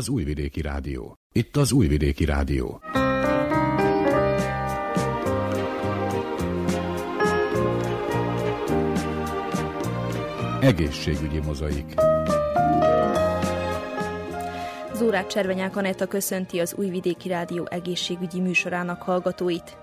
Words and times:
Az 0.00 0.08
Újvidéki 0.08 0.60
Rádió. 0.60 1.18
Itt 1.32 1.56
az 1.56 1.72
Újvidéki 1.72 2.24
Rádió. 2.24 2.80
Egészségügyi 10.60 11.38
mozaik. 11.38 11.94
Zórát 15.00 15.30
Cservenyák 15.30 15.76
Anetta 15.76 16.06
köszönti 16.06 16.58
az 16.58 16.74
Újvidéki 16.74 17.28
Rádió 17.28 17.66
egészségügyi 17.70 18.40
műsorának 18.40 19.02
hallgatóit. 19.02 19.76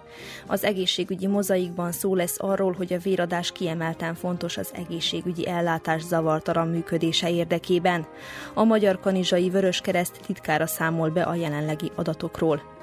Az 0.48 0.64
egészségügyi 0.64 1.28
mozaikban 1.28 1.92
szó 1.92 2.16
lesz 2.16 2.36
arról, 2.40 2.74
hogy 2.74 2.94
a 2.94 2.98
véradás 2.98 3.52
kiemelten 3.52 4.16
fontos 4.16 4.58
az 4.58 4.72
egészségügyi 4.74 5.48
ellátás 5.48 6.04
zavartalan 6.04 6.68
működése 6.68 7.32
érdekében. 7.32 8.08
A 8.54 8.64
Magyar 8.64 9.00
Kanizsai 9.00 9.50
Vöröskereszt 9.50 10.20
titkára 10.26 10.68
számol 10.68 11.10
be 11.10 11.22
a 11.22 11.36
jelenlegi 11.36 11.92
adatokról. 11.96 12.77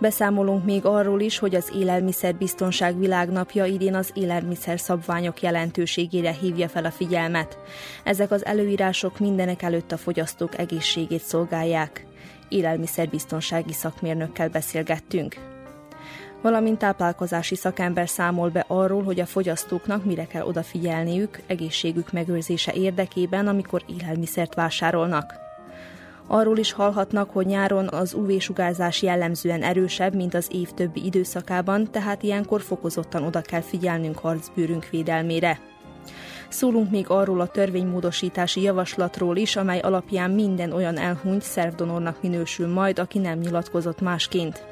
Beszámolunk 0.00 0.64
még 0.64 0.84
arról 0.84 1.20
is, 1.20 1.38
hogy 1.38 1.54
az 1.54 1.72
Élelmiszerbiztonság 1.74 2.98
Világnapja 2.98 3.64
idén 3.64 3.94
az 3.94 4.10
élelmiszer 4.14 4.80
szabványok 4.80 5.42
jelentőségére 5.42 6.32
hívja 6.32 6.68
fel 6.68 6.84
a 6.84 6.90
figyelmet. 6.90 7.58
Ezek 8.04 8.30
az 8.30 8.44
előírások 8.44 9.18
mindenek 9.18 9.62
előtt 9.62 9.92
a 9.92 9.96
fogyasztók 9.96 10.58
egészségét 10.58 11.22
szolgálják. 11.22 12.06
Élelmiszerbiztonsági 12.48 13.72
szakmérnökkel 13.72 14.48
beszélgettünk 14.48 15.36
valamint 16.42 16.78
táplálkozási 16.78 17.54
szakember 17.54 18.08
számol 18.08 18.48
be 18.48 18.64
arról, 18.68 19.02
hogy 19.02 19.20
a 19.20 19.26
fogyasztóknak 19.26 20.04
mire 20.04 20.26
kell 20.26 20.42
odafigyelniük 20.42 21.40
egészségük 21.46 22.12
megőrzése 22.12 22.72
érdekében, 22.72 23.48
amikor 23.48 23.82
élelmiszert 23.98 24.54
vásárolnak. 24.54 25.49
Arról 26.32 26.56
is 26.56 26.72
hallhatnak, 26.72 27.30
hogy 27.30 27.46
nyáron 27.46 27.88
az 27.88 28.14
UV-sugárzás 28.14 29.02
jellemzően 29.02 29.62
erősebb, 29.62 30.14
mint 30.14 30.34
az 30.34 30.48
év 30.50 30.70
többi 30.70 31.04
időszakában, 31.04 31.90
tehát 31.90 32.22
ilyenkor 32.22 32.60
fokozottan 32.60 33.22
oda 33.22 33.40
kell 33.40 33.60
figyelnünk 33.60 34.18
harcbőrünk 34.18 34.88
védelmére. 34.90 35.60
Szólunk 36.48 36.90
még 36.90 37.08
arról 37.08 37.40
a 37.40 37.46
törvénymódosítási 37.46 38.62
javaslatról 38.62 39.36
is, 39.36 39.56
amely 39.56 39.78
alapján 39.78 40.30
minden 40.30 40.72
olyan 40.72 40.98
elhunyt 40.98 41.42
szervdonornak 41.42 42.22
minősül 42.22 42.68
majd, 42.68 42.98
aki 42.98 43.18
nem 43.18 43.38
nyilatkozott 43.38 44.00
másként. 44.00 44.64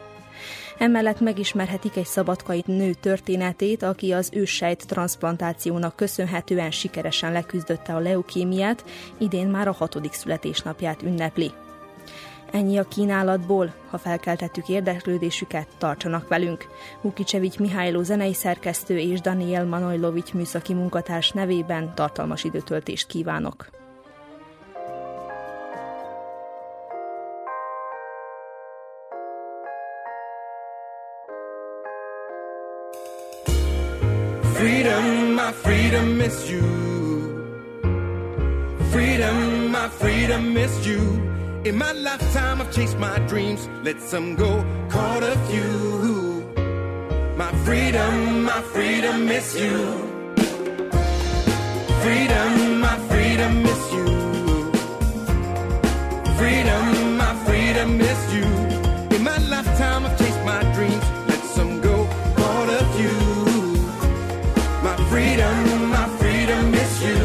Emellett 0.78 1.20
megismerhetik 1.20 1.96
egy 1.96 2.06
szabadkai 2.06 2.62
nő 2.66 2.92
történetét, 2.92 3.82
aki 3.82 4.12
az 4.12 4.30
őssejt 4.32 4.86
transplantációnak 4.86 5.96
köszönhetően 5.96 6.70
sikeresen 6.70 7.32
leküzdötte 7.32 7.94
a 7.94 7.98
leukémiát, 7.98 8.84
idén 9.18 9.46
már 9.46 9.68
a 9.68 9.72
hatodik 9.72 10.12
születésnapját 10.12 11.02
ünnepli. 11.02 11.52
Ennyi 12.52 12.78
a 12.78 12.88
kínálatból, 12.88 13.74
ha 13.90 13.98
felkeltettük 13.98 14.68
érdeklődésüket, 14.68 15.68
tartsanak 15.78 16.28
velünk. 16.28 16.66
Hukicsevics 17.00 17.58
Mihályló 17.58 18.02
zenei 18.02 18.34
szerkesztő 18.34 18.98
és 18.98 19.20
Daniel 19.20 19.64
Manojlovics 19.64 20.32
műszaki 20.32 20.74
munkatárs 20.74 21.30
nevében 21.30 21.94
tartalmas 21.94 22.44
időtöltést 22.44 23.06
kívánok. 23.06 23.77
Freedom, 34.58 35.34
my 35.34 35.52
freedom 35.52 36.18
miss 36.18 36.50
you. 36.50 36.62
Freedom, 38.90 39.70
my 39.70 39.88
freedom 39.88 40.52
miss 40.52 40.84
you. 40.84 41.00
In 41.64 41.78
my 41.78 41.92
lifetime, 41.92 42.60
I've 42.60 42.72
chased 42.72 42.98
my 42.98 43.20
dreams, 43.30 43.68
let 43.84 44.00
some 44.00 44.34
go, 44.34 44.64
caught 44.88 45.22
a 45.22 45.36
few. 45.46 46.42
My 47.36 47.52
freedom, 47.64 48.42
my 48.42 48.60
freedom 48.72 49.26
miss 49.26 49.54
you. 49.56 49.78
Freedom, 52.02 52.80
my 52.80 52.98
freedom 53.08 53.62
miss 53.62 53.92
you. 53.92 54.06
Freedom, 56.36 57.16
my 57.16 57.32
freedom 57.46 57.96
miss 57.96 58.34
you. 58.34 58.57
Freedom, 65.08 65.90
my 65.90 66.06
freedom 66.18 66.70
miss 66.70 67.02
you. 67.02 67.20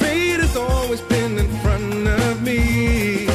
Fate 0.00 0.40
has 0.40 0.56
always 0.56 1.00
been 1.02 1.38
in 1.38 1.48
front 1.62 2.08
of 2.08 2.42
me. 2.42 3.26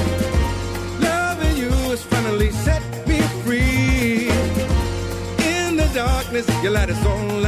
Loving 1.00 1.58
you 1.58 1.70
has 1.92 2.04
finally 2.04 2.52
set 2.52 2.84
me 3.08 3.20
free. 3.44 4.30
In 5.56 5.78
the 5.78 5.90
darkness, 5.94 6.48
your 6.64 6.72
light 6.72 6.90
is 6.90 7.06
all 7.06 7.41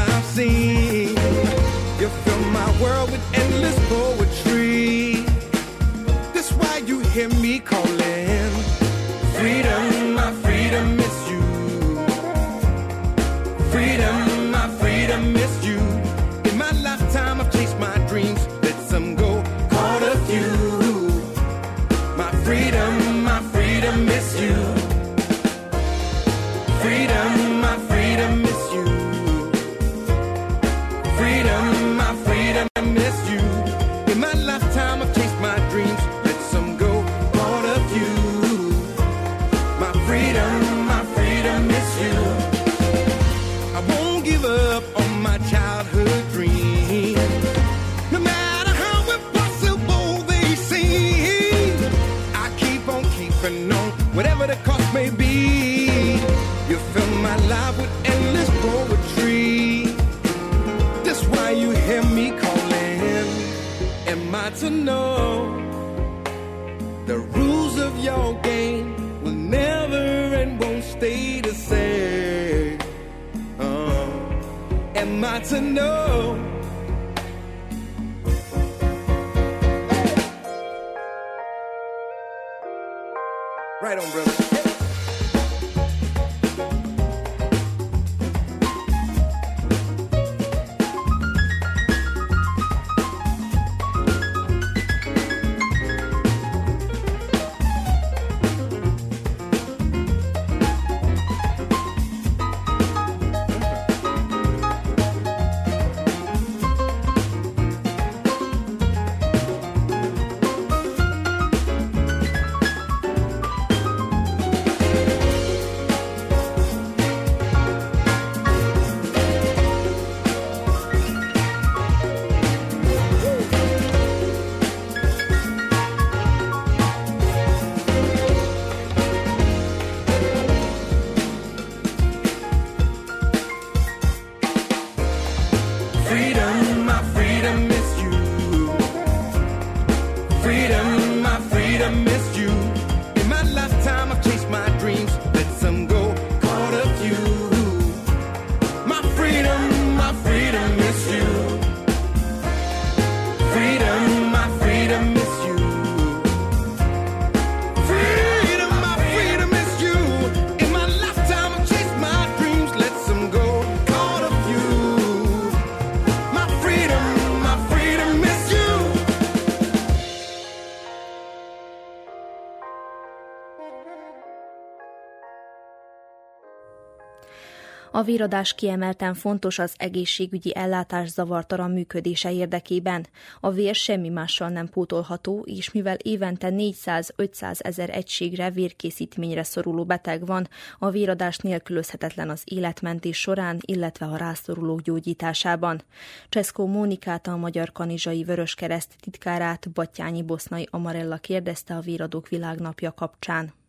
A 178.04 178.06
véradás 178.06 178.54
kiemelten 178.54 179.14
fontos 179.14 179.60
az 179.60 179.74
egészségügyi 179.78 180.56
ellátás 180.56 181.10
zavartalan 181.10 181.72
működése 181.72 182.34
érdekében. 182.34 183.08
A 183.40 183.52
vér 183.52 183.76
semmi 183.76 184.10
mással 184.10 184.50
nem 184.50 184.70
pótolható, 184.70 185.44
és 185.46 185.72
mivel 185.72 185.96
évente 185.96 186.50
400-500 186.52 187.66
ezer 187.66 187.90
egységre 187.90 188.50
vérkészítményre 188.50 189.44
szoruló 189.44 189.86
beteg 189.86 190.26
van, 190.26 190.48
a 190.80 190.90
véradás 190.90 191.38
nélkülözhetetlen 191.38 192.30
az 192.30 192.42
életmentés 192.46 193.18
során, 193.20 193.58
illetve 193.62 194.06
a 194.06 194.18
rászorulók 194.18 194.82
gyógyításában. 194.82 195.82
Cseszkó 196.30 196.66
Mónikát, 196.66 197.28
a 197.28 197.38
Magyar 197.38 197.72
Kanizsai 197.72 198.24
Vöröskereszt 198.24 198.96
titkárát 199.00 199.72
Battyányi 199.72 200.22
Bosznai 200.24 200.68
Amarella 200.72 201.18
kérdezte 201.18 201.76
a 201.76 201.80
Véradók 201.80 202.30
Világnapja 202.30 202.92
kapcsán. 202.94 203.63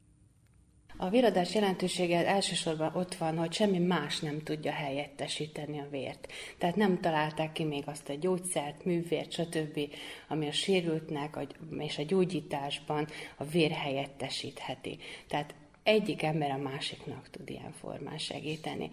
A 0.97 1.09
véradás 1.09 1.55
jelentősége 1.55 2.27
elsősorban 2.27 2.95
ott 2.95 3.15
van, 3.15 3.39
hogy 3.39 3.53
semmi 3.53 3.79
más 3.79 4.19
nem 4.19 4.43
tudja 4.43 4.73
helyettesíteni 4.73 5.79
a 5.79 5.87
vért. 5.91 6.33
Tehát 6.59 6.77
nem 6.77 7.01
találták 7.01 7.53
ki 7.53 7.65
még 7.65 7.83
azt 7.87 8.09
a 8.09 8.15
gyógyszert, 8.21 8.85
művért, 8.85 9.33
stb., 9.33 9.81
ami 10.29 10.49
a 10.49 10.53
sérültnek 10.53 11.39
és 11.79 11.99
a 11.99 12.03
gyógyításban 12.03 13.09
a 13.37 13.45
vér 13.45 13.71
helyettesítheti. 13.71 14.99
Tehát 15.29 15.55
egyik 15.83 16.23
ember 16.23 16.51
a 16.51 16.57
másiknak 16.57 17.31
tud 17.31 17.51
ilyen 17.51 17.73
formán 17.73 18.19
segíteni. 18.19 18.91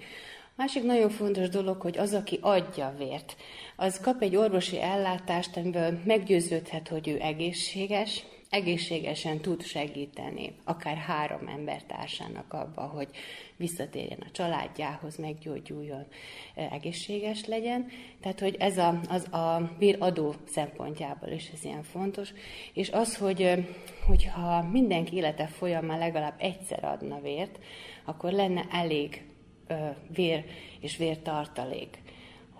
Másik 0.56 0.84
nagyon 0.84 1.10
fontos 1.10 1.50
dolog, 1.50 1.82
hogy 1.82 1.98
az, 1.98 2.14
aki 2.14 2.40
adja 2.42 2.96
vért, 2.98 3.36
az 3.76 4.00
kap 4.00 4.22
egy 4.22 4.36
orvosi 4.36 4.82
ellátást, 4.82 5.58
amiből 5.58 6.00
meggyőződhet, 6.06 6.88
hogy 6.88 7.08
ő 7.08 7.20
egészséges, 7.22 8.24
egészségesen 8.52 9.40
tud 9.40 9.64
segíteni 9.64 10.56
akár 10.64 10.98
három 10.98 11.48
embertársának 11.48 12.54
abba, 12.54 12.82
hogy 12.82 13.08
visszatérjen 13.56 14.20
a 14.20 14.32
családjához, 14.32 15.16
meggyógyuljon, 15.16 16.06
egészséges 16.56 17.46
legyen. 17.46 17.88
Tehát, 18.22 18.40
hogy 18.40 18.56
ez 18.60 18.78
a, 18.78 19.00
az 19.10 19.34
a 19.34 19.76
béradó 19.80 20.36
szempontjából 20.48 21.30
is 21.30 21.50
ez 21.54 21.64
ilyen 21.64 21.84
fontos. 21.84 22.34
És 22.74 22.90
az, 22.90 23.18
hogy 23.18 23.66
hogyha 24.06 24.62
mindenki 24.62 25.16
élete 25.16 25.48
folyamán 25.48 26.00
legalább 26.00 26.36
egyszer 26.38 26.84
adna 26.84 27.20
vért, 27.22 27.60
akkor 28.06 28.32
lenne 28.32 28.66
elég 28.72 29.26
vér 30.14 30.46
és 30.80 30.98
vértartalék 30.98 32.02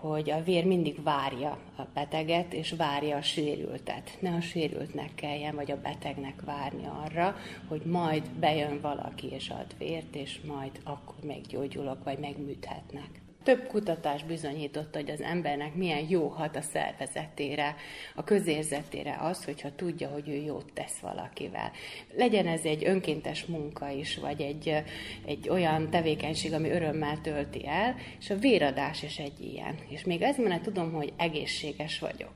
hogy 0.02 0.30
a 0.30 0.42
vér 0.42 0.64
mindig 0.66 1.02
várja 1.02 1.58
a 1.76 1.82
beteget, 1.94 2.52
és 2.52 2.70
várja 2.72 3.16
a 3.16 3.22
sérültet. 3.22 4.16
Ne 4.20 4.34
a 4.34 4.40
sérültnek 4.40 5.14
kelljen, 5.14 5.54
vagy 5.54 5.70
a 5.70 5.80
betegnek 5.80 6.42
várni 6.44 6.86
arra, 7.04 7.36
hogy 7.68 7.82
majd 7.84 8.30
bejön 8.30 8.80
valaki 8.80 9.26
és 9.30 9.48
ad 9.48 9.74
vért, 9.78 10.14
és 10.14 10.40
majd 10.46 10.80
akkor 10.84 11.14
meggyógyulok, 11.22 12.04
vagy 12.04 12.18
megműthetnek. 12.18 13.21
Több 13.42 13.66
kutatás 13.66 14.24
bizonyította, 14.24 14.98
hogy 14.98 15.10
az 15.10 15.20
embernek 15.20 15.74
milyen 15.74 16.06
jó 16.08 16.28
hat 16.28 16.56
a 16.56 16.60
szervezetére, 16.60 17.76
a 18.14 18.24
közérzetére 18.24 19.18
az, 19.20 19.44
hogyha 19.44 19.74
tudja, 19.74 20.08
hogy 20.08 20.28
ő 20.28 20.34
jót 20.34 20.72
tesz 20.74 20.98
valakivel. 20.98 21.70
Legyen 22.16 22.46
ez 22.46 22.64
egy 22.64 22.84
önkéntes 22.84 23.44
munka 23.44 23.88
is, 23.88 24.16
vagy 24.16 24.40
egy, 24.40 24.82
egy 25.26 25.48
olyan 25.48 25.90
tevékenység, 25.90 26.52
ami 26.52 26.70
örömmel 26.70 27.20
tölti 27.20 27.66
el, 27.66 27.94
és 28.20 28.30
a 28.30 28.38
véradás 28.38 29.02
is 29.02 29.18
egy 29.18 29.40
ilyen. 29.40 29.74
És 29.88 30.04
még 30.04 30.22
ez 30.22 30.36
mert 30.36 30.62
tudom, 30.62 30.92
hogy 30.92 31.12
egészséges 31.16 31.98
vagyok 31.98 32.32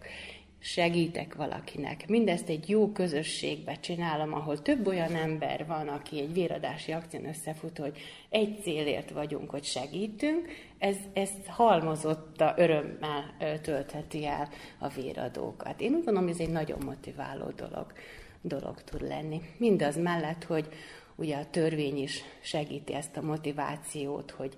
segítek 0.66 1.34
valakinek. 1.34 2.08
Mindezt 2.08 2.48
egy 2.48 2.68
jó 2.68 2.92
közösségbe 2.92 3.74
csinálom, 3.74 4.34
ahol 4.34 4.62
több 4.62 4.86
olyan 4.86 5.14
ember 5.14 5.66
van, 5.66 5.88
aki 5.88 6.20
egy 6.20 6.32
véradási 6.32 6.92
akción 6.92 7.26
összefut, 7.26 7.78
hogy 7.78 7.98
egy 8.30 8.58
célért 8.62 9.10
vagyunk, 9.10 9.50
hogy 9.50 9.64
segítünk, 9.64 10.48
ez, 10.78 10.96
ez 11.12 11.30
halmozott 11.46 12.40
a 12.40 12.54
örömmel 12.56 13.34
töltheti 13.62 14.26
el 14.26 14.48
a 14.78 14.88
véradókat. 14.88 15.80
Én 15.80 15.94
úgy 15.94 16.04
gondolom, 16.04 16.28
ez 16.28 16.40
egy 16.40 16.50
nagyon 16.50 16.78
motiváló 16.84 17.50
dolog, 17.50 17.92
dolog 18.40 18.82
tud 18.82 19.02
lenni. 19.02 19.40
Mindaz 19.56 19.96
mellett, 19.96 20.44
hogy 20.44 20.68
ugye 21.14 21.36
a 21.36 21.50
törvény 21.50 21.96
is 21.96 22.22
segíti 22.40 22.94
ezt 22.94 23.16
a 23.16 23.22
motivációt, 23.22 24.30
hogy 24.30 24.56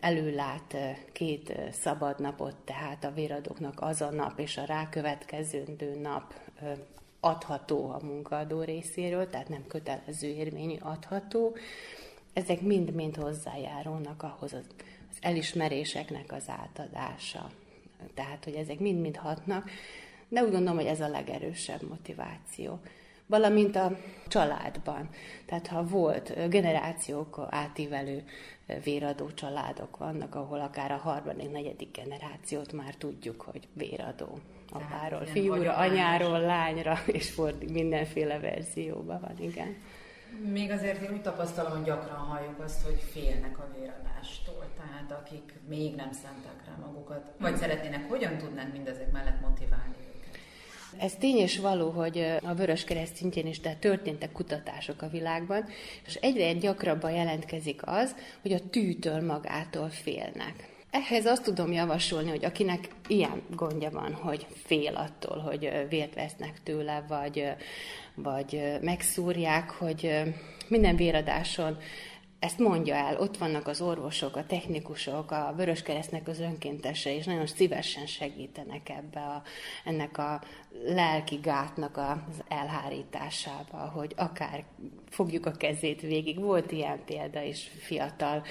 előlát 0.00 0.76
két 1.12 1.52
szabad 1.72 2.20
napot, 2.20 2.56
tehát 2.56 3.04
a 3.04 3.12
véradóknak 3.12 3.80
az 3.80 4.00
a 4.00 4.10
nap 4.10 4.38
és 4.38 4.56
a 4.56 4.64
rákövetkező 4.64 5.64
nap 6.02 6.34
adható 7.20 7.90
a 7.90 8.04
munkaadó 8.04 8.62
részéről, 8.62 9.28
tehát 9.28 9.48
nem 9.48 9.66
kötelező 9.66 10.28
érvényű 10.28 10.76
adható. 10.80 11.56
Ezek 12.32 12.60
mind-mind 12.60 13.16
hozzájárulnak 13.16 14.22
ahhoz 14.22 14.52
az 14.52 14.66
elismeréseknek 15.20 16.32
az 16.32 16.44
átadása. 16.46 17.50
Tehát, 18.14 18.44
hogy 18.44 18.54
ezek 18.54 18.78
mind-mind 18.78 19.16
hatnak, 19.16 19.70
de 20.28 20.42
úgy 20.42 20.50
gondolom, 20.50 20.76
hogy 20.76 20.86
ez 20.86 21.00
a 21.00 21.08
legerősebb 21.08 21.88
motiváció 21.88 22.80
valamint 23.30 23.76
a 23.76 23.96
családban. 24.28 25.08
Tehát 25.46 25.66
ha 25.66 25.84
volt 25.84 26.48
generációk 26.48 27.46
átívelő 27.50 28.24
véradó 28.84 29.30
családok 29.34 29.96
vannak, 29.96 30.34
ahol 30.34 30.60
akár 30.60 30.90
a 30.90 30.96
harmadik, 30.96 31.50
negyedik 31.50 31.96
generációt 31.96 32.72
már 32.72 32.94
tudjuk, 32.94 33.40
hogy 33.40 33.68
véradó. 33.72 34.38
Apáról, 34.72 35.26
fiúra, 35.26 35.74
anyáról, 35.74 36.40
lányra, 36.40 36.98
és 37.06 37.30
fordít 37.30 37.72
mindenféle 37.72 38.38
verzióban 38.38 39.20
van, 39.20 39.36
igen. 39.40 39.76
Még 40.52 40.70
azért 40.70 41.02
én 41.02 41.12
úgy 41.12 41.22
tapasztalom, 41.22 41.72
hogy 41.72 41.84
gyakran 41.84 42.18
halljuk 42.18 42.60
azt, 42.60 42.84
hogy 42.84 43.00
félnek 43.12 43.58
a 43.58 43.68
véradástól, 43.78 44.66
tehát 44.76 45.22
akik 45.22 45.54
még 45.68 45.94
nem 45.94 46.12
szánták 46.12 46.66
rá 46.66 46.86
magukat, 46.86 47.30
vagy 47.38 47.56
szeretnének, 47.56 48.08
hogyan 48.08 48.38
tudnánk 48.38 48.72
mindezek 48.72 49.12
mellett 49.12 49.40
motiválni 49.40 49.94
ez 50.98 51.14
tény 51.18 51.36
és 51.36 51.58
való, 51.58 51.90
hogy 51.90 52.26
a 52.42 52.54
Vörös 52.54 52.84
Kereszt 52.84 53.16
szintjén 53.16 53.46
is 53.46 53.60
de 53.60 53.74
történtek 53.74 54.32
kutatások 54.32 55.02
a 55.02 55.08
világban, 55.08 55.64
és 56.06 56.14
egyre 56.14 56.52
gyakrabban 56.52 57.10
jelentkezik 57.10 57.80
az, 57.84 58.14
hogy 58.42 58.52
a 58.52 58.68
tűtől 58.70 59.20
magától 59.20 59.88
félnek. 59.88 60.68
Ehhez 60.90 61.26
azt 61.26 61.42
tudom 61.42 61.72
javasolni, 61.72 62.30
hogy 62.30 62.44
akinek 62.44 62.88
ilyen 63.08 63.42
gondja 63.56 63.90
van, 63.90 64.14
hogy 64.14 64.46
fél 64.64 64.94
attól, 64.94 65.38
hogy 65.38 65.86
vért 65.88 66.14
vesznek 66.14 66.62
tőle, 66.62 67.04
vagy, 67.08 67.52
vagy 68.22 68.78
megszúrják, 68.80 69.70
hogy 69.70 70.22
minden 70.68 70.96
véradáson 70.96 71.76
ezt 72.40 72.58
mondja 72.58 72.94
el, 72.94 73.20
ott 73.20 73.36
vannak 73.36 73.66
az 73.66 73.80
orvosok, 73.80 74.36
a 74.36 74.46
technikusok, 74.46 75.30
a 75.30 75.52
Vöröskeresztnek 75.56 76.28
az 76.28 76.40
önkéntese, 76.40 77.14
és 77.14 77.24
nagyon 77.24 77.46
szívesen 77.46 78.06
segítenek 78.06 78.88
ebbe 78.88 79.20
a, 79.20 79.42
ennek 79.84 80.18
a 80.18 80.42
lelki 80.84 81.36
gátnak 81.42 81.96
az 81.96 82.42
elhárításába, 82.48 83.76
hogy 83.76 84.12
akár 84.16 84.64
fogjuk 85.08 85.46
a 85.46 85.50
kezét 85.50 86.00
végig. 86.00 86.38
Volt 86.38 86.72
ilyen 86.72 87.04
példa 87.04 87.42
is 87.42 87.70
fiatal 87.78 88.42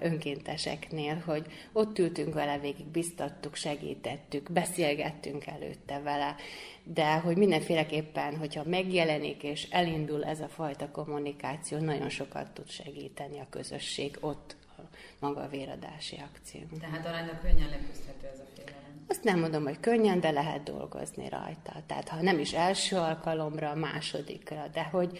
önkénteseknél, 0.00 1.22
hogy 1.26 1.46
ott 1.72 1.98
ültünk 1.98 2.34
vele 2.34 2.58
végig, 2.58 2.86
biztattuk, 2.86 3.54
segítettük, 3.54 4.52
beszélgettünk 4.52 5.46
előtte 5.46 6.00
vele, 6.00 6.36
de 6.84 7.14
hogy 7.14 7.36
mindenféleképpen, 7.36 8.36
hogyha 8.36 8.62
megjelenik 8.64 9.42
és 9.42 9.68
elindul 9.70 10.24
ez 10.24 10.40
a 10.40 10.48
fajta 10.48 10.90
kommunikáció, 10.90 11.78
nagyon 11.78 12.08
sokat 12.08 12.50
tud 12.50 12.68
segíteni 12.68 13.38
a 13.38 13.46
közösség 13.50 14.16
ott 14.20 14.56
a 14.76 14.80
maga 15.18 15.40
a 15.40 15.48
véradási 15.48 16.22
akció. 16.32 16.60
Tehát 16.80 17.06
aránylag 17.06 17.40
könnyen 17.40 17.68
leküzdhető 17.68 18.26
ez 18.26 18.38
a 18.38 18.44
félelem. 18.54 19.04
Azt 19.08 19.24
nem 19.24 19.38
mondom, 19.38 19.62
hogy 19.62 19.80
könnyen, 19.80 20.20
de 20.20 20.30
lehet 20.30 20.62
dolgozni 20.62 21.28
rajta. 21.28 21.72
Tehát 21.86 22.08
ha 22.08 22.22
nem 22.22 22.38
is 22.38 22.52
első 22.52 22.96
alkalomra, 22.96 23.74
másodikra, 23.74 24.68
de 24.72 24.82
hogy, 24.82 25.18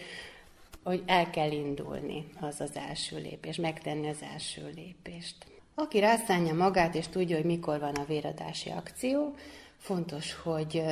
hogy 0.83 1.03
el 1.05 1.29
kell 1.29 1.51
indulni, 1.51 2.27
az 2.39 2.61
az 2.61 2.75
első 2.75 3.17
lépés, 3.17 3.55
megtenni 3.55 4.09
az 4.09 4.21
első 4.33 4.71
lépést. 4.75 5.35
Aki 5.75 5.99
rászánja 5.99 6.53
magát, 6.53 6.95
és 6.95 7.07
tudja, 7.07 7.35
hogy 7.35 7.45
mikor 7.45 7.79
van 7.79 7.95
a 7.95 8.05
véradási 8.05 8.69
akció, 8.69 9.35
fontos, 9.77 10.33
hogy 10.33 10.83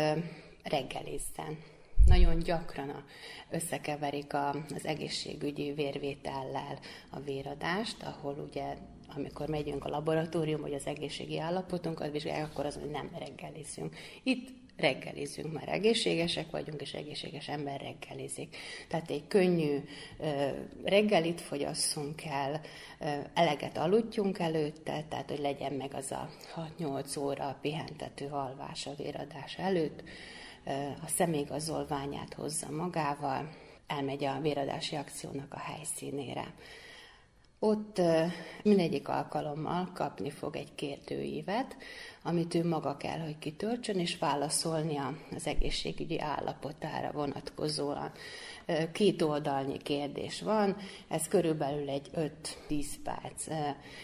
reggelizzen. 0.63 1.57
Nagyon 2.05 2.39
gyakran 2.39 3.03
összekeverik 3.49 4.33
az 4.33 4.85
egészségügyi 4.85 5.71
vérvétellel 5.71 6.79
a 7.09 7.19
véradást, 7.19 8.03
ahol 8.03 8.47
ugye 8.49 8.77
amikor 9.15 9.47
megyünk 9.47 9.85
a 9.85 9.89
laboratórium, 9.89 10.61
vagy 10.61 10.73
az 10.73 10.85
egészségi 10.85 11.39
állapotunkat 11.39 12.11
vizsgálják, 12.11 12.51
akkor 12.51 12.65
az, 12.65 12.75
hogy 12.75 12.89
nem 12.89 13.09
reggelizünk. 13.19 13.95
Itt 14.23 14.49
reggelizünk, 14.77 15.53
már 15.53 15.69
egészségesek 15.69 16.51
vagyunk, 16.51 16.81
és 16.81 16.93
egészséges 16.93 17.47
ember 17.47 17.81
reggelizik. 17.81 18.57
Tehát 18.87 19.09
egy 19.09 19.27
könnyű 19.27 19.77
reggelit 20.83 21.41
fogyasszunk 21.41 22.23
el, 22.23 22.61
eleget 23.33 23.77
aludjunk 23.77 24.39
előtte, 24.39 25.05
tehát 25.09 25.29
hogy 25.29 25.39
legyen 25.39 25.73
meg 25.73 25.93
az 25.93 26.11
a 26.11 26.29
6-8 26.79 27.19
óra 27.19 27.57
pihentető 27.61 28.27
alvás 28.27 28.87
a 28.87 28.95
véradás 28.97 29.57
előtt, 29.57 30.03
a 31.03 31.07
személyigazolványát 31.07 32.33
hozza 32.33 32.71
magával, 32.71 33.49
elmegy 33.87 34.23
a 34.23 34.39
véradási 34.41 34.95
akciónak 34.95 35.53
a 35.53 35.59
helyszínére. 35.59 36.53
Ott 37.59 38.01
mindegyik 38.63 39.07
alkalommal 39.07 39.91
kapni 39.93 40.29
fog 40.29 40.55
egy 40.55 40.75
kérdőívet, 40.75 41.77
amit 42.23 42.55
ő 42.55 42.67
maga 42.67 42.97
kell, 42.97 43.19
hogy 43.19 43.39
kitöltsön, 43.39 43.99
és 43.99 44.17
válaszolnia 44.17 45.17
az 45.35 45.47
egészségügyi 45.47 46.19
állapotára 46.19 47.11
vonatkozóan. 47.11 48.11
Két 48.91 49.21
oldalnyi 49.21 49.77
kérdés 49.77 50.41
van, 50.41 50.75
ez 51.07 51.27
körülbelül 51.27 51.89
egy 51.89 52.09
5-10 52.69 52.85
perc 53.03 53.47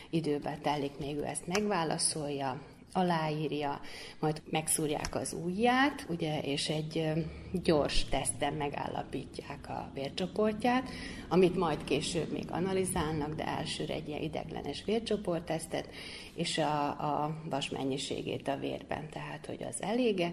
időbe 0.09 0.57
telik, 0.61 0.97
még 0.97 1.15
ő 1.17 1.25
ezt 1.25 1.47
megválaszolja, 1.47 2.61
aláírja, 2.93 3.81
majd 4.19 4.41
megszúrják 4.49 5.15
az 5.15 5.35
ujját, 5.43 6.05
ugye, 6.09 6.41
és 6.41 6.69
egy 6.69 7.11
gyors 7.63 8.05
teszten 8.05 8.53
megállapítják 8.53 9.69
a 9.69 9.91
vércsoportját, 9.93 10.89
amit 11.27 11.55
majd 11.55 11.83
később 11.83 12.31
még 12.31 12.45
analizálnak, 12.51 13.35
de 13.35 13.47
elsőre 13.47 13.93
egy 13.93 14.07
ilyen 14.07 14.21
ideglenes 14.21 14.83
vércsoporttesztet, 14.85 15.89
és 16.33 16.57
a, 16.57 16.87
a 16.87 17.37
vas 17.49 17.69
mennyiségét 17.69 18.47
a 18.47 18.57
vérben, 18.57 19.09
tehát 19.09 19.45
hogy 19.45 19.63
az 19.69 19.81
elége, 19.81 20.31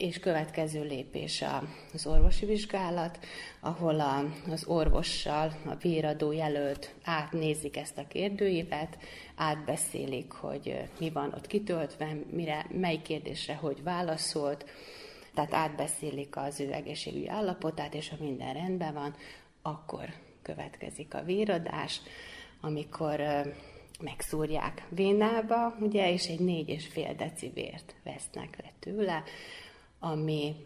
és 0.00 0.18
következő 0.18 0.82
lépés 0.82 1.44
az 1.92 2.06
orvosi 2.06 2.46
vizsgálat, 2.46 3.18
ahol 3.60 4.00
a, 4.00 4.24
az 4.50 4.64
orvossal 4.66 5.52
a 5.66 5.74
véradó 5.74 6.32
jelölt 6.32 6.94
átnézik 7.04 7.76
ezt 7.76 7.98
a 7.98 8.06
kérdőívet, 8.08 8.98
átbeszélik, 9.34 10.32
hogy 10.32 10.82
mi 10.98 11.10
van 11.10 11.32
ott 11.36 11.46
kitöltve, 11.46 12.16
mire, 12.30 12.66
mely 12.70 13.02
kérdésre 13.02 13.54
hogy 13.54 13.82
válaszolt, 13.82 14.64
tehát 15.34 15.54
átbeszélik 15.54 16.36
az 16.36 16.60
ő 16.60 16.72
egészségügyi 16.72 17.28
állapotát, 17.28 17.94
és 17.94 18.08
ha 18.08 18.16
minden 18.20 18.54
rendben 18.54 18.94
van, 18.94 19.14
akkor 19.62 20.08
következik 20.42 21.14
a 21.14 21.22
véradás, 21.22 22.00
amikor 22.60 23.20
megszúrják 24.00 24.86
vénába, 24.88 25.76
ugye, 25.80 26.12
és 26.12 26.26
egy 26.26 26.40
négy 26.40 26.68
és 26.68 26.86
fél 26.86 27.14
deci 27.14 27.50
vért 27.54 27.94
vesznek 28.04 28.56
le 28.62 28.72
tőle, 28.78 29.22
ami 30.00 30.56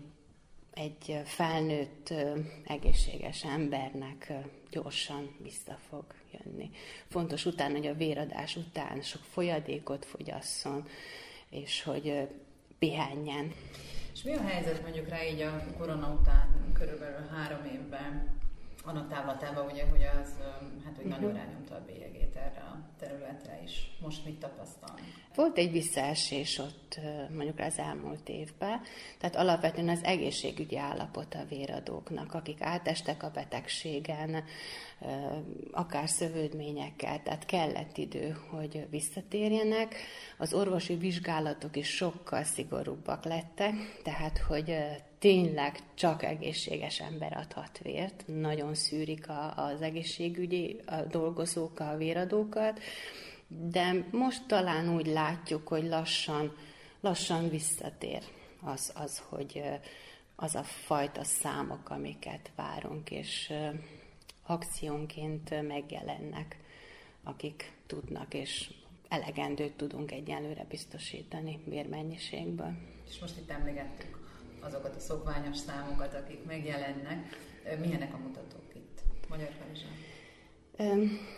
egy 0.74 1.20
felnőtt, 1.24 2.14
egészséges 2.64 3.44
embernek 3.44 4.32
gyorsan 4.70 5.36
vissza 5.42 5.78
fog 5.88 6.04
jönni. 6.32 6.70
Fontos 7.08 7.46
utána, 7.46 7.76
hogy 7.76 7.86
a 7.86 7.94
véradás 7.94 8.56
után 8.56 9.02
sok 9.02 9.22
folyadékot 9.22 10.04
fogyasszon, 10.04 10.86
és 11.48 11.82
hogy 11.82 12.28
pihenjen. 12.78 13.52
És 14.12 14.22
mi 14.22 14.32
a 14.32 14.42
helyzet 14.42 14.82
mondjuk 14.82 15.08
rá 15.08 15.24
így 15.24 15.40
a 15.40 15.64
korona 15.78 16.16
után 16.20 16.72
körülbelül 16.72 17.26
három 17.26 17.64
évben? 17.64 18.42
annak 18.84 19.08
távlatában, 19.08 19.66
ugye, 19.66 19.88
hogy 19.88 20.02
az, 20.22 20.34
hát, 20.84 20.96
hogy 20.96 21.04
nagyon 21.04 21.30
mhm. 21.30 21.38
rányomta 21.38 21.74
a 21.74 21.84
bélyegét 21.86 22.36
erre 22.36 22.60
a 22.60 22.78
területre 22.98 23.60
is. 23.64 23.96
Most 24.00 24.24
mit 24.24 24.38
tapasztal? 24.38 24.98
Volt 25.34 25.58
egy 25.58 25.72
visszaesés 25.72 26.58
ott 26.58 27.00
mondjuk 27.34 27.58
az 27.58 27.78
elmúlt 27.78 28.28
évben, 28.28 28.80
tehát 29.18 29.36
alapvetően 29.36 29.88
az 29.88 30.02
egészségügyi 30.02 30.78
állapot 30.78 31.34
a 31.34 31.46
véradóknak, 31.48 32.34
akik 32.34 32.60
átestek 32.60 33.22
a 33.22 33.30
betegségen, 33.30 34.44
akár 35.72 36.08
szövődményekkel, 36.08 37.22
tehát 37.22 37.46
kellett 37.46 37.96
idő, 37.96 38.36
hogy 38.50 38.86
visszatérjenek. 38.90 39.94
Az 40.38 40.54
orvosi 40.54 40.94
vizsgálatok 40.94 41.76
is 41.76 41.88
sokkal 41.88 42.42
szigorúbbak 42.42 43.24
lettek, 43.24 43.74
tehát 44.02 44.38
hogy 44.38 44.76
tényleg 45.18 45.78
csak 45.94 46.22
egészséges 46.22 47.00
ember 47.00 47.36
adhat 47.36 47.78
vért, 47.82 48.24
nagyon 48.26 48.74
szűrik 48.74 49.28
a, 49.28 49.54
az 49.56 49.82
egészségügyi 49.82 50.80
dolgozók 51.10 51.80
a 51.80 51.96
véradókat, 51.96 52.80
de 53.48 54.06
most 54.10 54.46
talán 54.46 54.94
úgy 54.94 55.06
látjuk, 55.06 55.68
hogy 55.68 55.84
lassan, 55.84 56.56
lassan 57.00 57.48
visszatér 57.48 58.22
az, 58.60 58.92
az, 58.94 59.22
hogy 59.28 59.62
az 60.36 60.54
a 60.54 60.62
fajta 60.62 61.24
számok, 61.24 61.90
amiket 61.90 62.50
várunk, 62.56 63.10
és 63.10 63.52
akciónként 64.46 65.66
megjelennek, 65.66 66.56
akik 67.22 67.72
tudnak, 67.86 68.34
és 68.34 68.70
elegendőt 69.08 69.72
tudunk 69.72 70.12
egyelőre 70.12 70.64
biztosítani 70.68 71.60
vérmennyiségből. 71.64 72.72
És 73.08 73.18
most 73.18 73.36
itt 73.36 73.50
emlegettük 73.50 74.18
azokat 74.60 74.96
a 74.96 75.00
szokványos 75.00 75.56
számokat, 75.56 76.14
akik 76.14 76.44
megjelennek. 76.44 77.36
Milyenek 77.80 78.14
a 78.14 78.18
mutatók 78.18 78.74
itt 78.74 79.02
Magyar 79.28 79.50
Kanizsán? 79.58 79.92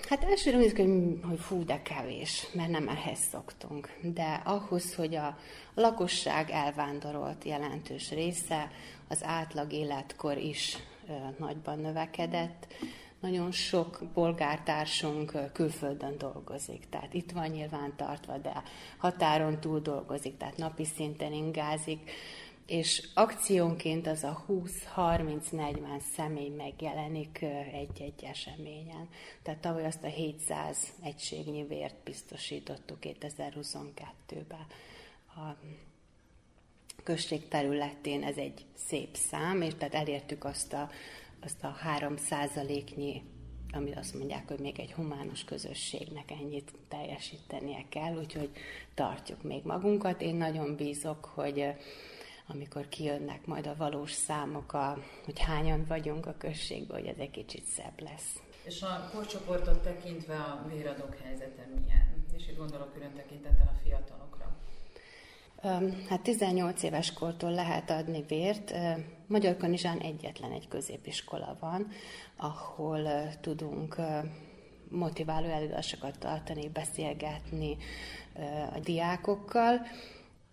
Hát 0.08 0.24
elsőre 0.24 0.56
úgy 0.56 0.72
hogy, 0.72 1.20
hogy 1.28 1.38
fú, 1.38 1.64
de 1.64 1.82
kevés, 1.82 2.46
mert 2.52 2.70
nem 2.70 2.88
ehhez 2.88 3.18
szoktunk. 3.18 3.90
De 4.02 4.42
ahhoz, 4.44 4.94
hogy 4.94 5.14
a 5.14 5.38
lakosság 5.74 6.50
elvándorolt 6.50 7.44
jelentős 7.44 8.10
része, 8.10 8.70
az 9.08 9.24
átlag 9.24 9.72
életkor 9.72 10.38
is 10.38 10.76
nagyban 11.38 11.78
növekedett, 11.78 12.66
nagyon 13.20 13.52
sok 13.52 14.00
polgártársunk 14.14 15.52
külföldön 15.52 16.18
dolgozik, 16.18 16.88
tehát 16.88 17.14
itt 17.14 17.30
van 17.30 17.48
nyilván 17.48 17.92
tartva, 17.96 18.38
de 18.38 18.62
határon 18.98 19.60
túl 19.60 19.80
dolgozik, 19.80 20.36
tehát 20.36 20.56
napi 20.56 20.84
szinten 20.84 21.32
ingázik 21.32 22.10
és 22.66 23.08
akciónként 23.14 24.06
az 24.06 24.24
a 24.24 24.44
20-30-40 24.48 26.00
személy 26.16 26.48
megjelenik 26.48 27.42
egy-egy 27.72 28.24
eseményen. 28.24 29.08
Tehát 29.42 29.60
tavaly 29.60 29.84
azt 29.84 30.04
a 30.04 30.06
700 30.06 30.78
egységnyi 31.02 31.64
vért 31.64 31.96
biztosítottuk 32.04 32.98
2022-ben. 33.00 34.66
A 35.26 35.56
község 37.02 37.48
területén 37.48 38.22
ez 38.22 38.36
egy 38.36 38.64
szép 38.74 39.16
szám, 39.16 39.62
és 39.62 39.74
tehát 39.74 39.94
elértük 39.94 40.44
azt 40.44 40.72
a, 40.72 40.90
azt 41.40 41.64
a 41.64 41.68
3 41.68 42.16
százaléknyi 42.16 43.22
ami 43.72 43.92
azt 43.92 44.14
mondják, 44.14 44.48
hogy 44.48 44.58
még 44.58 44.80
egy 44.80 44.92
humános 44.92 45.44
közösségnek 45.44 46.30
ennyit 46.30 46.72
teljesítenie 46.88 47.84
kell, 47.88 48.16
úgyhogy 48.16 48.50
tartjuk 48.94 49.42
még 49.42 49.64
magunkat. 49.64 50.22
Én 50.22 50.34
nagyon 50.34 50.76
bízok, 50.76 51.24
hogy 51.24 51.64
amikor 52.48 52.88
kijönnek 52.88 53.46
majd 53.46 53.66
a 53.66 53.76
valós 53.76 54.12
számok, 54.12 54.72
a, 54.72 54.98
hogy 55.24 55.40
hányan 55.40 55.84
vagyunk 55.88 56.26
a 56.26 56.34
községben, 56.38 56.98
hogy 56.98 57.08
ez 57.08 57.18
egy 57.18 57.30
kicsit 57.30 57.64
szebb 57.64 58.00
lesz. 58.00 58.40
És 58.64 58.82
a 58.82 59.10
korcsoportot 59.12 59.82
tekintve 59.82 60.36
a 60.36 60.66
véradók 60.68 61.16
helyzete 61.24 61.68
milyen? 61.74 62.24
És 62.36 62.48
itt 62.48 62.56
gondolok 62.56 62.92
külön 62.92 63.12
tekintettel 63.14 63.72
a 63.74 63.78
fiatalokra. 63.84 64.56
Hát 66.08 66.20
18 66.22 66.82
éves 66.82 67.12
kortól 67.12 67.50
lehet 67.50 67.90
adni 67.90 68.24
vért. 68.28 68.74
Magyar 69.26 69.56
Kanizsán 69.56 69.98
egyetlen 69.98 70.52
egy 70.52 70.68
középiskola 70.68 71.56
van, 71.60 71.88
ahol 72.36 73.08
tudunk 73.40 73.96
motiváló 74.88 75.46
előadásokat 75.46 76.18
tartani, 76.18 76.68
beszélgetni 76.68 77.76
a 78.74 78.78
diákokkal, 78.78 79.86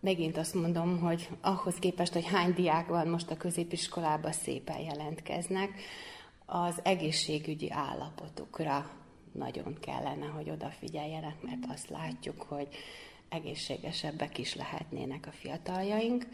megint 0.04 0.38
azt 0.38 0.54
mondom, 0.54 1.00
hogy 1.00 1.30
ahhoz 1.42 1.76
képest, 1.76 2.14
hogy 2.14 2.26
hány 2.26 2.54
diák 2.54 2.88
van 2.88 3.08
most 3.08 3.32
a 3.32 3.38
középiskolában, 3.38 4.32
szépen 4.32 4.80
jelentkeznek, 4.80 5.70
az 6.46 6.80
egészségügyi 6.84 7.72
állapotukra 7.72 8.90
nagyon 9.32 9.78
kellene, 9.80 10.26
hogy 10.26 10.50
odafigyeljenek, 10.50 11.42
mert 11.42 11.66
azt 11.70 11.90
látjuk, 11.90 12.42
hogy 12.42 12.68
egészségesebbek 13.30 14.38
is 14.38 14.56
lehetnének 14.56 15.28
a 15.28 15.32
fiataljaink. 15.32 16.28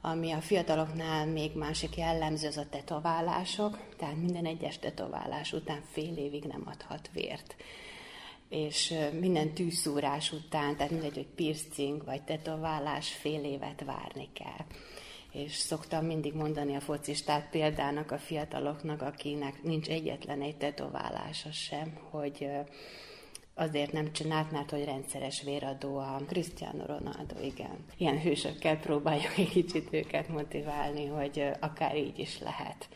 Ami 0.00 0.32
a 0.32 0.40
fiataloknál 0.40 1.26
még 1.26 1.56
másik 1.56 1.96
jellemző, 1.96 2.46
az 2.46 2.56
a 2.56 2.68
tetoválások, 2.68 3.78
tehát 3.96 4.16
minden 4.16 4.46
egyes 4.46 4.78
tetoválás 4.78 5.52
után 5.52 5.80
fél 5.90 6.16
évig 6.16 6.44
nem 6.44 6.62
adhat 6.66 7.10
vért 7.12 7.56
és 8.52 8.94
minden 9.20 9.54
tűszúrás 9.54 10.32
után, 10.32 10.76
tehát 10.76 10.92
mindegy, 10.92 11.14
hogy 11.14 11.26
piercing 11.34 12.04
vagy 12.04 12.22
tetoválás, 12.22 13.12
fél 13.12 13.44
évet 13.44 13.84
várni 13.84 14.28
kell. 14.32 14.66
És 15.32 15.52
szoktam 15.52 16.04
mindig 16.04 16.34
mondani 16.34 16.74
a 16.76 16.80
focistát 16.80 17.50
példának 17.50 18.10
a 18.10 18.18
fiataloknak, 18.18 19.02
akinek 19.02 19.62
nincs 19.62 19.88
egyetlen 19.88 20.42
egy 20.42 20.56
tetoválása 20.56 21.52
sem, 21.52 21.98
hogy 22.10 22.48
azért 23.54 23.92
nem 23.92 24.12
csinált, 24.12 24.50
mert 24.50 24.70
hogy 24.70 24.84
rendszeres 24.84 25.42
véradó 25.42 25.96
a 25.96 26.20
Cristiano 26.26 26.86
Ronaldo, 26.86 27.40
igen. 27.42 27.84
Ilyen 27.96 28.20
hősökkel 28.20 28.78
próbáljuk 28.78 29.36
egy 29.36 29.50
kicsit 29.50 29.88
őket 29.92 30.28
motiválni, 30.28 31.06
hogy 31.06 31.50
akár 31.60 31.96
így 31.96 32.18
is 32.18 32.38
lehet. 32.38 32.88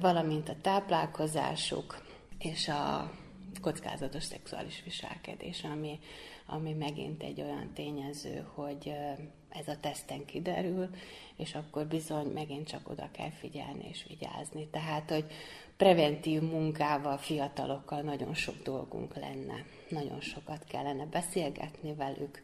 Valamint 0.00 0.48
a 0.48 0.56
táplálkozásuk 0.62 2.02
és 2.38 2.68
a 2.68 3.10
kockázatos 3.60 4.22
szexuális 4.22 4.82
viselkedés, 4.84 5.64
ami, 5.64 5.98
ami 6.46 6.72
megint 6.72 7.22
egy 7.22 7.40
olyan 7.40 7.70
tényező, 7.74 8.46
hogy 8.54 8.92
ez 9.48 9.68
a 9.68 9.80
teszten 9.80 10.24
kiderül, 10.24 10.88
és 11.36 11.54
akkor 11.54 11.86
bizony 11.86 12.26
megint 12.26 12.68
csak 12.68 12.88
oda 12.90 13.08
kell 13.12 13.30
figyelni 13.30 13.88
és 13.90 14.04
vigyázni. 14.08 14.68
Tehát, 14.70 15.10
hogy 15.10 15.24
preventív 15.76 16.40
munkával, 16.40 17.16
fiatalokkal 17.16 18.00
nagyon 18.00 18.34
sok 18.34 18.62
dolgunk 18.62 19.14
lenne. 19.16 19.64
Nagyon 19.88 20.20
sokat 20.20 20.64
kellene 20.64 21.06
beszélgetni 21.06 21.94
velük, 21.94 22.42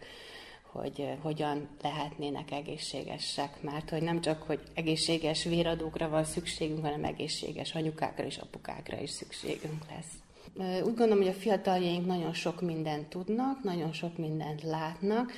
hogy 0.62 1.16
hogyan 1.20 1.68
lehetnének 1.82 2.50
egészségesek, 2.50 3.62
mert 3.62 3.90
hogy 3.90 4.02
nem 4.02 4.20
csak, 4.20 4.42
hogy 4.42 4.61
egészséges 4.75 5.44
véradókra 5.44 6.08
van 6.08 6.25
szükségünk, 6.25 6.84
hanem 6.84 7.04
egészséges 7.04 7.75
anyukákra 7.75 8.25
és 8.25 8.37
apukákra 8.37 9.00
is 9.00 9.11
szükségünk 9.11 9.90
lesz. 9.90 10.24
Úgy 10.56 10.94
gondolom, 10.94 11.18
hogy 11.18 11.28
a 11.28 11.32
fiataljaink 11.32 12.06
nagyon 12.06 12.32
sok 12.32 12.61
mindent 12.61 13.08
tudnak, 13.08 13.62
nagyon 13.62 13.92
sok 13.92 14.18
mindent 14.18 14.62
látnak, 14.62 15.32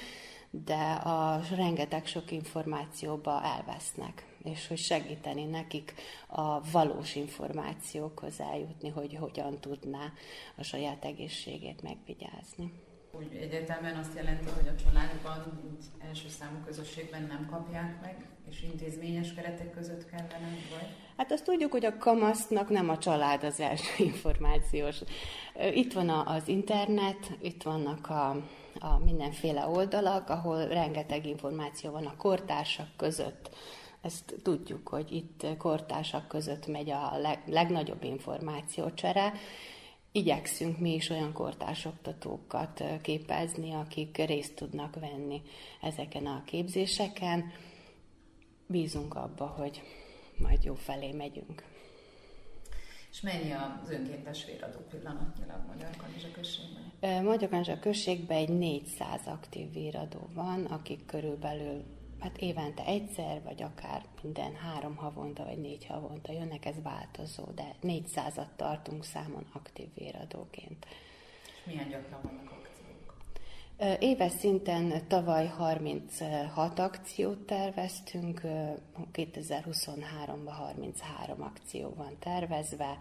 de 0.51 0.93
a 0.93 1.41
rengeteg 1.57 2.07
sok 2.07 2.31
információba 2.31 3.43
elvesznek, 3.45 4.27
és 4.45 4.67
hogy 4.67 4.79
segíteni 4.79 5.45
nekik 5.45 5.95
a 6.27 6.71
valós 6.71 7.15
információkhoz 7.15 8.41
eljutni, 8.41 8.89
hogy 8.89 9.17
hogyan 9.21 9.61
tudná 9.61 10.13
a 10.57 10.63
saját 10.63 11.05
egészségét 11.05 11.83
megvigyázni. 11.83 12.73
Úgy 13.13 13.37
egyértelműen 13.41 13.97
azt 13.97 14.15
jelenti, 14.15 14.51
hogy 14.51 14.69
a 14.69 14.83
családban, 14.85 15.61
mint 15.63 15.85
első 16.09 16.29
számú 16.29 16.57
közösségben 16.65 17.23
nem 17.23 17.47
kapják 17.51 18.01
meg, 18.01 18.36
és 18.51 18.63
intézményes 18.63 19.35
keretek 19.35 19.71
között 19.71 20.11
kellene, 20.11 20.57
vagy? 20.71 20.89
Hát 21.17 21.33
azt 21.33 21.45
tudjuk, 21.45 21.73
hogy 21.73 21.85
a 21.85 21.99
kamasznak 21.99 22.69
nem 22.69 22.89
a 22.89 22.99
család 22.99 23.45
az 23.45 23.61
első 23.61 24.05
információs. 24.13 24.97
Itt 25.73 25.93
van 25.93 26.09
az 26.09 26.49
internet, 26.49 27.37
itt 27.41 27.63
vannak 27.63 28.09
a, 28.09 28.29
a 28.79 28.99
mindenféle 29.05 29.67
oldalak, 29.67 30.29
ahol 30.29 30.67
rengeteg 30.67 31.27
információ 31.27 31.91
van 31.91 32.07
a 32.07 32.17
kortársak 32.17 32.89
között. 32.97 33.51
Ezt 34.01 34.35
tudjuk, 34.43 34.89
hogy 34.89 35.13
itt 35.13 35.47
kortársak 35.59 36.29
között 36.29 36.67
megy 36.67 36.91
a 36.91 37.19
leg, 37.19 37.43
legnagyobb 37.47 38.05
információcsere, 38.05 39.33
igyekszünk 40.13 40.79
mi 40.79 40.95
is 40.95 41.11
olyan 41.11 41.33
kortársoktatókat 41.33 42.83
képezni, 43.03 43.73
akik 43.73 44.17
részt 44.17 44.55
tudnak 44.55 44.95
venni 45.01 45.43
ezeken 45.81 46.27
a 46.27 46.43
képzéseken. 46.47 47.53
Bízunk 48.67 49.15
abba, 49.15 49.47
hogy 49.47 49.83
majd 50.39 50.65
jó 50.65 50.75
felé 50.75 51.13
megyünk. 51.13 51.63
És 53.11 53.21
mennyi 53.21 53.53
az 53.53 53.91
önkéntes 53.91 54.45
véradó 54.45 54.79
pillanatnyilag 54.91 55.67
Magyar 55.67 55.97
Kanizsa 55.97 56.31
községben? 56.31 57.25
Magyar 57.25 57.49
Kanizsa 57.49 57.79
községben 57.79 58.37
egy 58.37 58.49
400 58.49 59.21
aktív 59.27 59.73
véradó 59.73 60.29
van, 60.35 60.65
akik 60.65 61.07
körülbelül 61.07 61.85
hát 62.21 62.39
évente 62.39 62.85
egyszer, 62.85 63.43
vagy 63.43 63.63
akár 63.63 64.05
minden 64.23 64.55
három 64.55 64.97
havonta, 64.97 65.45
vagy 65.45 65.59
négy 65.59 65.87
havonta 65.87 66.33
jönnek, 66.33 66.65
ez 66.65 66.83
változó, 66.83 67.45
de 67.55 67.75
400-at 67.83 68.49
tartunk 68.57 69.05
számon 69.05 69.47
aktív 69.53 69.89
véradóként. 69.95 70.87
És 71.45 71.65
milyen 71.67 71.89
gyakran 71.89 72.21
vannak 72.23 72.51
akciók? 72.51 72.56
Éves 73.99 74.33
szinten 74.33 75.09
tavaly 75.09 75.47
36 75.47 76.79
akciót 76.79 77.39
terveztünk, 77.39 78.41
2023-ban 79.13 80.53
33 80.59 81.43
akció 81.43 81.95
van 81.97 82.17
tervezve 82.19 82.97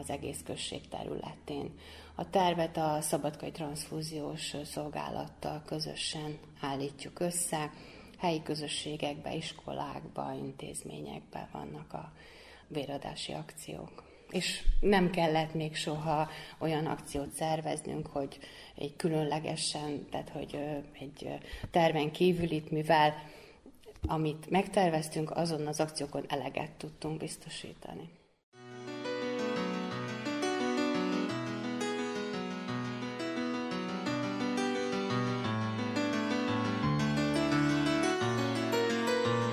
az 0.00 0.10
egész 0.10 0.40
község 0.44 0.88
területén. 0.88 1.74
A 2.14 2.30
tervet 2.30 2.76
a 2.76 2.98
Szabadkai 3.00 3.50
Transfúziós 3.50 4.54
Szolgálattal 4.64 5.62
közösen 5.66 6.38
állítjuk 6.60 7.20
össze, 7.20 7.70
helyi 8.18 8.42
közösségekbe, 8.42 9.34
iskolákba, 9.34 10.32
intézményekbe 10.32 11.48
vannak 11.52 11.92
a 11.92 12.12
véradási 12.68 13.32
akciók. 13.32 14.04
És 14.30 14.62
nem 14.80 15.10
kellett 15.10 15.54
még 15.54 15.76
soha 15.76 16.28
olyan 16.58 16.86
akciót 16.86 17.30
szerveznünk, 17.30 18.06
hogy 18.06 18.38
egy 18.78 18.96
különlegesen, 18.96 20.06
tehát 20.10 20.28
hogy 20.28 20.58
egy 21.00 21.28
terven 21.70 22.10
kívül 22.10 22.50
itt, 22.50 22.70
mivel 22.70 23.14
amit 24.06 24.50
megterveztünk, 24.50 25.30
azon 25.30 25.66
az 25.66 25.80
akciókon 25.80 26.24
eleget 26.28 26.70
tudtunk 26.70 27.18
biztosítani. 27.18 28.08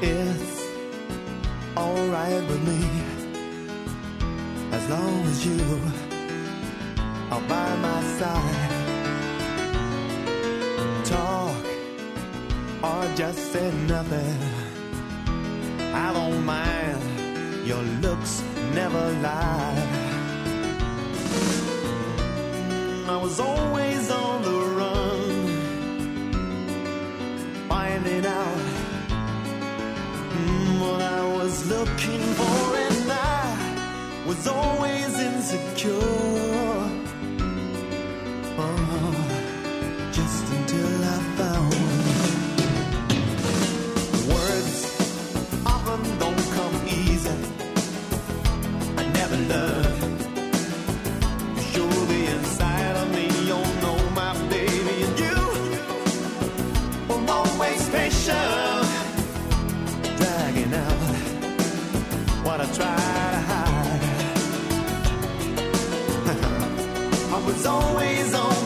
It's 0.02 0.60
alright 1.76 2.44
with 2.50 2.64
me 2.66 3.04
as 4.72 4.90
long 4.90 5.26
as 5.26 5.46
you 5.46 5.80
are 7.30 7.42
by 7.48 7.76
my 7.82 8.02
side. 8.18 8.83
Talk 11.14 11.66
or 12.82 13.04
just 13.16 13.40
say 13.54 13.72
nothing. 13.88 14.38
I 15.94 16.12
don't 16.12 16.44
mind. 16.44 17.02
Your 17.68 17.84
looks 18.06 18.42
never 18.74 19.04
lie. 19.22 19.78
I 23.14 23.18
was 23.26 23.40
always 23.40 24.10
on 24.10 24.42
the 24.42 24.60
run, 24.80 25.30
finding 27.70 28.26
out 28.26 28.58
mm, 30.34 30.82
what 30.82 31.02
I 31.02 31.24
was 31.38 31.56
looking 31.70 32.24
for, 32.40 32.58
and 32.88 33.12
I 33.12 34.24
was 34.26 34.48
always 34.48 35.12
insecure. 35.20 36.53
I 62.64 62.66
try 62.68 62.76
to 62.76 63.42
hide. 63.50 64.00
I 67.34 67.46
was 67.46 67.66
always 67.66 68.34
on 68.34 68.63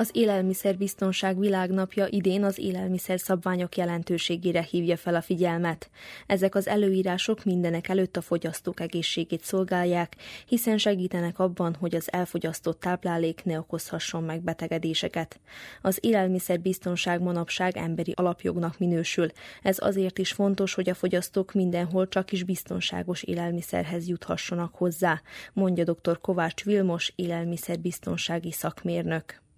Az 0.00 0.10
Élelmiszerbiztonság 0.12 1.38
Világnapja 1.38 2.06
idén 2.06 2.44
az 2.44 2.58
élelmiszer 2.58 3.20
szabványok 3.20 3.76
jelentőségére 3.76 4.62
hívja 4.62 4.96
fel 4.96 5.14
a 5.14 5.20
figyelmet. 5.20 5.90
Ezek 6.26 6.54
az 6.54 6.68
előírások 6.68 7.44
mindenek 7.44 7.88
előtt 7.88 8.16
a 8.16 8.20
fogyasztók 8.20 8.80
egészségét 8.80 9.44
szolgálják, 9.44 10.16
hiszen 10.46 10.78
segítenek 10.78 11.38
abban, 11.38 11.74
hogy 11.74 11.94
az 11.94 12.12
elfogyasztott 12.12 12.80
táplálék 12.80 13.44
ne 13.44 13.58
okozhasson 13.58 14.22
meg 14.22 14.42
betegedéseket. 14.42 15.40
Az 15.82 15.98
élelmiszerbiztonság 16.00 17.22
manapság 17.22 17.76
emberi 17.76 18.12
alapjognak 18.16 18.78
minősül. 18.78 19.30
Ez 19.62 19.76
azért 19.80 20.18
is 20.18 20.32
fontos, 20.32 20.74
hogy 20.74 20.88
a 20.88 20.94
fogyasztók 20.94 21.52
mindenhol 21.52 22.08
csak 22.08 22.32
is 22.32 22.42
biztonságos 22.42 23.22
élelmiszerhez 23.22 24.08
juthassanak 24.08 24.74
hozzá, 24.74 25.22
mondja 25.52 25.84
dr. 25.84 26.20
Kovács 26.20 26.64
Vilmos, 26.64 27.12
élelmiszerbiztonsági 27.16 28.52
szakmérnök 28.52 29.48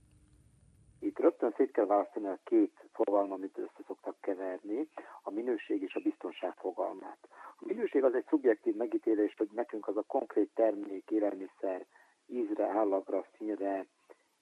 szét 1.57 1.71
kell 1.73 1.87
választani 1.87 2.27
a 2.27 2.39
két 2.45 2.85
fogalma, 2.93 3.35
amit 3.35 3.59
össze 3.59 3.83
szoktak 3.87 4.17
keverni, 4.21 4.89
a 5.23 5.31
minőség 5.31 5.83
és 5.83 5.95
a 5.95 6.01
biztonság 6.01 6.55
fogalmát. 6.55 7.19
A 7.57 7.65
minőség 7.67 8.05
az 8.05 8.15
egy 8.15 8.27
szubjektív 8.29 8.75
megítélés, 8.75 9.35
hogy 9.37 9.49
nekünk 9.53 9.89
az 9.89 9.97
a 9.97 10.03
konkrét 10.07 10.51
termék, 10.55 11.11
élelmiszer 11.11 11.87
ízre, 12.27 12.67
állagra, 12.67 13.27
színre, 13.37 13.87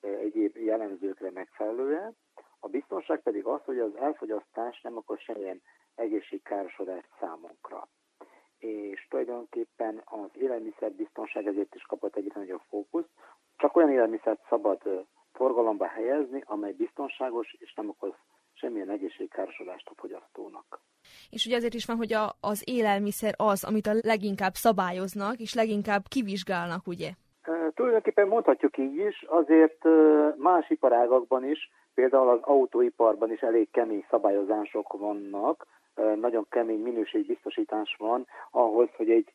egyéb 0.00 0.56
jellemzőkre 0.56 1.30
megfelelően. 1.30 2.16
A 2.60 2.68
biztonság 2.68 3.20
pedig 3.22 3.44
az, 3.44 3.60
hogy 3.64 3.78
az 3.78 3.96
elfogyasztás 3.96 4.80
nem 4.80 4.96
akar 4.96 5.18
semmilyen 5.18 5.62
egészségkárosodást 5.94 7.08
számunkra. 7.20 7.88
És 8.58 9.06
tulajdonképpen 9.08 10.02
az 10.04 10.30
élelmiszerbiztonság 10.32 11.46
ezért 11.46 11.74
is 11.74 11.82
kapott 11.82 12.16
egyre 12.16 12.40
nagyobb 12.40 12.62
fókuszt. 12.68 13.08
Csak 13.56 13.76
olyan 13.76 13.90
élelmiszert 13.90 14.46
szabad 14.48 15.06
forgalomba 15.32 15.86
helyezni, 15.86 16.42
amely 16.46 16.72
biztonságos 16.72 17.56
és 17.58 17.74
nem 17.74 17.88
okoz 17.88 18.12
semmilyen 18.52 18.90
egészségkárosodást 18.90 19.88
a 19.88 19.92
fogyasztónak. 19.96 20.80
És 21.30 21.46
ugye 21.46 21.56
azért 21.56 21.74
is 21.74 21.86
van, 21.86 21.96
hogy 21.96 22.12
a, 22.12 22.32
az 22.40 22.62
élelmiszer 22.66 23.34
az, 23.36 23.64
amit 23.64 23.86
a 23.86 23.94
leginkább 24.02 24.54
szabályoznak, 24.54 25.38
és 25.38 25.54
leginkább 25.54 26.02
kivizsgálnak, 26.08 26.86
ugye? 26.86 27.10
E, 27.42 27.70
tulajdonképpen 27.74 28.28
mondhatjuk 28.28 28.78
így 28.78 28.96
is, 28.96 29.24
azért 29.26 29.84
más 30.36 30.70
iparágakban 30.70 31.44
is, 31.44 31.70
például 31.94 32.28
az 32.28 32.40
autóiparban 32.42 33.32
is 33.32 33.40
elég 33.40 33.70
kemény 33.70 34.04
szabályozások 34.10 34.92
vannak, 34.92 35.66
nagyon 36.20 36.46
kemény 36.50 36.80
minőségbiztosítás 36.80 37.96
van 37.98 38.26
ahhoz, 38.50 38.88
hogy 38.96 39.10
egy 39.10 39.32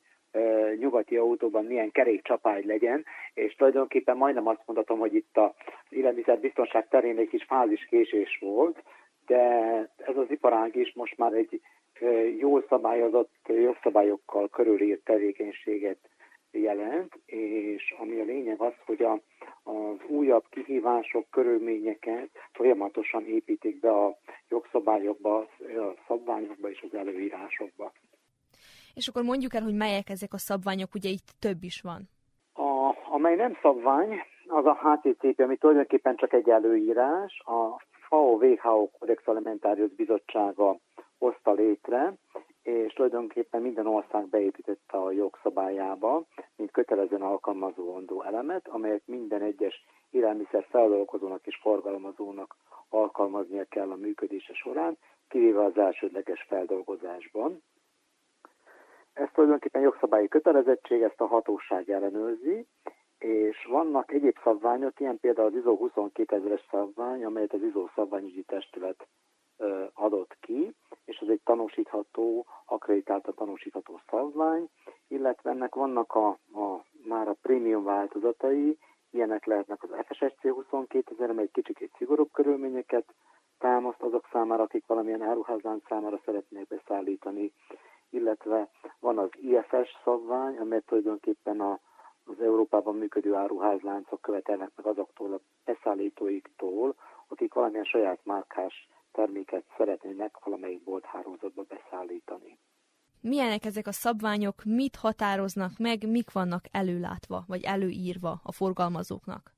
nyugati 0.79 1.17
autóban 1.17 1.65
milyen 1.65 1.91
kerékcsapágy 1.91 2.65
legyen, 2.65 3.05
és 3.33 3.55
tulajdonképpen 3.55 4.17
majdnem 4.17 4.47
azt 4.47 4.63
mondhatom, 4.65 4.99
hogy 4.99 5.15
itt 5.15 5.37
a 5.37 5.55
élelmiszerbiztonság 5.89 6.87
terén 6.87 7.17
egy 7.17 7.27
kis 7.27 7.43
fáziskésés 7.43 8.37
volt, 8.41 8.83
de 9.25 9.41
ez 9.97 10.17
az 10.17 10.29
iparág 10.29 10.75
is 10.75 10.93
most 10.93 11.17
már 11.17 11.33
egy 11.33 11.61
jól 12.39 12.65
szabályozott 12.69 13.33
jogszabályokkal 13.47 14.49
körülírt 14.49 15.03
tevékenységet 15.03 16.09
jelent, 16.51 17.19
és 17.25 17.95
ami 17.97 18.19
a 18.19 18.23
lényeg 18.23 18.61
az, 18.61 18.73
hogy 18.85 19.01
a, 19.01 19.21
az 19.63 19.97
újabb 20.07 20.43
kihívások, 20.49 21.29
körülményeket 21.29 22.29
folyamatosan 22.53 23.25
építik 23.25 23.79
be 23.79 23.91
a 23.91 24.17
jogszabályokba, 24.49 25.37
a 25.37 25.47
szabványokba 26.07 26.69
és 26.69 26.85
az 26.91 26.97
előírásokba. 26.97 27.91
És 28.95 29.07
akkor 29.07 29.23
mondjuk 29.23 29.53
el, 29.53 29.61
hogy 29.61 29.75
melyek 29.75 30.09
ezek 30.09 30.33
a 30.33 30.37
szabványok, 30.37 30.93
ugye 30.93 31.09
itt 31.09 31.29
több 31.39 31.63
is 31.63 31.81
van. 31.81 32.01
A, 32.53 32.95
amely 33.11 33.35
nem 33.35 33.57
szabvány, 33.61 34.21
az 34.47 34.65
a 34.65 34.77
HCCP, 34.81 35.39
ami 35.39 35.57
tulajdonképpen 35.57 36.15
csak 36.15 36.33
egy 36.33 36.49
előírás, 36.49 37.39
a 37.39 37.81
FAO-WHO 38.09 38.89
Codex 38.99 39.27
Alimentarius 39.27 39.91
Bizottsága 39.91 40.77
hozta 41.17 41.51
létre, 41.51 42.13
és 42.63 42.93
tulajdonképpen 42.93 43.61
minden 43.61 43.87
ország 43.87 44.27
beépítette 44.27 44.97
a 44.97 45.11
jogszabályába, 45.11 46.23
mint 46.55 46.71
kötelezően 46.71 47.21
alkalmazóandó 47.21 48.23
elemet, 48.23 48.67
amelyet 48.67 49.01
minden 49.05 49.41
egyes 49.41 49.83
élelmiszer 50.11 50.65
feldolgozónak 50.69 51.45
és 51.47 51.59
forgalmazónak 51.61 52.55
alkalmaznia 52.89 53.63
kell 53.63 53.91
a 53.91 53.95
működése 53.95 54.53
során, 54.53 54.97
kivéve 55.27 55.63
az 55.63 55.77
elsődleges 55.77 56.45
feldolgozásban. 56.47 57.61
Ez 59.15 59.27
tulajdonképpen 59.33 59.81
jogszabályi 59.81 60.27
kötelezettség, 60.27 61.01
ezt 61.01 61.21
a 61.21 61.25
hatóság 61.25 61.89
ellenőrzi, 61.89 62.67
és 63.17 63.65
vannak 63.69 64.11
egyéb 64.11 64.37
szabványok, 64.43 64.99
ilyen 64.99 65.19
például 65.19 65.47
az 65.47 65.55
ISO 65.55 65.77
22000-es 65.93 66.61
szabvány, 66.71 67.25
amelyet 67.25 67.53
az 67.53 67.61
ISO 67.61 67.87
szabványügyi 67.95 68.41
testület 68.41 69.07
adott 69.93 70.37
ki, 70.39 70.75
és 71.05 71.17
ez 71.17 71.27
egy 71.27 71.41
tanúsítható, 71.43 72.45
akreditált 72.65 73.27
a 73.27 73.31
tanúsítható 73.31 73.99
szabvány, 74.09 74.69
illetve 75.07 75.49
ennek 75.49 75.75
vannak 75.75 76.15
a, 76.15 76.27
a 76.53 76.85
már 77.07 77.27
a 77.27 77.37
prémium 77.41 77.83
változatai, 77.83 78.77
ilyenek 79.11 79.45
lehetnek 79.45 79.83
az 79.83 79.89
FSSC 80.07 80.41
22000, 80.41 81.29
amely 81.29 81.43
egy 81.43 81.63
kicsit 81.63 81.91
szigorúbb 81.97 82.31
körülményeket 82.31 83.13
támaszt 83.57 84.01
azok 84.01 84.27
számára, 84.31 84.63
akik 84.63 84.85
valamilyen 84.85 85.21
áruházlánc 85.21 85.87
számára 85.87 86.19
szeretnék 86.25 86.67
beszállítani 86.67 87.53
illetve 88.15 88.69
van 88.99 89.17
az 89.17 89.29
IFS 89.41 89.89
szabvány, 90.03 90.57
amely 90.57 90.81
tulajdonképpen 90.85 91.59
a, 91.59 91.79
az 92.25 92.41
Európában 92.41 92.95
működő 92.95 93.33
áruházláncok 93.33 94.21
követelnek 94.21 94.71
meg 94.75 94.85
azoktól 94.85 95.33
a 95.33 95.39
beszállítóiktól, 95.65 96.95
akik 97.27 97.53
valamilyen 97.53 97.85
saját 97.85 98.19
márkás 98.23 98.87
terméket 99.11 99.63
szeretnének 99.77 100.37
valamelyik 100.43 100.83
bolt 100.83 101.05
hálózatba 101.05 101.63
beszállítani. 101.67 102.57
Milyenek 103.21 103.65
ezek 103.65 103.87
a 103.87 103.91
szabványok, 103.91 104.55
mit 104.65 104.95
határoznak 104.95 105.71
meg, 105.77 106.09
mik 106.09 106.31
vannak 106.33 106.63
előlátva, 106.71 107.43
vagy 107.47 107.63
előírva 107.63 108.33
a 108.43 108.51
forgalmazóknak? 108.51 109.53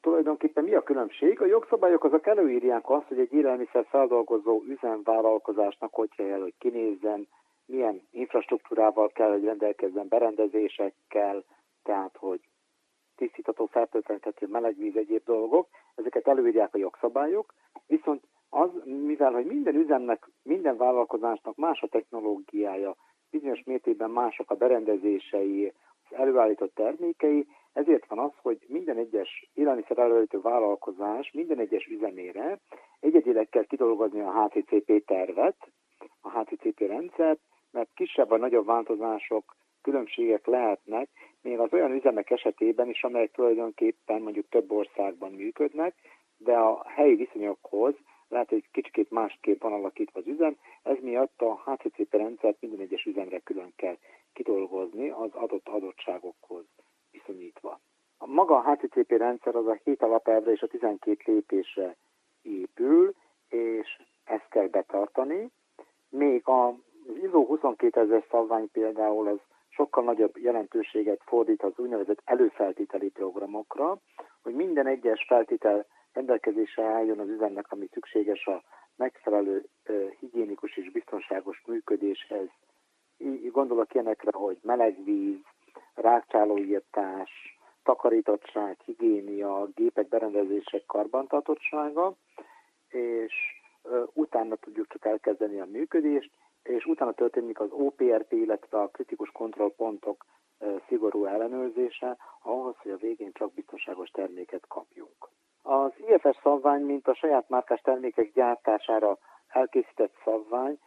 Tulajdonképpen 0.00 0.64
mi 0.64 0.74
a 0.74 0.82
különbség? 0.82 1.40
A 1.40 1.46
jogszabályok 1.46 2.04
azok 2.04 2.26
előírják 2.26 2.90
azt, 2.90 3.06
hogy 3.06 3.18
egy 3.18 3.32
élelmiszer 3.32 3.86
feldolgozó 3.88 4.62
üzemvállalkozásnak 4.62 5.94
hogy 5.94 6.10
kell, 6.16 6.40
hogy 6.40 6.54
kinézzen, 6.58 7.28
milyen 7.72 8.02
infrastruktúrával 8.10 9.08
kell, 9.08 9.30
hogy 9.30 9.44
rendelkezzen, 9.44 10.08
berendezésekkel, 10.08 11.44
tehát 11.82 12.16
hogy 12.16 12.40
tisztítható, 13.16 13.66
fertőtleníthető 13.66 14.46
melegvíz, 14.46 14.96
egyéb 14.96 15.24
dolgok, 15.24 15.68
ezeket 15.94 16.28
előírják 16.28 16.74
a 16.74 16.78
jogszabályok, 16.78 17.54
viszont 17.86 18.22
az, 18.48 18.70
mivel 18.84 19.32
hogy 19.32 19.46
minden 19.46 19.74
üzemnek, 19.74 20.28
minden 20.42 20.76
vállalkozásnak 20.76 21.56
más 21.56 21.82
a 21.82 21.86
technológiája, 21.86 22.96
bizonyos 23.30 23.62
mértékben 23.64 24.10
mások 24.10 24.50
a 24.50 24.54
berendezései, 24.54 25.72
az 26.10 26.16
előállított 26.16 26.74
termékei, 26.74 27.46
ezért 27.72 28.06
van 28.06 28.18
az, 28.18 28.32
hogy 28.42 28.64
minden 28.68 28.96
egyes 28.96 29.50
élelmiszer 29.54 29.98
előállító 29.98 30.40
vállalkozás 30.40 31.30
minden 31.32 31.58
egyes 31.58 31.86
üzemére 31.86 32.58
egyedileg 33.00 33.48
kell 33.48 33.64
kidolgozni 33.64 34.20
a 34.20 34.32
HCCP 34.44 35.04
tervet, 35.06 35.56
a 36.20 36.30
HCCP 36.30 36.80
rendszert, 36.80 37.40
mert 37.72 37.88
kisebb 37.94 38.28
vagy 38.28 38.40
nagyobb 38.40 38.66
változások, 38.66 39.56
különbségek 39.82 40.46
lehetnek, 40.46 41.08
még 41.42 41.58
az 41.58 41.72
olyan 41.72 41.92
üzemek 41.92 42.30
esetében 42.30 42.88
is, 42.88 43.04
amelyek 43.04 43.30
tulajdonképpen 43.30 44.22
mondjuk 44.22 44.48
több 44.48 44.72
országban 44.72 45.32
működnek, 45.32 45.94
de 46.36 46.56
a 46.56 46.82
helyi 46.88 47.14
viszonyokhoz 47.14 47.94
lehet, 48.28 48.48
hogy 48.48 48.64
kicsit 48.70 49.10
másképp 49.10 49.62
van 49.62 49.72
alakítva 49.72 50.20
az 50.20 50.26
üzem, 50.26 50.56
ez 50.82 50.96
miatt 51.00 51.40
a 51.40 51.62
HCCP 51.64 52.14
rendszert 52.14 52.60
minden 52.60 52.80
egyes 52.80 53.04
üzemre 53.04 53.38
külön 53.38 53.72
kell 53.76 53.96
kidolgozni 54.32 55.08
az 55.08 55.30
adott 55.32 55.68
adottságokhoz 55.68 56.64
viszonyítva. 57.10 57.80
A 58.18 58.26
maga 58.26 58.56
a 58.56 58.72
HCCP 58.72 59.10
rendszer 59.10 59.54
az 59.54 59.66
a 59.66 59.78
7 59.84 60.02
alapelvre 60.02 60.52
és 60.52 60.62
a 60.62 60.66
12 60.66 61.16
lépésre 61.24 61.96
épül, 62.42 63.14
és 63.48 64.00
ezt 64.24 64.48
kell 64.48 64.66
betartani, 64.66 65.50
még 66.08 66.48
a 66.48 66.74
az 67.08 67.16
ISO 67.22 67.44
22000 67.76 68.24
szabvány 68.30 68.70
például 68.70 69.28
az 69.28 69.38
sokkal 69.68 70.04
nagyobb 70.04 70.36
jelentőséget 70.36 71.20
fordít 71.24 71.62
az 71.62 71.72
úgynevezett 71.76 72.22
előfeltételi 72.24 73.08
programokra, 73.08 73.98
hogy 74.42 74.54
minden 74.54 74.86
egyes 74.86 75.24
feltétel 75.28 75.86
rendelkezésre 76.12 76.84
álljon 76.84 77.18
az 77.18 77.28
üzemnek, 77.28 77.72
ami 77.72 77.88
szükséges 77.92 78.46
a 78.46 78.62
megfelelő 78.96 79.64
higiénikus 80.18 80.76
és 80.76 80.90
biztonságos 80.90 81.62
működéshez. 81.66 82.48
Így 83.18 83.50
gondolok 83.50 83.94
ilyenekre, 83.94 84.30
hogy 84.32 84.58
melegvíz, 84.62 85.38
rákcsálóírtás, 85.94 87.30
takarítottság, 87.82 88.80
higiénia, 88.84 89.68
gépek, 89.74 90.08
berendezések 90.08 90.86
karbantartottsága, 90.86 92.14
és 92.88 93.34
utána 94.12 94.56
tudjuk 94.56 94.86
csak 94.88 95.04
elkezdeni 95.04 95.60
a 95.60 95.64
működést, 95.64 96.30
és 96.62 96.86
utána 96.86 97.12
történik 97.12 97.60
az 97.60 97.70
OPRP, 97.70 98.32
illetve 98.32 98.80
a 98.80 98.88
kritikus 98.88 99.30
kontrollpontok 99.30 100.26
szigorú 100.88 101.24
ellenőrzése, 101.24 102.16
ahhoz, 102.42 102.74
hogy 102.76 102.90
a 102.90 102.96
végén 102.96 103.32
csak 103.32 103.54
biztonságos 103.54 104.10
terméket 104.10 104.64
kapjunk. 104.68 105.28
Az 105.62 105.92
IFS 105.96 106.38
szabvány, 106.42 106.82
mint 106.82 107.08
a 107.08 107.14
saját 107.14 107.48
márkás 107.48 107.80
termékek 107.80 108.32
gyártására 108.32 109.18
elkészített 109.48 110.14
szabvány, 110.24 110.78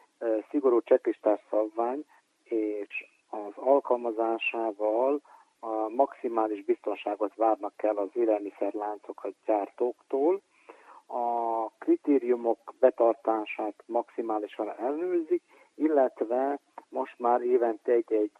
szigorú 0.49 0.81
cseklistás 0.81 1.39
szabvány, 1.49 2.05
és 2.43 3.05
az 3.29 3.53
alkalmazásával 3.55 5.21
a 5.59 5.89
maximális 5.89 6.63
biztonságot 6.63 7.35
várnak 7.35 7.83
el 7.83 7.97
az 7.97 8.09
élelmiszerláncokat 8.13 9.33
gyártóktól, 9.45 10.41
a 11.07 11.67
kritériumok 11.77 12.73
betartását 12.79 13.83
maximálisan 13.85 14.69
ellenőrzik, 14.77 15.43
illetve 15.75 16.59
most 16.89 17.19
már 17.19 17.41
évente 17.41 17.91
egy-egy 17.91 18.31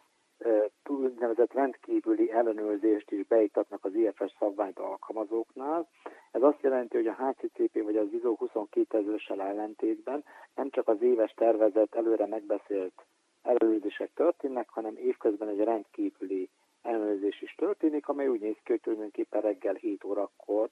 úgynevezett 0.88 1.52
rendkívüli 1.52 2.30
ellenőrzést 2.32 3.10
is 3.10 3.26
beiktatnak 3.26 3.84
az 3.84 3.94
IFS 3.94 4.34
szabványt 4.38 4.78
alkalmazóknál. 4.78 5.88
Ez 6.30 6.42
azt 6.42 6.62
jelenti, 6.62 6.96
hogy 6.96 7.06
a 7.06 7.12
HCCP 7.12 7.82
vagy 7.82 7.96
az 7.96 8.12
ISO 8.12 8.36
22000-sel 8.40 9.40
ellentétben 9.40 10.24
nem 10.54 10.70
csak 10.70 10.88
az 10.88 11.02
éves 11.02 11.32
tervezet 11.34 11.94
előre 11.94 12.26
megbeszélt 12.26 13.04
ellenőrzések 13.42 14.10
történnek, 14.14 14.68
hanem 14.68 14.96
évközben 14.96 15.48
egy 15.48 15.60
rendkívüli 15.60 16.48
ellenőrzés 16.82 17.42
is 17.42 17.54
történik, 17.54 18.08
amely 18.08 18.28
úgy 18.28 18.40
néz 18.40 18.56
ki, 18.62 18.72
hogy 18.72 18.80
tulajdonképpen 18.80 19.40
reggel 19.40 19.74
7 19.74 20.04
órakor 20.04 20.68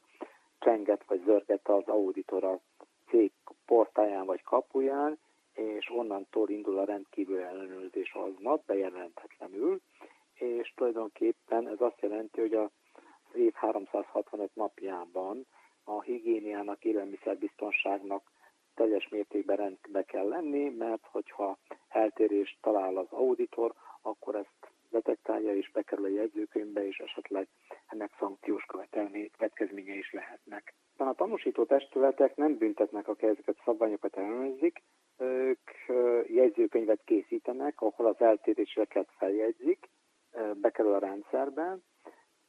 csenget 0.58 1.04
vagy 1.06 1.22
zörget 1.24 1.68
az 1.68 1.86
auditor 1.86 2.44
a 2.44 2.60
cég 3.08 3.32
portáján 3.66 4.26
vagy 4.26 4.42
kapuján, 4.42 5.18
és 5.54 5.90
onnantól 5.90 6.48
indul 6.48 6.78
a 6.78 6.84
rendkívül 6.84 7.40
ellenőrzés 7.40 8.12
aznap, 8.12 8.64
bejelenthetetlenül, 8.66 9.80
és 10.34 10.72
tulajdonképpen 10.76 11.68
ez 11.68 11.80
azt 11.80 12.00
jelenti, 12.00 12.40
hogy 12.40 12.54
az 12.54 12.70
év 13.34 13.52
365 13.52 14.54
napjában 14.54 15.46
a 15.84 16.02
higiéniának, 16.02 16.84
élelmiszerbiztonságnak 16.84 18.32
teljes 18.74 19.08
mértékben 19.08 19.56
rendbe 19.56 20.02
kell 20.02 20.28
lenni, 20.28 20.68
mert 20.68 21.06
hogyha 21.10 21.58
eltérést 21.88 22.58
talál 22.60 22.96
az 22.96 23.06
auditor, 23.10 23.74
akkor 24.02 24.34
ezt 24.34 24.72
detektálja 24.90 25.56
és 25.56 25.70
bekerül 25.70 26.04
a 26.04 26.08
jegyzőkönyvbe, 26.08 26.86
és 26.86 26.98
esetleg 26.98 27.48
ennek 27.88 28.10
szankciós 28.18 28.64
következménye 29.36 29.94
is 29.94 30.12
lehetnek. 30.12 30.74
a 30.96 31.14
tanúsító 31.14 31.64
testületek 31.64 32.36
nem 32.36 32.56
büntetnek, 32.58 33.08
akik 33.08 33.28
ezeket 33.28 33.60
szabványokat 33.64 34.16
ellenőrzik, 34.16 34.82
ők 35.18 35.70
jegyzőkönyvet 36.26 37.00
készítenek, 37.04 37.80
ahol 37.80 38.06
az 38.06 38.20
eltéréseket 38.20 39.08
feljegyzik, 39.18 39.88
bekerül 40.54 40.92
a 40.94 40.98
rendszerbe. 40.98 41.78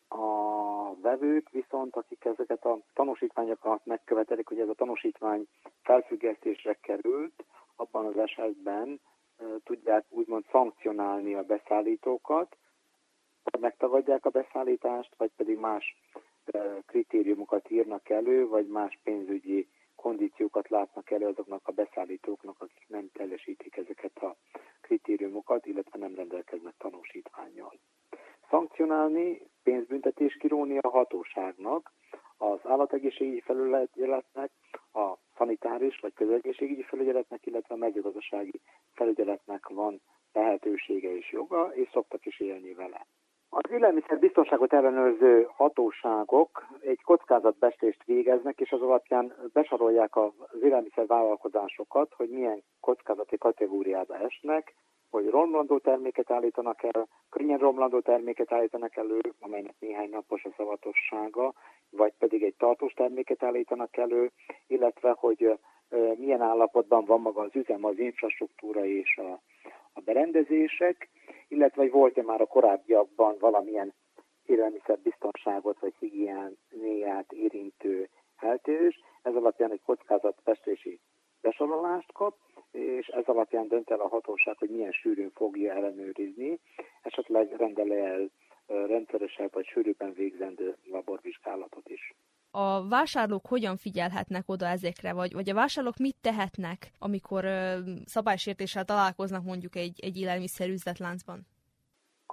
A 0.07 0.95
vevők 1.01 1.49
viszont, 1.49 1.95
akik 1.95 2.25
ezeket 2.25 2.65
a 2.65 2.79
tanúsítványokat 2.93 3.85
megkövetelik, 3.85 4.47
hogy 4.47 4.59
ez 4.59 4.69
a 4.69 4.73
tanúsítvány 4.73 5.47
felfüggesztésre 5.81 6.73
került, 6.73 7.45
abban 7.75 8.05
az 8.05 8.17
esetben 8.17 8.99
tudják 9.63 10.05
úgymond 10.09 10.45
szankcionálni 10.51 11.33
a 11.33 11.43
beszállítókat, 11.43 12.57
vagy 13.43 13.61
megtagadják 13.61 14.25
a 14.25 14.29
beszállítást, 14.29 15.15
vagy 15.17 15.31
pedig 15.35 15.57
más 15.59 15.95
kritériumokat 16.85 17.69
írnak 17.69 18.09
elő, 18.09 18.47
vagy 18.47 18.67
más 18.67 18.99
pénzügyi 19.03 19.67
kondíciókat 20.05 20.69
látnak 20.69 21.11
elő 21.11 21.25
azoknak 21.25 21.67
a 21.67 21.71
beszállítóknak, 21.71 22.55
akik 22.61 22.85
nem 22.87 23.09
teljesítik 23.13 23.77
ezeket 23.77 24.17
a 24.17 24.35
kritériumokat, 24.81 25.65
illetve 25.65 25.99
nem 25.99 26.15
rendelkeznek 26.15 26.73
tanúsítványjal. 26.77 27.73
Szankcionálni, 28.49 29.41
pénzbüntetés 29.63 30.37
kiróni 30.37 30.77
a 30.77 30.89
hatóságnak, 30.89 31.91
az 32.37 32.59
állategészségügyi 32.63 33.41
felügyeletnek, 33.41 34.51
a 34.93 35.13
szanitáris 35.37 35.99
vagy 35.99 36.13
közegészségügyi 36.13 36.83
felügyeletnek, 36.83 37.45
illetve 37.45 37.73
a 37.73 37.77
mezőgazdasági 37.77 38.61
felügyeletnek 38.93 39.67
van 39.67 40.01
lehetősége 40.33 41.15
és 41.15 41.31
joga, 41.31 41.71
és 41.73 41.89
szoktak 41.91 42.25
is 42.25 42.39
élni 42.39 42.73
vele. 42.73 43.05
Az 43.49 43.71
élelmiszer 43.71 44.19
biztonságot 44.19 44.73
ellenőrző 44.73 45.47
hatóságok 45.51 46.64
egy 46.95 47.03
kockázatbestést 47.03 48.03
végeznek, 48.05 48.59
és 48.59 48.71
az 48.71 48.81
alapján 48.81 49.33
besorolják 49.53 50.15
az 50.15 50.31
élelmiszer 50.61 51.05
vállalkozásokat, 51.05 52.13
hogy 52.13 52.29
milyen 52.29 52.63
kockázati 52.79 53.37
kategóriába 53.37 54.17
esnek, 54.17 54.75
hogy 55.09 55.29
romlandó 55.29 55.77
terméket 55.77 56.31
állítanak 56.31 56.83
el, 56.83 57.07
könnyen 57.29 57.57
romlandó 57.57 57.99
terméket 57.99 58.51
állítanak 58.51 58.95
elő, 58.95 59.19
amelynek 59.39 59.75
néhány 59.79 60.09
napos 60.09 60.45
a 60.45 60.53
szavatossága, 60.57 61.53
vagy 61.89 62.13
pedig 62.19 62.43
egy 62.43 62.55
tartós 62.57 62.93
terméket 62.93 63.43
állítanak 63.43 63.97
elő, 63.97 64.31
illetve 64.67 65.15
hogy 65.19 65.59
milyen 66.17 66.41
állapotban 66.41 67.05
van 67.05 67.21
maga 67.21 67.41
az 67.41 67.55
üzem, 67.55 67.85
az 67.85 67.99
infrastruktúra 67.99 68.85
és 68.85 69.17
a, 69.17 69.41
a 69.93 70.01
berendezések, 70.05 71.09
illetve 71.47 71.81
hogy 71.81 71.91
volt-e 71.91 72.21
már 72.21 72.41
a 72.41 72.45
korábbiakban 72.45 73.35
valamilyen 73.39 73.93
élelmiszerbiztonságot 74.45 75.79
vagy 75.79 75.93
higiéniát 75.99 77.31
érintő 77.31 78.09
eltérés. 78.37 78.99
Ez 79.21 79.35
alapján 79.35 79.71
egy 79.71 79.81
kockázatfestési 79.85 80.99
besorolást 81.41 82.11
kap, 82.11 82.37
és 82.71 83.07
ez 83.07 83.25
alapján 83.25 83.67
dönt 83.67 83.89
el 83.89 83.99
a 83.99 84.07
hatóság, 84.07 84.57
hogy 84.57 84.69
milyen 84.69 84.91
sűrűn 84.91 85.31
fogja 85.35 85.73
ellenőrizni, 85.73 86.59
esetleg 87.01 87.55
rendel 87.57 87.93
el 87.93 88.29
rendszeresebb 88.67 89.53
vagy 89.53 89.65
sűrűbben 89.65 90.13
végzendő 90.13 90.75
laborvizsgálatot 90.83 91.89
is 91.89 92.13
a 92.57 92.87
vásárlók 92.87 93.45
hogyan 93.47 93.77
figyelhetnek 93.77 94.43
oda 94.49 94.67
ezekre, 94.67 95.13
vagy, 95.13 95.33
vagy 95.33 95.49
a 95.49 95.53
vásárlók 95.53 95.97
mit 95.97 96.15
tehetnek, 96.21 96.91
amikor 96.99 97.45
ö, 97.45 97.77
szabálysértéssel 98.05 98.85
találkoznak 98.85 99.43
mondjuk 99.43 99.75
egy, 99.75 99.99
egy 100.01 100.17
élelmiszer 100.17 100.69
üzletláncban? 100.69 101.47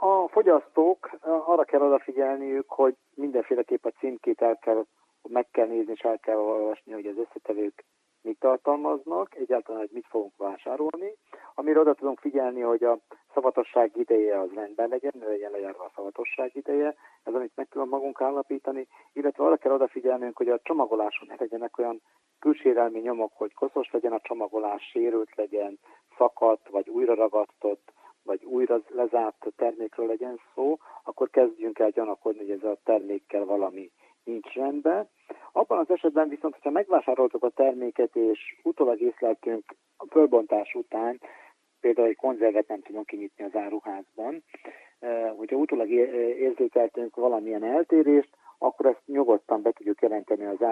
A 0.04 0.28
fogyasztók 0.28 1.10
arra 1.22 1.64
kell 1.64 1.80
odafigyelniük, 1.80 2.70
hogy 2.70 2.96
mindenféleképp 3.14 3.84
a 3.84 3.90
címkét 3.98 4.42
el 4.42 4.58
kell, 4.58 4.84
meg 5.28 5.46
kell 5.50 5.66
nézni, 5.66 5.92
és 5.92 6.00
el 6.00 6.18
kell 6.18 6.36
olvasni, 6.36 6.92
hogy 6.92 7.06
az 7.06 7.16
összetevők 7.16 7.84
mit 8.22 8.38
tartalmaznak, 8.38 9.34
egyáltalán, 9.34 9.80
hogy 9.80 9.90
mit 9.92 10.06
fogunk 10.08 10.36
vásárolni. 10.36 11.14
Amire 11.54 11.80
oda 11.80 11.94
tudunk 11.94 12.18
figyelni, 12.20 12.60
hogy 12.60 12.84
a 12.84 12.98
szavatosság 13.34 13.96
ideje 13.96 14.40
az 14.40 14.48
rendben 14.54 14.88
legyen, 14.88 15.12
legyen 15.18 15.50
lejárva 15.50 15.84
a 15.84 15.92
szavatosság 15.94 16.50
ideje, 16.54 16.94
ez 17.22 17.34
amit 17.34 17.56
meg 17.56 17.68
tudunk 17.68 17.90
magunk 17.90 18.20
állapítani, 18.20 18.86
illetve 19.12 19.44
arra 19.44 19.56
kell 19.56 19.72
odafigyelnünk, 19.72 20.36
hogy 20.36 20.48
a 20.48 20.60
csomagoláson 20.62 21.28
ne 21.28 21.34
legyenek 21.38 21.78
olyan 21.78 22.02
külsérelmi 22.38 23.00
nyomok, 23.00 23.32
hogy 23.34 23.54
koszos 23.54 23.90
legyen 23.90 24.12
a 24.12 24.20
csomagolás, 24.20 24.82
sérült 24.82 25.34
legyen, 25.34 25.78
szakadt, 26.16 26.68
vagy 26.68 26.88
újra 26.88 27.14
ragasztott, 27.14 27.92
vagy 28.24 28.44
újra 28.44 28.80
lezárt 28.88 29.52
termékről 29.56 30.06
legyen 30.06 30.40
szó, 30.54 30.76
akkor 31.02 31.30
kezdjünk 31.30 31.78
el 31.78 31.90
gyanakodni, 31.90 32.38
hogy 32.38 32.50
ez 32.50 32.64
a 32.64 32.78
termékkel 32.85 33.44
valami 33.44 33.90
nincs 34.24 34.52
rendben. 34.52 35.08
Abban 35.52 35.78
az 35.78 35.90
esetben 35.90 36.28
viszont, 36.28 36.54
hogyha 36.54 36.70
megvásároltuk 36.70 37.42
a 37.42 37.48
terméket, 37.48 38.16
és 38.16 38.58
utólag 38.62 39.00
észleltünk 39.00 39.64
a 39.96 40.06
fölbontás 40.11 40.74
után, 40.74 41.20
például 41.80 42.08
egy 42.08 42.16
konzervet 42.16 42.68
nem 42.68 42.82
tudunk 42.82 43.06
kinyitni 43.06 43.44
az 43.44 43.56
áruházban, 43.56 44.44
hogyha 45.37 45.56
utólag 45.56 45.90
érzékeltünk 45.90 47.16
valamilyen 47.16 47.64
eltérést, 47.64 48.37
akkor 48.58 48.87
ezt 48.87 49.02
nyugodtan 49.06 49.62
be 49.62 49.70
tudjuk 49.72 50.02
jelenteni 50.02 50.44
az 50.44 50.62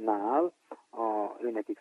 áruháznál, 0.00 0.52
a, 0.90 1.36
őnekik 1.40 1.80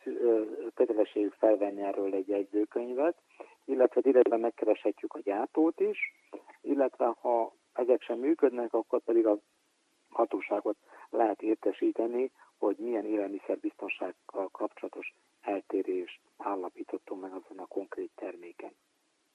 kötelességük 0.73 1.33
felvenni 1.33 1.81
erről 1.81 2.13
egy 2.13 2.27
jegyzőkönyvet, 2.27 3.17
illetve 3.65 4.01
direktben 4.01 4.39
megkereshetjük 4.39 5.13
a 5.13 5.19
gyártót 5.19 5.79
is, 5.79 5.97
illetve 6.61 7.15
ha 7.21 7.53
ezek 7.73 8.01
sem 8.01 8.19
működnek, 8.19 8.73
akkor 8.73 8.99
pedig 8.99 9.25
a 9.27 9.37
hatóságot 10.09 10.77
lehet 11.09 11.41
értesíteni, 11.41 12.31
hogy 12.57 12.75
milyen 12.77 13.05
élelmiszerbiztonsággal 13.05 14.49
kapcsolatos 14.51 15.13
eltérést 15.41 16.19
állapítottunk 16.37 17.21
meg 17.21 17.31
azon 17.31 17.57
a 17.57 17.65
konkrét 17.65 18.11
terméken. 18.15 18.71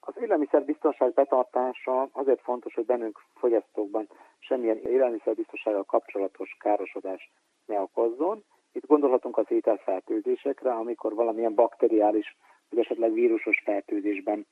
Az 0.01 0.15
élelmiszerbiztonság 0.21 1.13
betartása 1.13 2.09
azért 2.13 2.41
fontos, 2.41 2.75
hogy 2.75 2.85
bennünk 2.85 3.21
fogyasztókban 3.35 4.09
semmilyen 4.39 4.79
élelmiszerbiztonsággal 4.79 5.85
kapcsolatos 5.85 6.57
károsodás 6.61 7.31
ne 7.67 7.81
okozzon. 7.81 8.45
Itt 8.77 8.87
gondolhatunk 8.87 9.37
az 9.37 9.45
ételfertőzésekre, 9.49 10.71
amikor 10.71 11.15
valamilyen 11.15 11.55
bakteriális 11.55 12.37
vagy 12.71 12.79
esetleg 12.79 13.13
vírusos 13.13 13.63
fertőzésben 13.65 14.47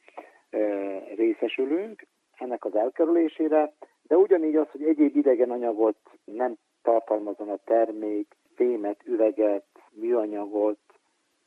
e, 0.50 0.58
részesülünk, 1.14 2.06
ennek 2.38 2.64
az 2.64 2.74
elkerülésére, 2.74 3.72
de 4.02 4.16
ugyanígy 4.16 4.56
az, 4.56 4.70
hogy 4.70 4.82
egyéb 4.82 5.16
idegen 5.16 5.50
anyagot 5.50 5.96
nem 6.24 6.54
tartalmazon 6.82 7.48
a 7.48 7.58
termék, 7.64 8.36
fémet, 8.54 9.00
üveget, 9.04 9.66
műanyagot, 9.90 10.78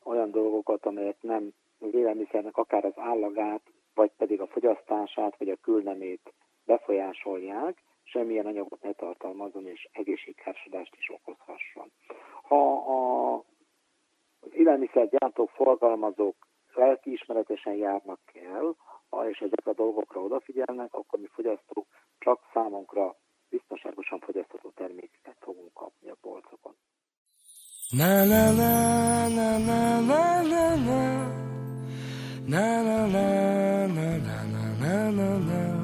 olyan 0.03 0.31
dolgokat, 0.31 0.85
amelyek 0.85 1.17
nem 1.21 1.49
az 1.79 1.93
élelmiszernek 1.93 2.57
akár 2.57 2.85
az 2.85 2.93
állagát, 2.95 3.61
vagy 3.93 4.11
pedig 4.17 4.41
a 4.41 4.47
fogyasztását, 4.47 5.37
vagy 5.37 5.49
a 5.49 5.61
külnemét 5.61 6.33
befolyásolják, 6.65 7.83
semmilyen 8.07 8.45
anyagot 8.45 8.81
ne 8.81 8.91
tartalmazon, 8.91 9.67
és 9.67 9.87
egészségkárosodást 9.91 10.95
is 10.99 11.09
okozhasson. 11.09 11.91
Ha 12.41 12.73
a, 12.73 13.35
az 14.39 14.49
élelmiszergyártók, 14.53 15.49
forgalmazók 15.49 16.35
lelkiismeretesen 16.73 17.73
járnak 17.73 18.19
el, 18.33 18.75
és 19.29 19.37
ezek 19.37 19.67
a 19.67 19.73
dolgokra 19.73 20.21
odafigyelnek, 20.21 20.93
akkor 20.93 21.19
mi 21.19 21.27
fogyasztók 21.27 21.87
csak 22.19 22.39
számunkra 22.53 23.15
biztonságosan 23.49 24.19
fogyasztható 24.19 24.69
termékeket 24.69 25.37
fogunk 25.39 25.73
kapni 25.73 26.09
a 26.09 26.15
polcokon. 26.21 26.75
Na 27.89 28.25
na 28.25 28.51
na 28.51 29.27
na 29.27 29.57
na 29.57 29.99
na 29.99 30.41
na 30.41 30.75
na 30.75 31.05
na 32.45 32.81
na 32.81 33.05
na 33.07 33.87
na 33.87 34.17
na 34.17 34.43
na 34.81 35.09
na 35.11 35.37
na 35.37 35.76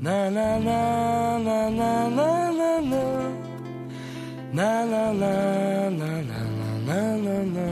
na 0.00 0.30
Na 0.30 0.58
na 0.58 1.38
na 1.38 1.68
na 1.68 1.68
na 1.68 2.08
na 2.08 2.50
na 2.50 2.80
na 2.80 3.02
Na 4.52 4.84
na 4.84 5.12
na 5.12 5.32
na 5.90 6.22
na 6.86 7.16
na 7.16 7.36
na 7.54 7.66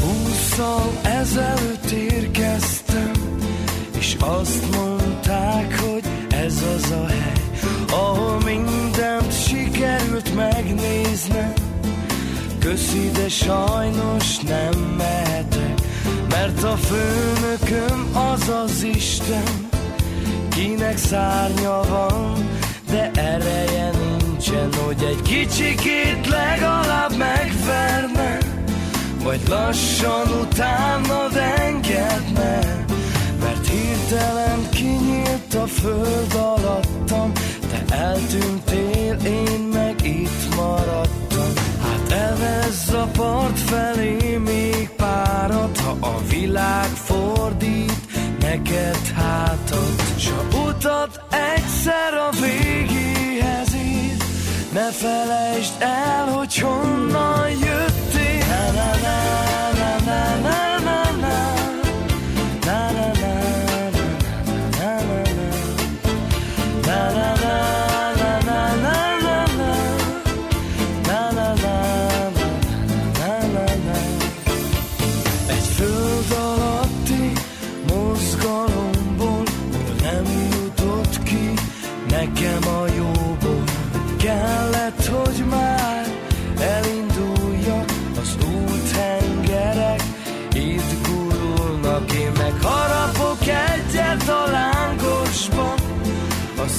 Húszal 0.00 0.97
ezelőtt 1.20 1.90
érkeztem, 1.90 3.12
és 3.98 4.16
azt 4.18 4.76
mondták, 4.76 5.80
hogy 5.80 6.04
ez 6.28 6.62
az 6.76 6.90
a 6.90 7.06
hely, 7.06 7.42
ahol 7.90 8.40
mindent 8.44 9.46
sikerült 9.46 10.34
megnéznem. 10.34 11.52
Köszi, 12.58 13.10
de 13.12 13.28
sajnos 13.28 14.38
nem 14.38 14.94
mehetek, 14.96 15.74
mert 16.28 16.62
a 16.62 16.76
főnököm 16.76 18.16
az 18.32 18.48
az 18.48 18.82
Isten, 18.82 19.68
kinek 20.48 20.96
szárnya 20.96 21.80
van, 21.88 22.48
de 22.90 23.10
ereje 23.14 23.90
nincsen, 23.90 24.72
hogy 24.84 25.02
egy 25.02 25.22
kicsikét 25.22 26.26
legalább 26.26 27.16
megverne 27.16 28.38
vagy 29.22 29.40
lassan 29.48 30.26
utána 30.40 31.28
engedne, 31.66 32.84
mert 33.40 33.68
hirtelen 33.68 34.68
kinyílt 34.70 35.54
a 35.54 35.66
föld 35.66 36.34
alattam, 36.34 37.32
te 37.70 37.94
eltűntél, 37.94 39.16
én 39.24 39.60
meg 39.72 40.06
itt 40.06 40.54
maradtam. 40.56 41.52
Hát 41.82 42.12
elvezz 42.12 42.92
a 42.92 43.08
part 43.12 43.58
felé 43.58 44.36
még 44.36 44.90
párat, 44.96 45.78
ha 45.78 45.96
a 46.00 46.20
világ 46.28 46.88
fordít 46.88 48.00
neked 48.40 49.06
hátat. 49.14 50.02
S 50.16 50.28
a 50.28 50.56
utat 50.56 51.20
egyszer 51.30 52.14
a 52.14 52.30
végéhez 52.40 53.74
ír, 53.74 54.16
ne 54.72 54.90
felejtsd 54.90 55.74
el, 55.78 56.26
hogy 56.26 56.58
honnan 56.58 57.38
my 60.08 60.40
mind. 60.40 60.77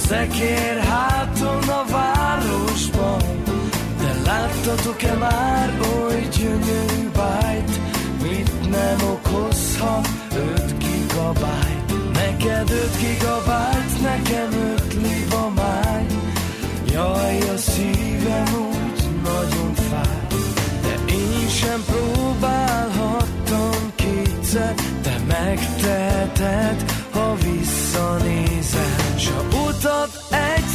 Szekér 0.09 0.77
háton 0.77 1.69
a 1.69 1.85
városban 1.91 3.21
de 3.99 4.13
láttatok-e 4.25 5.13
már 5.13 5.79
oly 5.93 6.27
gyönyörű 6.37 7.09
bájt? 7.15 7.79
Mit 8.21 8.69
nem 8.69 8.97
okozhat 9.09 10.07
öt 10.35 10.77
gigabájt? 10.77 11.93
Neked 12.13 12.69
öt 12.69 12.97
gigabájt 12.97 14.01
nekem 14.01 14.51
öt 14.71 14.93
libamáj 14.93 16.05
jaj 16.91 17.39
a 17.39 17.57
szívem 17.57 18.47
úgy 18.69 19.09
nagyon 19.23 19.73
fáj. 19.73 20.27
De 20.81 20.93
én 21.13 21.49
sem 21.49 21.83
próbálhattam 21.85 23.93
kétszer 23.95 24.73
te 25.01 25.17
megteheted 25.27 26.83
ha 27.11 27.35
visszanézel. 27.35 28.95
S 29.17 29.27
a 29.27 29.41
utat 29.41 29.58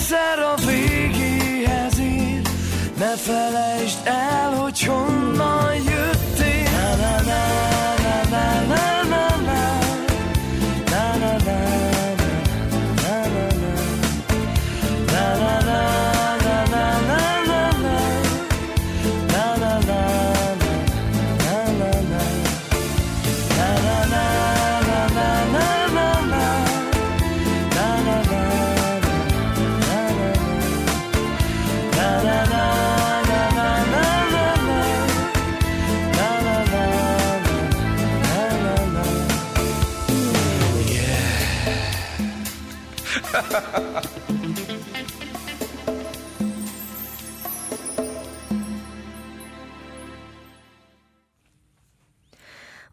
egyszer 0.04 0.38
a 0.38 0.54
végéhez 0.66 1.98
ér 1.98 2.42
ne 2.98 3.16
felejtsd 3.16 4.06
el 4.06 4.23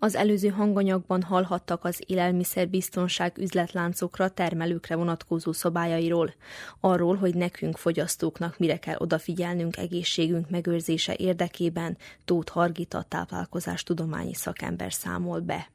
Az 0.04 0.16
előző 0.16 0.48
hanganyagban 0.48 1.22
hallhattak 1.22 1.84
az 1.84 2.04
élelmiszerbiztonság 2.06 3.38
üzletláncokra, 3.38 4.30
termelőkre 4.30 4.96
vonatkozó 4.96 5.52
szabályairól, 5.52 6.34
arról, 6.80 7.16
hogy 7.16 7.36
nekünk 7.36 7.78
fogyasztóknak 7.78 8.58
mire 8.58 8.78
kell 8.78 8.96
odafigyelnünk 8.98 9.78
egészségünk 9.78 10.50
megőrzése 10.50 11.16
érdekében, 11.18 11.98
Tóth 12.26 12.52
Hargita 12.52 13.06
táplálkozás 13.08 13.84
tudományi 13.84 14.34
szakember 14.34 14.94
számol 14.94 15.40
be. 15.40 15.70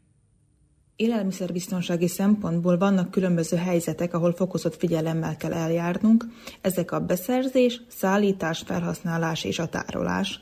Élelmiszerbiztonsági 0.96 2.08
szempontból 2.08 2.78
vannak 2.78 3.10
különböző 3.10 3.56
helyzetek, 3.56 4.14
ahol 4.14 4.32
fokozott 4.32 4.76
figyelemmel 4.76 5.36
kell 5.36 5.52
eljárnunk. 5.52 6.24
Ezek 6.60 6.92
a 6.92 7.00
beszerzés, 7.00 7.80
szállítás, 7.88 8.62
felhasználás 8.66 9.44
és 9.44 9.58
a 9.58 9.66
tárolás. 9.66 10.40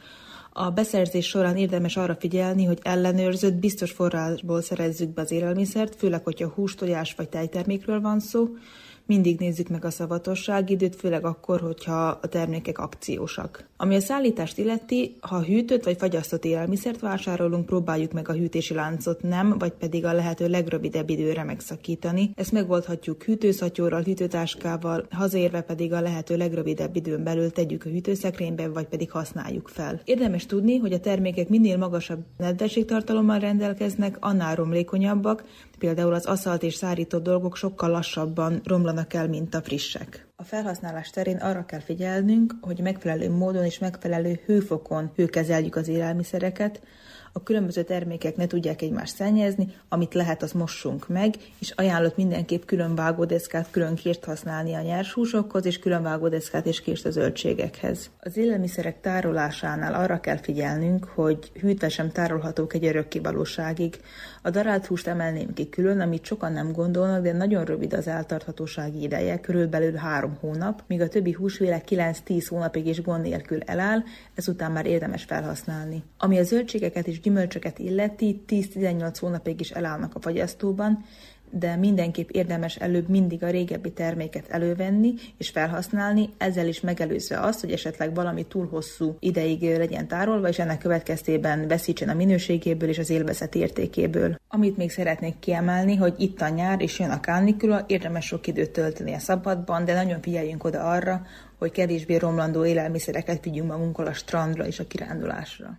A 0.56 0.70
beszerzés 0.70 1.26
során 1.26 1.56
érdemes 1.56 1.96
arra 1.96 2.14
figyelni, 2.14 2.64
hogy 2.64 2.78
ellenőrzött, 2.82 3.54
biztos 3.54 3.90
forrásból 3.90 4.62
szerezzük 4.62 5.08
be 5.08 5.22
az 5.22 5.30
élelmiszert, 5.30 5.94
főleg, 5.94 6.24
hogyha 6.24 6.48
hús, 6.48 6.74
tojás 6.74 7.14
vagy 7.14 7.28
tejtermékről 7.28 8.00
van 8.00 8.20
szó. 8.20 8.48
Mindig 9.06 9.38
nézzük 9.38 9.68
meg 9.68 9.84
a 9.84 9.90
szavatosságidőt, 9.90 10.96
főleg 10.96 11.24
akkor, 11.24 11.60
hogyha 11.60 12.06
a 12.06 12.26
termékek 12.26 12.78
akciósak. 12.78 13.68
Ami 13.76 13.94
a 13.94 14.00
szállítást 14.00 14.58
illeti, 14.58 15.16
ha 15.20 15.42
hűtött 15.42 15.84
vagy 15.84 15.96
fagyasztott 15.98 16.44
élelmiszert 16.44 17.00
vásárolunk, 17.00 17.66
próbáljuk 17.66 18.12
meg 18.12 18.28
a 18.28 18.32
hűtési 18.32 18.74
láncot 18.74 19.22
nem, 19.22 19.58
vagy 19.58 19.72
pedig 19.72 20.04
a 20.04 20.12
lehető 20.12 20.48
legrövidebb 20.48 21.10
időre 21.10 21.44
megszakítani. 21.44 22.30
Ezt 22.34 22.52
megoldhatjuk 22.52 23.22
hűtőszatyorral, 23.22 24.02
hűtőtáskával, 24.02 25.06
hazaérve 25.10 25.60
pedig 25.60 25.92
a 25.92 26.00
lehető 26.00 26.36
legrövidebb 26.36 26.96
időn 26.96 27.22
belül 27.24 27.50
tegyük 27.50 27.84
a 27.84 27.88
hűtőszekrénybe, 27.88 28.68
vagy 28.68 28.86
pedig 28.86 29.10
használjuk 29.10 29.68
fel. 29.68 30.00
Érdemes 30.04 30.46
tudni, 30.46 30.76
hogy 30.76 30.92
a 30.92 31.00
termékek 31.00 31.48
minél 31.48 31.76
magasabb 31.76 32.20
nedvességtartalommal 32.36 33.38
rendelkeznek, 33.38 34.16
annál 34.20 34.54
romlékonyabbak, 34.54 35.44
például 35.78 36.14
az 36.14 36.26
aszalt 36.26 36.62
és 36.62 36.74
szárított 36.74 37.22
dolgok 37.22 37.56
sokkal 37.56 37.90
lassabban 37.90 38.60
romlanak 38.64 38.93
el, 39.08 39.28
mint 39.28 39.54
a 39.54 39.62
frissek. 39.62 40.26
A 40.36 40.42
felhasználás 40.44 41.10
terén 41.10 41.36
arra 41.36 41.64
kell 41.64 41.80
figyelnünk, 41.80 42.54
hogy 42.60 42.78
megfelelő 42.78 43.30
módon 43.30 43.64
és 43.64 43.78
megfelelő 43.78 44.40
hőfokon 44.46 45.12
hőkezeljük 45.14 45.76
az 45.76 45.88
élelmiszereket, 45.88 46.80
a 47.36 47.42
különböző 47.42 47.82
termékek 47.82 48.36
ne 48.36 48.46
tudják 48.46 48.82
egymást 48.82 49.14
szennyezni, 49.14 49.74
amit 49.88 50.14
lehet, 50.14 50.42
az 50.42 50.52
mossunk 50.52 51.08
meg, 51.08 51.34
és 51.58 51.70
ajánlott 51.70 52.16
mindenképp 52.16 52.64
külön 52.64 52.94
vágódeszkát, 52.94 53.70
külön 53.70 53.94
kést 53.94 54.24
használni 54.24 54.74
a 54.74 54.80
nyers 54.80 55.12
húsokhoz, 55.12 55.66
és 55.66 55.78
külön 55.78 56.02
vágódeszkát 56.02 56.66
és 56.66 56.80
kést 56.80 57.06
a 57.06 57.10
zöldségekhez. 57.10 58.10
Az 58.20 58.36
élelmiszerek 58.36 59.00
tárolásánál 59.00 59.94
arra 59.94 60.20
kell 60.20 60.36
figyelnünk, 60.36 61.04
hogy 61.04 61.50
hűtesen 61.60 62.12
tárolhatók 62.12 62.74
egy 62.74 62.84
örökké 62.84 63.18
valóságig. 63.18 64.00
A 64.42 64.50
darált 64.50 64.86
húst 64.86 65.06
emelném 65.06 65.54
ki 65.54 65.68
külön, 65.68 66.00
amit 66.00 66.24
sokan 66.24 66.52
nem 66.52 66.72
gondolnak, 66.72 67.22
de 67.22 67.32
nagyon 67.32 67.64
rövid 67.64 67.92
az 67.92 68.06
eltarthatósági 68.06 69.02
ideje, 69.02 69.40
körülbelül 69.40 69.94
három 69.94 70.36
hónap, 70.40 70.82
míg 70.86 71.00
a 71.00 71.08
többi 71.08 71.32
húsvéle 71.32 71.82
9-10 71.88 72.46
hónapig 72.48 72.86
is 72.86 73.02
gond 73.02 73.22
nélkül 73.22 73.60
eláll, 73.60 74.02
ezután 74.34 74.72
már 74.72 74.86
érdemes 74.86 75.24
felhasználni. 75.24 76.02
Ami 76.18 76.38
a 76.38 76.42
zöldségeket 76.42 77.06
és 77.06 77.20
gyümölcsöket 77.24 77.78
illeti, 77.78 78.44
10-18 78.48 79.16
hónapig 79.20 79.60
is 79.60 79.70
elállnak 79.70 80.14
a 80.14 80.20
fagyasztóban, 80.20 81.04
de 81.58 81.76
mindenképp 81.76 82.28
érdemes 82.30 82.76
előbb 82.76 83.08
mindig 83.08 83.42
a 83.42 83.50
régebbi 83.50 83.92
terméket 83.92 84.48
elővenni 84.48 85.14
és 85.38 85.48
felhasználni, 85.48 86.28
ezzel 86.38 86.66
is 86.68 86.80
megelőzve 86.80 87.40
azt, 87.40 87.60
hogy 87.60 87.72
esetleg 87.72 88.14
valami 88.14 88.46
túl 88.46 88.68
hosszú 88.68 89.16
ideig 89.18 89.76
legyen 89.76 90.06
tárolva, 90.06 90.48
és 90.48 90.58
ennek 90.58 90.78
következtében 90.78 91.68
veszítsen 91.68 92.08
a 92.08 92.14
minőségéből 92.14 92.88
és 92.88 92.98
az 92.98 93.10
élvezet 93.10 93.54
értékéből. 93.54 94.36
Amit 94.48 94.76
még 94.76 94.90
szeretnék 94.90 95.38
kiemelni, 95.38 95.96
hogy 95.96 96.14
itt 96.18 96.40
a 96.40 96.48
nyár 96.48 96.80
és 96.80 96.98
jön 96.98 97.10
a 97.10 97.20
kánikula, 97.20 97.84
érdemes 97.86 98.26
sok 98.26 98.46
időt 98.46 98.70
tölteni 98.70 99.14
a 99.14 99.18
szabadban, 99.18 99.84
de 99.84 99.94
nagyon 99.94 100.20
figyeljünk 100.20 100.64
oda 100.64 100.80
arra, 100.90 101.26
hogy 101.58 101.70
kevésbé 101.70 102.16
romlandó 102.16 102.64
élelmiszereket 102.64 103.44
vigyünk 103.44 103.68
magunkkal 103.68 104.06
a 104.06 104.12
strandra 104.12 104.66
és 104.66 104.78
a 104.78 104.86
kirándulásra. 104.86 105.78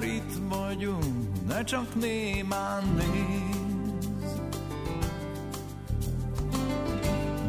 Már 0.00 0.08
itt 0.08 0.32
vagyunk, 0.48 1.46
ne 1.48 1.64
csak 1.64 1.94
némán 1.94 2.84
néz. 2.96 4.40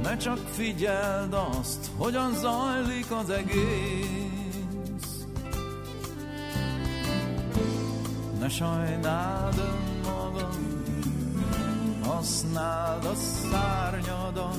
Ne 0.04 0.18
csak 0.18 0.38
figyeld 0.38 1.34
azt, 1.34 1.90
hogyan 1.98 2.34
zajlik 2.34 3.12
az 3.12 3.30
egész. 3.30 4.06
Ne 8.40 8.50
sajnáld 8.50 9.58
önmagad, 9.58 10.58
használd 12.04 13.06
a 13.06 13.16
szárnyadat, 13.16 14.58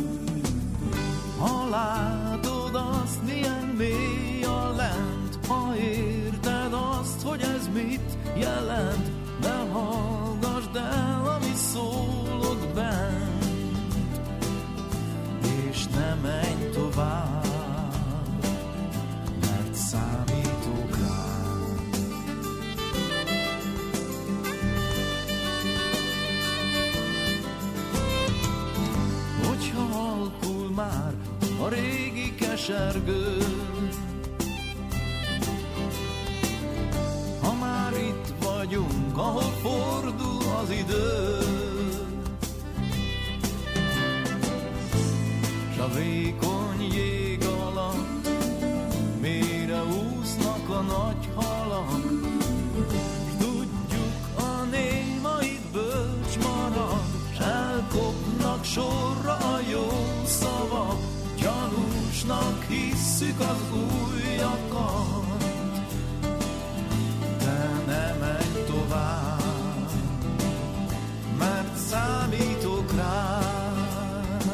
ha 1.38 1.68
látod 1.68 2.74
azt, 2.74 3.22
milyen 3.24 3.74
mély 3.78 4.44
a 4.44 4.72
lent, 4.76 5.46
ha 5.46 5.76
érted 5.76 6.21
azt, 7.02 7.22
hogy 7.22 7.40
ez 7.40 7.68
mit 7.74 8.18
jelent, 8.36 9.10
ne 9.40 9.72
hallgassd 9.72 10.76
el, 10.76 11.36
ami 11.36 11.52
szólod 11.54 12.68
bent, 12.74 13.94
és 15.68 15.86
ne 15.86 16.14
menj 16.14 16.70
tovább, 16.72 17.46
mert 19.40 19.74
számítok 19.74 20.98
rád. 20.98 21.96
Hogyha 29.46 29.82
halkul 29.82 30.70
már 30.74 31.14
a 31.60 31.68
régi 31.68 32.34
kesergő, 32.34 33.36
már 37.92 38.00
itt 38.00 38.34
vagyunk, 38.44 39.16
ahol 39.18 39.52
fordul 39.62 40.42
az 40.62 40.70
idő, 40.70 41.38
s 45.74 45.78
a 45.78 45.88
vékony 45.88 46.94
jég 46.94 47.44
alatt 47.44 48.28
mélyre 49.20 49.82
úsznak 49.84 50.68
a 50.68 50.80
nagy 50.80 51.28
halak, 51.34 52.00
tudjuk 53.38 54.14
a 54.36 54.64
némait 54.70 55.70
bölcs 55.72 56.38
marad, 56.38 57.02
s 57.34 57.38
elkopnak 57.38 58.64
sorra 58.64 59.36
a 59.36 59.60
jó 59.70 59.88
szavak, 60.24 60.98
gyanúsnak 61.36 62.64
hisszük 62.68 63.40
az 63.40 63.60
újakat. 63.70 64.01
Számítok 71.92 72.94
rád. 72.96 74.44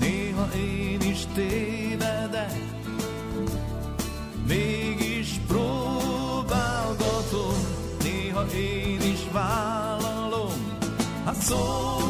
Néha 0.00 0.48
én 0.56 1.00
is 1.00 1.26
tévedek, 1.34 2.58
mégis 4.46 5.40
próbálgatom, 5.46 6.56
néha 8.02 8.44
én 8.54 9.00
is 9.00 9.20
vállalom, 9.32 10.78
hát 11.24 11.36
szólalj 11.36 12.01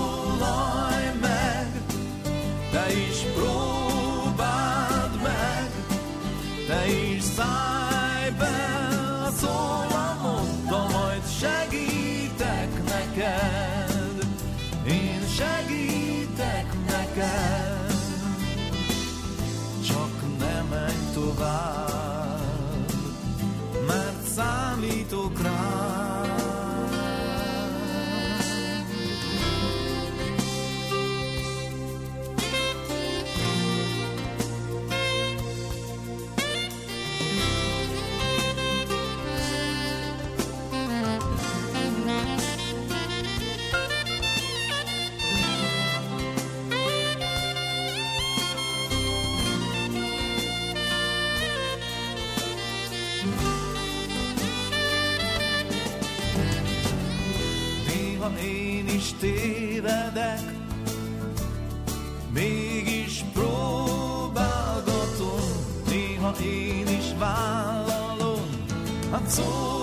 vállalom, 69.38 69.81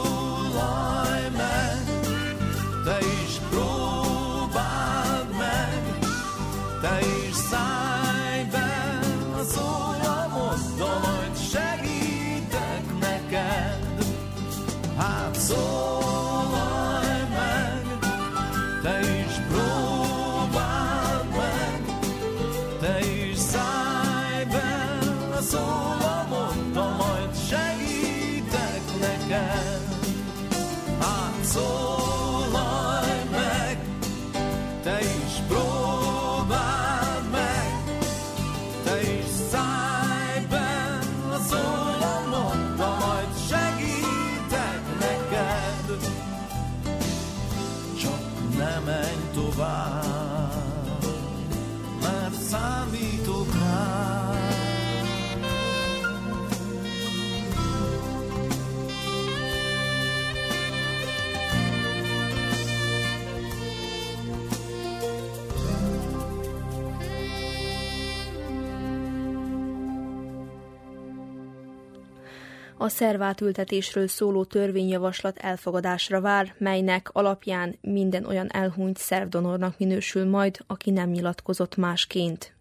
A 72.90 72.92
szervátültetésről 72.92 74.08
szóló 74.08 74.44
törvényjavaslat 74.44 75.38
elfogadásra 75.38 76.22
vár, 76.22 76.54
melynek 76.58 77.10
alapján 77.12 77.76
minden 77.82 78.26
olyan 78.26 78.52
elhunyt 78.52 78.98
szervdonornak 78.98 79.78
minősül 79.78 80.30
majd, 80.30 80.58
aki 80.68 80.92
nem 80.92 81.10
nyilatkozott 81.10 81.76
másként. 81.76 82.54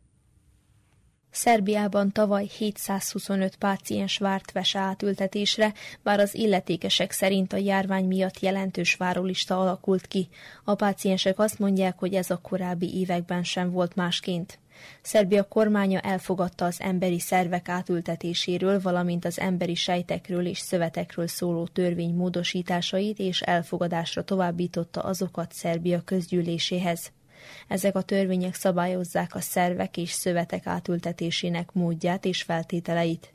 Szerbiában 1.31 2.13
tavaly 2.13 2.45
725 2.45 3.57
páciens 3.57 4.19
várt 4.19 4.53
vese 4.53 4.79
átültetésre, 4.79 5.73
bár 6.03 6.21
az 6.21 6.35
illetékesek 6.35 7.11
szerint 7.11 7.53
a 7.53 7.57
járvány 7.57 8.05
miatt 8.05 8.41
jelentős 8.41 8.95
várólista 8.95 9.61
alakult 9.61 10.07
ki. 10.07 10.29
A 10.65 10.75
páciensek 10.75 11.39
azt 11.39 11.59
mondják, 11.59 11.99
hogy 11.99 12.15
ez 12.15 12.31
a 12.31 12.41
korábbi 12.43 12.99
években 12.99 13.45
sem 13.45 13.71
volt 13.71 13.95
másként. 13.95 14.59
Szerbia 15.03 15.43
kormánya 15.43 16.01
elfogadta 16.01 16.65
az 16.65 16.81
emberi 16.81 17.21
szervek 17.21 17.69
átültetéséről, 17.69 18.81
valamint 18.81 19.25
az 19.25 19.41
emberi 19.41 19.75
sejtekről 19.75 20.47
és 20.47 20.59
szövetekről 20.59 21.27
szóló 21.27 21.67
törvény 21.67 22.15
módosításait, 22.15 23.19
és 23.19 23.41
elfogadásra 23.41 24.25
továbbította 24.25 25.01
azokat 25.01 25.53
Szerbia 25.53 26.03
közgyűléséhez. 26.05 27.13
Ezek 27.69 27.97
a 27.97 28.03
törvények 28.03 28.55
szabályozzák 28.55 29.35
a 29.35 29.41
szervek 29.41 29.97
és 29.97 30.11
szövetek 30.11 30.67
átültetésének 30.67 31.73
módját 31.73 32.25
és 32.25 32.43
feltételeit. 32.43 33.33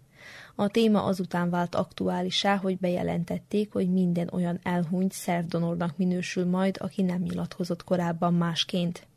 A 0.55 0.67
téma 0.67 1.03
azután 1.03 1.49
vált 1.49 1.75
aktuálisá, 1.75 2.55
hogy 2.55 2.77
bejelentették, 2.77 3.71
hogy 3.71 3.91
minden 3.91 4.29
olyan 4.31 4.59
elhunyt 4.63 5.11
szervdonornak 5.11 5.97
minősül 5.97 6.45
majd, 6.45 6.77
aki 6.79 7.01
nem 7.01 7.21
nyilatkozott 7.21 7.83
korábban 7.83 8.33
másként. 8.33 9.07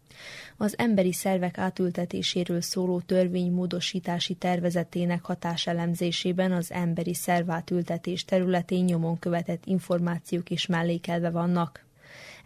Az 0.57 0.79
emberi 0.79 1.13
szervek 1.13 1.59
átültetéséről 1.59 2.61
szóló 2.61 3.01
törvény 3.01 3.53
módosítási 3.53 4.35
tervezetének 4.35 5.25
hatáselemzésében 5.25 6.53
az 6.53 6.73
emberi 6.73 7.15
szervátültetés 7.15 8.25
területén 8.25 8.85
nyomon 8.85 9.19
követett 9.19 9.65
információk 9.65 10.51
is 10.51 10.67
mellékelve 10.67 11.31
vannak 11.31 11.87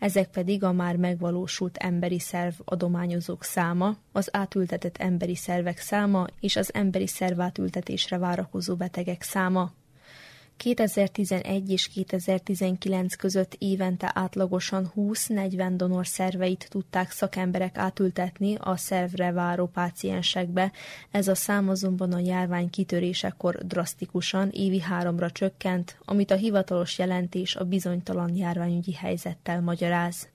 ezek 0.00 0.30
pedig 0.30 0.62
a 0.62 0.72
már 0.72 0.96
megvalósult 0.96 1.76
emberi 1.76 2.18
szerv 2.18 2.54
adományozók 2.64 3.44
száma, 3.44 3.96
az 4.12 4.28
átültetett 4.32 4.96
emberi 4.96 5.34
szervek 5.34 5.78
száma 5.78 6.26
és 6.40 6.56
az 6.56 6.74
emberi 6.74 7.06
szervátültetésre 7.06 8.18
várakozó 8.18 8.74
betegek 8.74 9.22
száma. 9.22 9.72
2011 10.60 11.70
és 11.70 11.88
2019 11.88 13.14
között 13.14 13.54
évente 13.58 14.10
átlagosan 14.14 14.92
20-40 14.96 15.72
donor 15.76 16.06
szerveit 16.06 16.66
tudták 16.70 17.10
szakemberek 17.10 17.78
átültetni 17.78 18.54
a 18.58 18.76
szervre 18.76 19.32
váró 19.32 19.66
páciensekbe, 19.66 20.72
ez 21.10 21.28
a 21.28 21.34
szám 21.34 21.68
azonban 21.68 22.12
a 22.12 22.18
járvány 22.18 22.70
kitörésekor 22.70 23.66
drasztikusan 23.66 24.48
évi 24.52 24.80
háromra 24.80 25.30
csökkent, 25.30 25.98
amit 26.04 26.30
a 26.30 26.36
hivatalos 26.36 26.98
jelentés 26.98 27.56
a 27.56 27.64
bizonytalan 27.64 28.36
járványügyi 28.36 28.92
helyzettel 28.92 29.60
magyaráz. 29.60 30.28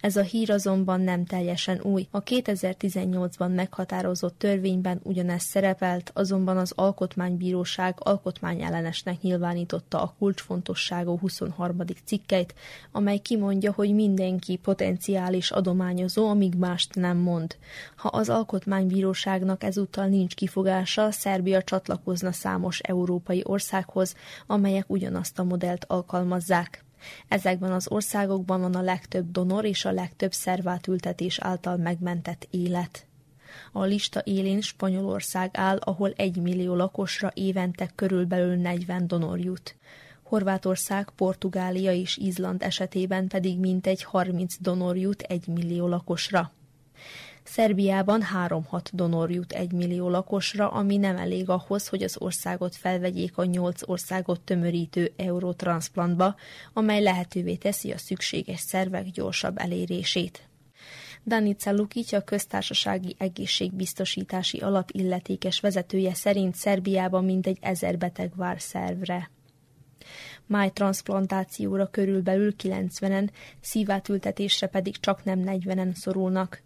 Ez 0.00 0.16
a 0.16 0.22
hír 0.22 0.50
azonban 0.50 1.00
nem 1.00 1.24
teljesen 1.24 1.80
új. 1.82 2.06
A 2.10 2.22
2018-ban 2.22 3.54
meghatározott 3.54 4.38
törvényben 4.38 5.00
ugyanez 5.02 5.42
szerepelt, 5.42 6.10
azonban 6.14 6.56
az 6.56 6.72
Alkotmánybíróság 6.76 7.94
alkotmányellenesnek 7.98 9.20
nyilvánította 9.20 10.02
a 10.02 10.14
kulcsfontosságú 10.18 11.18
23. 11.18 11.76
cikkeit, 12.04 12.54
amely 12.92 13.18
kimondja, 13.18 13.72
hogy 13.72 13.94
mindenki 13.94 14.56
potenciális 14.56 15.50
adományozó, 15.50 16.28
amíg 16.28 16.54
mást 16.54 16.94
nem 16.94 17.16
mond. 17.16 17.56
Ha 17.96 18.08
az 18.08 18.28
Alkotmánybíróságnak 18.28 19.62
ezúttal 19.62 20.06
nincs 20.06 20.34
kifogása, 20.34 21.10
Szerbia 21.10 21.62
csatlakozna 21.62 22.32
számos 22.32 22.78
európai 22.78 23.40
országhoz, 23.44 24.14
amelyek 24.46 24.90
ugyanazt 24.90 25.38
a 25.38 25.44
modellt 25.44 25.84
alkalmazzák. 25.88 26.84
Ezekben 27.28 27.72
az 27.72 27.90
országokban 27.90 28.60
van 28.60 28.74
a 28.74 28.80
legtöbb 28.80 29.30
donor 29.30 29.64
és 29.64 29.84
a 29.84 29.90
legtöbb 29.90 30.32
szervátültetés 30.32 31.38
által 31.38 31.76
megmentett 31.76 32.46
élet. 32.50 33.06
A 33.72 33.82
lista 33.82 34.22
élén 34.24 34.60
Spanyolország 34.60 35.50
áll, 35.52 35.76
ahol 35.76 36.12
egy 36.16 36.36
millió 36.36 36.74
lakosra 36.74 37.30
évente 37.34 37.90
körülbelül 37.94 38.56
40 38.56 39.06
donor 39.06 39.38
jut. 39.38 39.76
Horvátország, 40.22 41.10
Portugália 41.16 41.92
és 41.92 42.16
Izland 42.16 42.62
esetében 42.62 43.28
pedig 43.28 43.58
mintegy 43.58 44.02
30 44.02 44.54
donor 44.60 44.96
jut 44.96 45.22
egy 45.22 45.46
millió 45.46 45.88
lakosra. 45.88 46.52
Szerbiában 47.44 48.22
3-6 48.48 48.84
donor 48.92 49.30
jut 49.30 49.52
1 49.52 49.72
millió 49.72 50.08
lakosra, 50.08 50.68
ami 50.70 50.96
nem 50.96 51.16
elég 51.16 51.48
ahhoz, 51.48 51.88
hogy 51.88 52.02
az 52.02 52.16
országot 52.18 52.76
felvegyék 52.76 53.38
a 53.38 53.44
8 53.44 53.88
országot 53.88 54.40
tömörítő 54.40 55.12
eurotranszplantba, 55.16 56.34
amely 56.72 57.02
lehetővé 57.02 57.54
teszi 57.54 57.92
a 57.92 57.98
szükséges 57.98 58.60
szervek 58.60 59.10
gyorsabb 59.10 59.58
elérését. 59.58 60.48
Danica 61.26 61.72
Lukic, 61.72 62.12
a 62.12 62.20
köztársasági 62.20 63.14
egészségbiztosítási 63.18 64.58
alap 64.58 64.90
illetékes 64.90 65.60
vezetője 65.60 66.14
szerint 66.14 66.54
Szerbiában 66.54 67.24
mintegy 67.24 67.58
ezer 67.60 67.98
beteg 67.98 68.36
vár 68.36 68.60
szervre 68.60 69.30
májtranszplantációra 70.46 71.86
körülbelül 71.86 72.54
90-en, 72.62 73.28
szívátültetésre 73.60 74.66
pedig 74.66 74.96
csak 74.96 75.24
nem 75.24 75.42
40-en 75.44 75.94
szorulnak. 75.94 76.62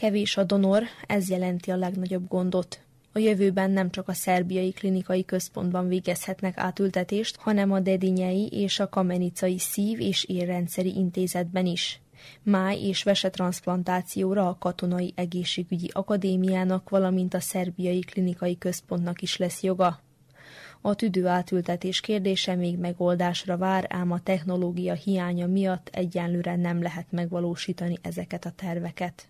Kevés 0.00 0.36
a 0.36 0.44
donor, 0.44 0.82
ez 1.06 1.28
jelenti 1.28 1.70
a 1.70 1.76
legnagyobb 1.76 2.28
gondot. 2.28 2.80
A 3.12 3.18
jövőben 3.18 3.70
nem 3.70 3.90
csak 3.90 4.08
a 4.08 4.12
szerbiai 4.12 4.72
klinikai 4.72 5.24
központban 5.24 5.88
végezhetnek 5.88 6.58
átültetést, 6.58 7.36
hanem 7.36 7.72
a 7.72 7.80
dedinyei 7.80 8.46
és 8.46 8.78
a 8.78 8.88
kamenicai 8.88 9.58
szív- 9.58 10.00
és 10.00 10.24
érrendszeri 10.24 10.96
intézetben 10.96 11.66
is. 11.66 12.00
Máj 12.42 12.80
és 12.80 13.02
vesetranszplantációra 13.02 14.48
a 14.48 14.56
Katonai 14.58 15.12
Egészségügyi 15.16 15.90
Akadémiának, 15.92 16.88
valamint 16.88 17.34
a 17.34 17.40
szerbiai 17.40 18.00
klinikai 18.00 18.58
központnak 18.58 19.22
is 19.22 19.36
lesz 19.36 19.62
joga. 19.62 20.00
A 20.80 20.94
tüdő 20.94 21.26
átültetés 21.26 22.00
kérdése 22.00 22.54
még 22.54 22.78
megoldásra 22.78 23.56
vár, 23.56 23.86
ám 23.88 24.10
a 24.10 24.20
technológia 24.20 24.94
hiánya 24.94 25.46
miatt 25.46 25.88
egyenlőre 25.92 26.56
nem 26.56 26.82
lehet 26.82 27.06
megvalósítani 27.10 27.98
ezeket 28.02 28.44
a 28.44 28.50
terveket. 28.50 29.29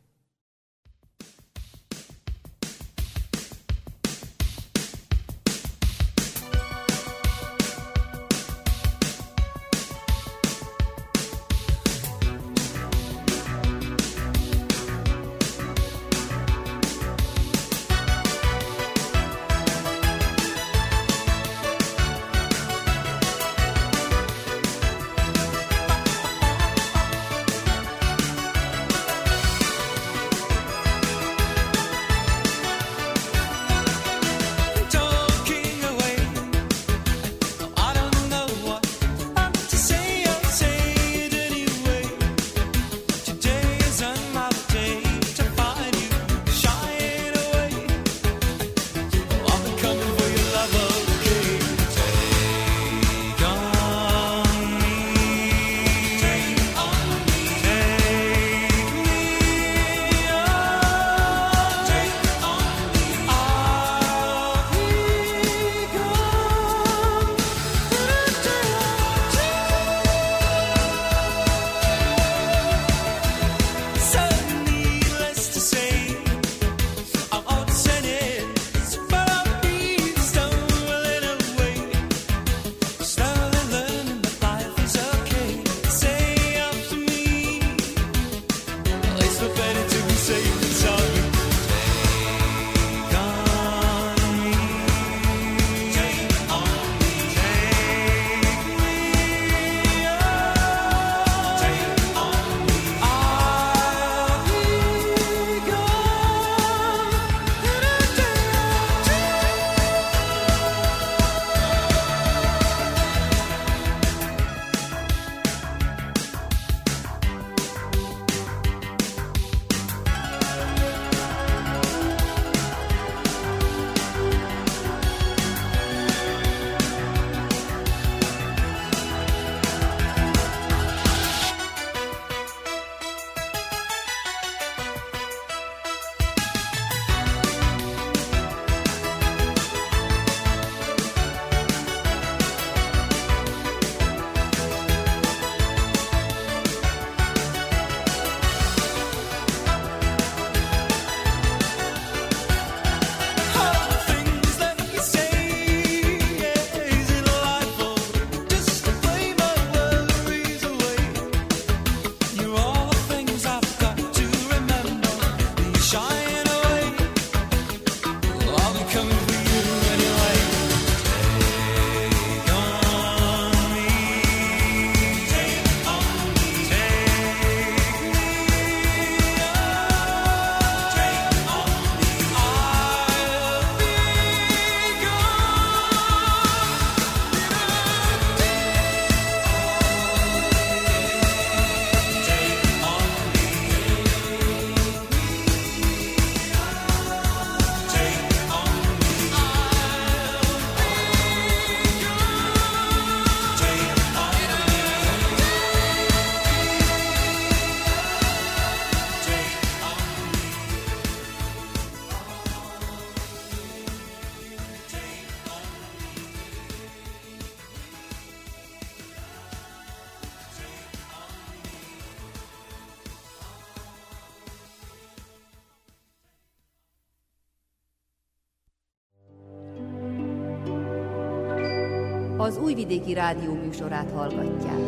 Újvidéki 232.91 233.15
Rádió 233.15 233.53
műsorát 233.55 234.11
hallgatják. 234.11 234.79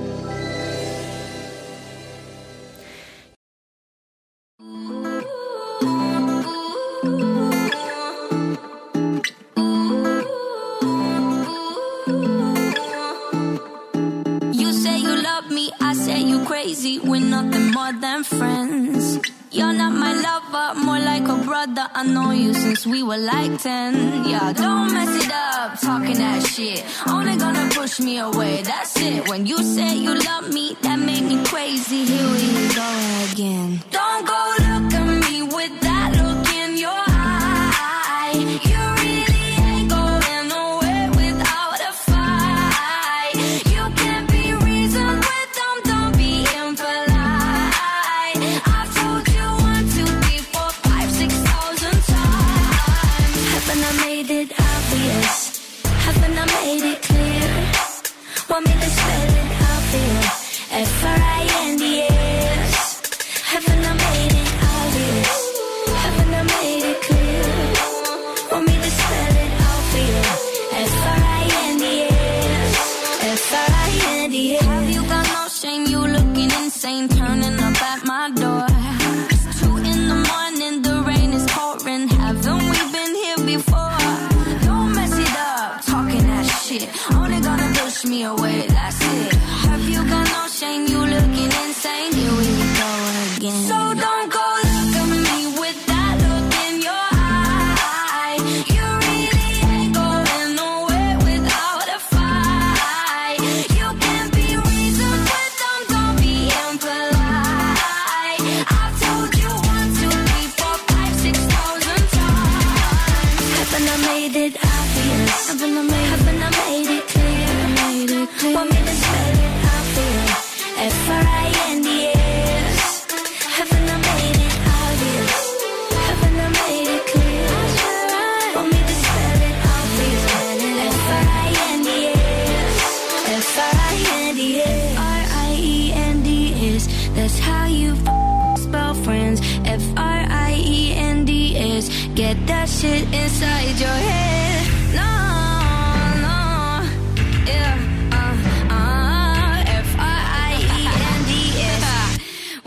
You 14.53 14.73
say 14.73 14.99
you 14.99 15.15
love 15.15 15.49
me, 15.51 15.71
I 15.81 15.95
say 15.95 16.21
you 16.29 16.45
crazy. 16.45 16.99
We're 17.05 17.21
nothing 17.21 17.71
more 17.71 17.93
than 18.01 18.25
friends. 18.25 19.32
You're 19.53 19.75
not 19.75 19.93
my 19.93 20.15
lover, 20.15 20.81
more 20.81 20.99
like 20.99 21.29
a 21.29 21.37
brother. 21.45 21.87
I 21.93 22.05
know 22.05 22.31
you 22.31 22.55
since 22.55 22.87
we 22.87 23.03
were 23.03 23.19
like 23.19 23.61
10. 23.61 24.25
Yeah, 24.25 24.51
don't 24.55 24.95
mess 24.95 25.25
it 25.27 25.31
up, 25.31 25.79
talking 25.79 26.17
that 26.17 26.47
shit. 26.47 26.83
Only 27.07 27.37
gonna 27.37 27.69
push 27.69 28.01
me 28.01 28.19
away, 28.19 28.63
that's 28.63 28.99
it. 28.99 29.29
When 29.29 29.45
you 29.45 29.59
say 29.63 29.95
you 29.97 30.15
love 30.15 30.49
me, 30.49 30.75
that 30.81 30.99
made 30.99 31.25
me 31.25 31.45
crazy. 31.45 32.05
Here 32.07 32.29
we 32.33 32.75
go 32.75 32.89
again. 33.31 33.83
Don't 33.91 34.27
go 34.27 34.42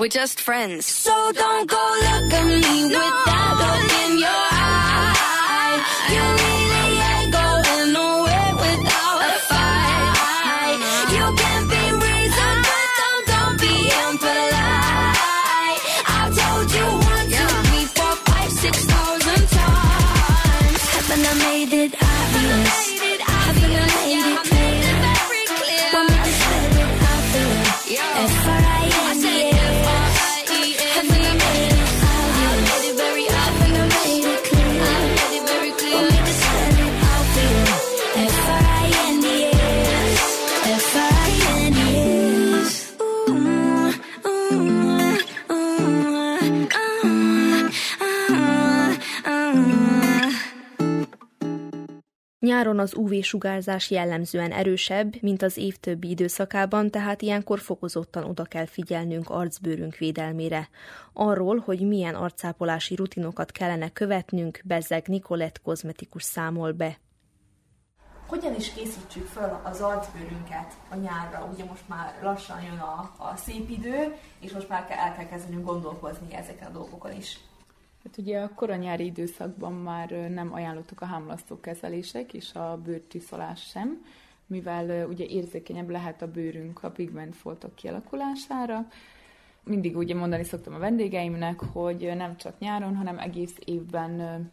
We're 0.06 0.10
just 0.10 0.39
friends. 0.39 0.86
So 0.86 1.32
don't 1.32 1.68
go 1.68 1.84
look 2.06 2.34
at 2.34 2.45
me 2.45 2.84
with 2.93 3.16
that 3.26 3.51
look 3.58 3.89
in 4.06 4.20
your 4.20 4.45
eye. 4.53 5.82
You 6.14 6.24
really 6.45 6.93
ain't 7.10 7.32
going 7.34 7.89
nowhere 7.97 8.53
without 8.62 9.20
a 9.26 9.38
fight. 9.49 10.78
You 11.10 11.26
can't 11.41 11.68
be 11.74 11.84
reasoned 12.06 12.62
with 12.70 12.91
them, 12.99 13.16
don't 13.34 13.58
be 13.66 13.76
impolite. 14.06 15.82
I've 16.06 16.34
told 16.38 16.68
you 16.78 16.86
one, 17.10 17.28
two, 17.34 17.53
three, 17.66 17.86
four, 17.97 18.14
five, 18.30 18.51
six 18.62 18.86
thousand 18.86 19.43
times. 19.58 20.82
Haven't 20.93 21.26
I 21.26 21.34
made 21.49 21.74
it 21.74 21.93
obvious? 21.97 22.95
Nyáron 52.66 52.84
az 52.84 52.95
UV-sugárzás 52.95 53.91
jellemzően 53.91 54.51
erősebb, 54.51 55.22
mint 55.22 55.41
az 55.41 55.57
év 55.57 55.76
többi 55.76 56.09
időszakában, 56.09 56.91
tehát 56.91 57.22
ilyenkor 57.22 57.59
fokozottan 57.59 58.24
oda 58.24 58.43
kell 58.43 58.66
figyelnünk 58.66 59.30
arcbőrünk 59.30 59.95
védelmére. 59.95 60.70
Arról, 61.13 61.57
hogy 61.57 61.88
milyen 61.88 62.16
arcápolási 62.16 62.95
rutinokat 62.95 63.51
kellene 63.51 63.89
követnünk, 63.89 64.61
Bezzeg 64.63 65.07
Nikolett 65.07 65.61
kozmetikus 65.61 66.24
számol 66.24 66.72
be. 66.72 66.99
Hogyan 68.28 68.55
is 68.55 68.74
készítsük 68.74 69.26
fel 69.26 69.61
az 69.63 69.82
arcbőrünket 69.82 70.74
a 70.89 70.95
nyárra? 70.95 71.49
Ugye 71.53 71.63
most 71.63 71.88
már 71.88 72.20
lassan 72.22 72.61
jön 72.63 72.78
a, 72.78 73.13
a 73.18 73.36
szép 73.36 73.70
idő, 73.70 74.16
és 74.39 74.51
most 74.51 74.70
már 74.70 74.86
el 74.89 75.16
kell 75.16 75.28
kezdenünk 75.28 75.66
gondolkozni 75.66 76.34
ezeken 76.36 76.68
a 76.68 76.72
dolgokon 76.72 77.13
is. 77.13 77.39
Hát 78.06 78.18
ugye 78.18 78.41
a 78.41 78.53
koranyári 78.53 79.06
időszakban 79.06 79.74
már 79.74 80.10
nem 80.10 80.53
ajánlottuk 80.53 81.01
a 81.01 81.06
hámlasztó 81.06 81.60
kezelések 81.60 82.34
és 82.34 82.53
a 82.53 82.80
bőrcsiszolás 82.84 83.62
sem, 83.62 84.06
mivel 84.47 85.08
ugye 85.08 85.26
érzékenyebb 85.26 85.89
lehet 85.89 86.22
a 86.22 86.32
bőrünk 86.32 86.84
a 86.84 86.91
pigmentfoltok 86.91 87.76
kialakulására. 87.76 88.88
Mindig 89.64 89.97
ugye 89.97 90.16
mondani 90.16 90.43
szoktam 90.43 90.74
a 90.74 90.78
vendégeimnek, 90.78 91.60
hogy 91.60 92.12
nem 92.16 92.38
csak 92.38 92.60
nyáron, 92.60 92.95
hanem 92.95 93.20
egész 93.20 93.56
évben 93.66 94.45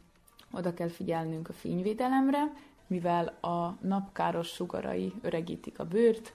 oda 0.52 0.74
kell 0.74 0.88
figyelnünk 0.88 1.48
a 1.48 1.52
fényvédelemre, 1.52 2.52
mivel 2.86 3.26
a 3.26 3.76
napkáros 3.80 4.48
sugarai 4.48 5.12
öregítik 5.22 5.78
a 5.78 5.84
bőrt, 5.84 6.34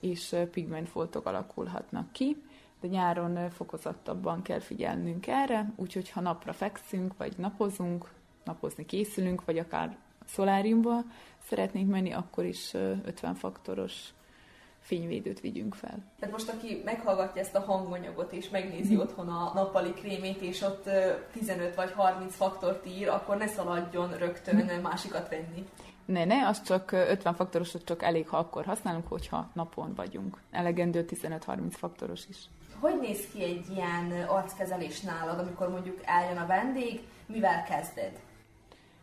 és 0.00 0.36
pigmentfoltok 0.50 1.26
alakulhatnak 1.26 2.12
ki 2.12 2.36
de 2.80 2.88
nyáron 2.88 3.50
fokozottabban 3.50 4.42
kell 4.42 4.60
figyelnünk 4.60 5.26
erre, 5.26 5.72
úgyhogy 5.76 6.10
ha 6.10 6.20
napra 6.20 6.52
fekszünk, 6.52 7.16
vagy 7.16 7.32
napozunk, 7.36 8.10
napozni 8.44 8.86
készülünk, 8.86 9.44
vagy 9.44 9.58
akár 9.58 9.96
szoláriumba 10.26 11.04
szeretnénk 11.48 11.90
menni, 11.90 12.12
akkor 12.12 12.44
is 12.44 12.74
ö, 12.74 12.92
50 13.04 13.34
faktoros 13.34 14.12
fényvédőt 14.80 15.40
vigyünk 15.40 15.74
fel. 15.74 15.98
Tehát 16.18 16.34
most, 16.34 16.48
aki 16.48 16.82
meghallgatja 16.84 17.40
ezt 17.40 17.54
a 17.54 17.60
hanganyagot, 17.60 18.32
és 18.32 18.48
megnézi 18.48 18.96
otthon 18.96 19.28
a 19.28 19.52
nappali 19.54 19.92
krémét, 19.92 20.40
és 20.40 20.62
ott 20.62 20.86
ö, 20.86 21.12
15 21.32 21.74
vagy 21.74 21.92
30 21.92 22.34
faktort 22.34 22.86
ír, 22.86 23.08
akkor 23.08 23.36
ne 23.36 23.46
szaladjon 23.46 24.16
rögtön 24.16 24.80
másikat 24.82 25.28
venni. 25.28 25.68
Ne, 26.04 26.24
ne, 26.24 26.46
az 26.46 26.62
csak 26.62 26.92
ö, 26.92 27.10
50 27.10 27.34
faktorosot 27.34 27.84
csak 27.84 28.02
elég, 28.02 28.28
ha 28.28 28.36
akkor 28.36 28.64
használunk, 28.64 29.08
hogyha 29.08 29.50
napon 29.52 29.94
vagyunk. 29.94 30.40
Elegendő 30.50 31.04
15-30 31.08 31.70
faktoros 31.70 32.26
is. 32.28 32.48
Hogy 32.80 32.98
néz 33.00 33.28
ki 33.32 33.42
egy 33.42 33.64
ilyen 33.70 34.26
arckezelés 34.28 35.00
nálad, 35.00 35.38
amikor 35.38 35.68
mondjuk 35.68 36.00
eljön 36.04 36.36
a 36.36 36.46
vendég, 36.46 37.00
mivel 37.26 37.62
kezded? 37.62 38.20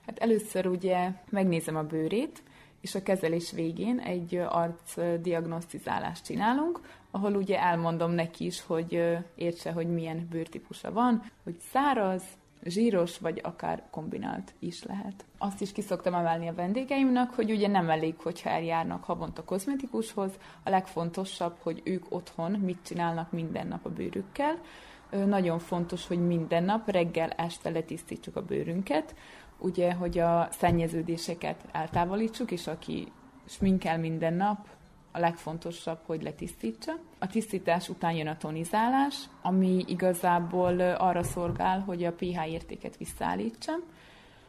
Hát 0.05 0.19
először 0.19 0.67
ugye 0.67 1.09
megnézem 1.29 1.75
a 1.75 1.83
bőrét, 1.83 2.43
és 2.81 2.95
a 2.95 3.03
kezelés 3.03 3.51
végén 3.51 3.99
egy 3.99 4.35
arcdiagnosztizálást 4.35 6.25
csinálunk, 6.25 6.79
ahol 7.11 7.35
ugye 7.35 7.59
elmondom 7.59 8.11
neki 8.11 8.45
is, 8.45 8.61
hogy 8.61 9.17
értse, 9.35 9.71
hogy 9.71 9.87
milyen 9.87 10.27
bőrtípusa 10.29 10.91
van, 10.91 11.31
hogy 11.43 11.59
száraz, 11.71 12.23
zsíros, 12.65 13.17
vagy 13.17 13.41
akár 13.43 13.83
kombinált 13.91 14.53
is 14.59 14.83
lehet. 14.83 15.25
Azt 15.37 15.61
is 15.61 15.71
kiszoktam 15.71 16.13
emelni 16.13 16.47
a 16.47 16.53
vendégeimnek, 16.53 17.29
hogy 17.29 17.51
ugye 17.51 17.67
nem 17.67 17.89
elég, 17.89 18.15
hogyha 18.17 18.49
eljárnak 18.49 19.03
havonta 19.03 19.43
kozmetikushoz, 19.43 20.31
a 20.63 20.69
legfontosabb, 20.69 21.55
hogy 21.59 21.81
ők 21.83 22.05
otthon 22.09 22.51
mit 22.51 22.79
csinálnak 22.85 23.31
minden 23.31 23.67
nap 23.67 23.85
a 23.85 23.89
bőrükkel. 23.89 24.59
Nagyon 25.25 25.59
fontos, 25.59 26.07
hogy 26.07 26.27
minden 26.27 26.63
nap 26.63 26.89
reggel, 26.89 27.29
este 27.29 27.69
letisztítsuk 27.69 28.35
a 28.35 28.45
bőrünket, 28.45 29.15
ugye, 29.57 29.93
hogy 29.93 30.19
a 30.19 30.47
szennyeződéseket 30.51 31.65
eltávolítsuk, 31.71 32.51
és 32.51 32.67
aki 32.67 33.11
sminkel 33.45 33.99
minden 33.99 34.33
nap, 34.33 34.67
a 35.15 35.19
legfontosabb, 35.19 35.99
hogy 36.05 36.23
letisztítsa. 36.23 36.91
A 37.19 37.27
tisztítás 37.27 37.89
után 37.89 38.11
jön 38.11 38.27
a 38.27 38.37
tonizálás, 38.37 39.15
ami 39.41 39.83
igazából 39.87 40.79
arra 40.79 41.23
szolgál, 41.23 41.79
hogy 41.79 42.03
a 42.03 42.13
pH 42.13 42.51
értéket 42.51 42.97
visszaállítsa, 42.97 43.73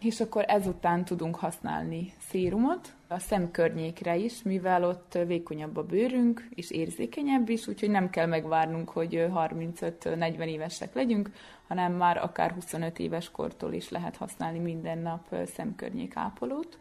és 0.01 0.21
akkor 0.21 0.45
ezután 0.47 1.05
tudunk 1.05 1.37
használni 1.37 2.13
szérumot, 2.29 2.95
a 3.09 3.19
szemkörnyékre 3.19 4.17
is, 4.17 4.43
mivel 4.43 4.85
ott 4.85 5.19
vékonyabb 5.27 5.77
a 5.77 5.85
bőrünk, 5.85 6.49
és 6.55 6.71
érzékenyebb 6.71 7.49
is, 7.49 7.67
úgyhogy 7.67 7.91
nem 7.91 8.11
kell 8.11 8.27
megvárnunk, 8.27 8.89
hogy 8.89 9.27
35-40 9.35 10.45
évesek 10.45 10.95
legyünk, 10.95 11.31
hanem 11.69 11.93
már 11.93 12.17
akár 12.17 12.53
25 12.53 12.99
éves 12.99 13.31
kortól 13.31 13.73
is 13.73 13.89
lehet 13.89 14.17
használni 14.17 14.59
minden 14.59 14.99
nap 14.99 15.35
szemkörnyék 15.55 16.17
ápolót. 16.17 16.79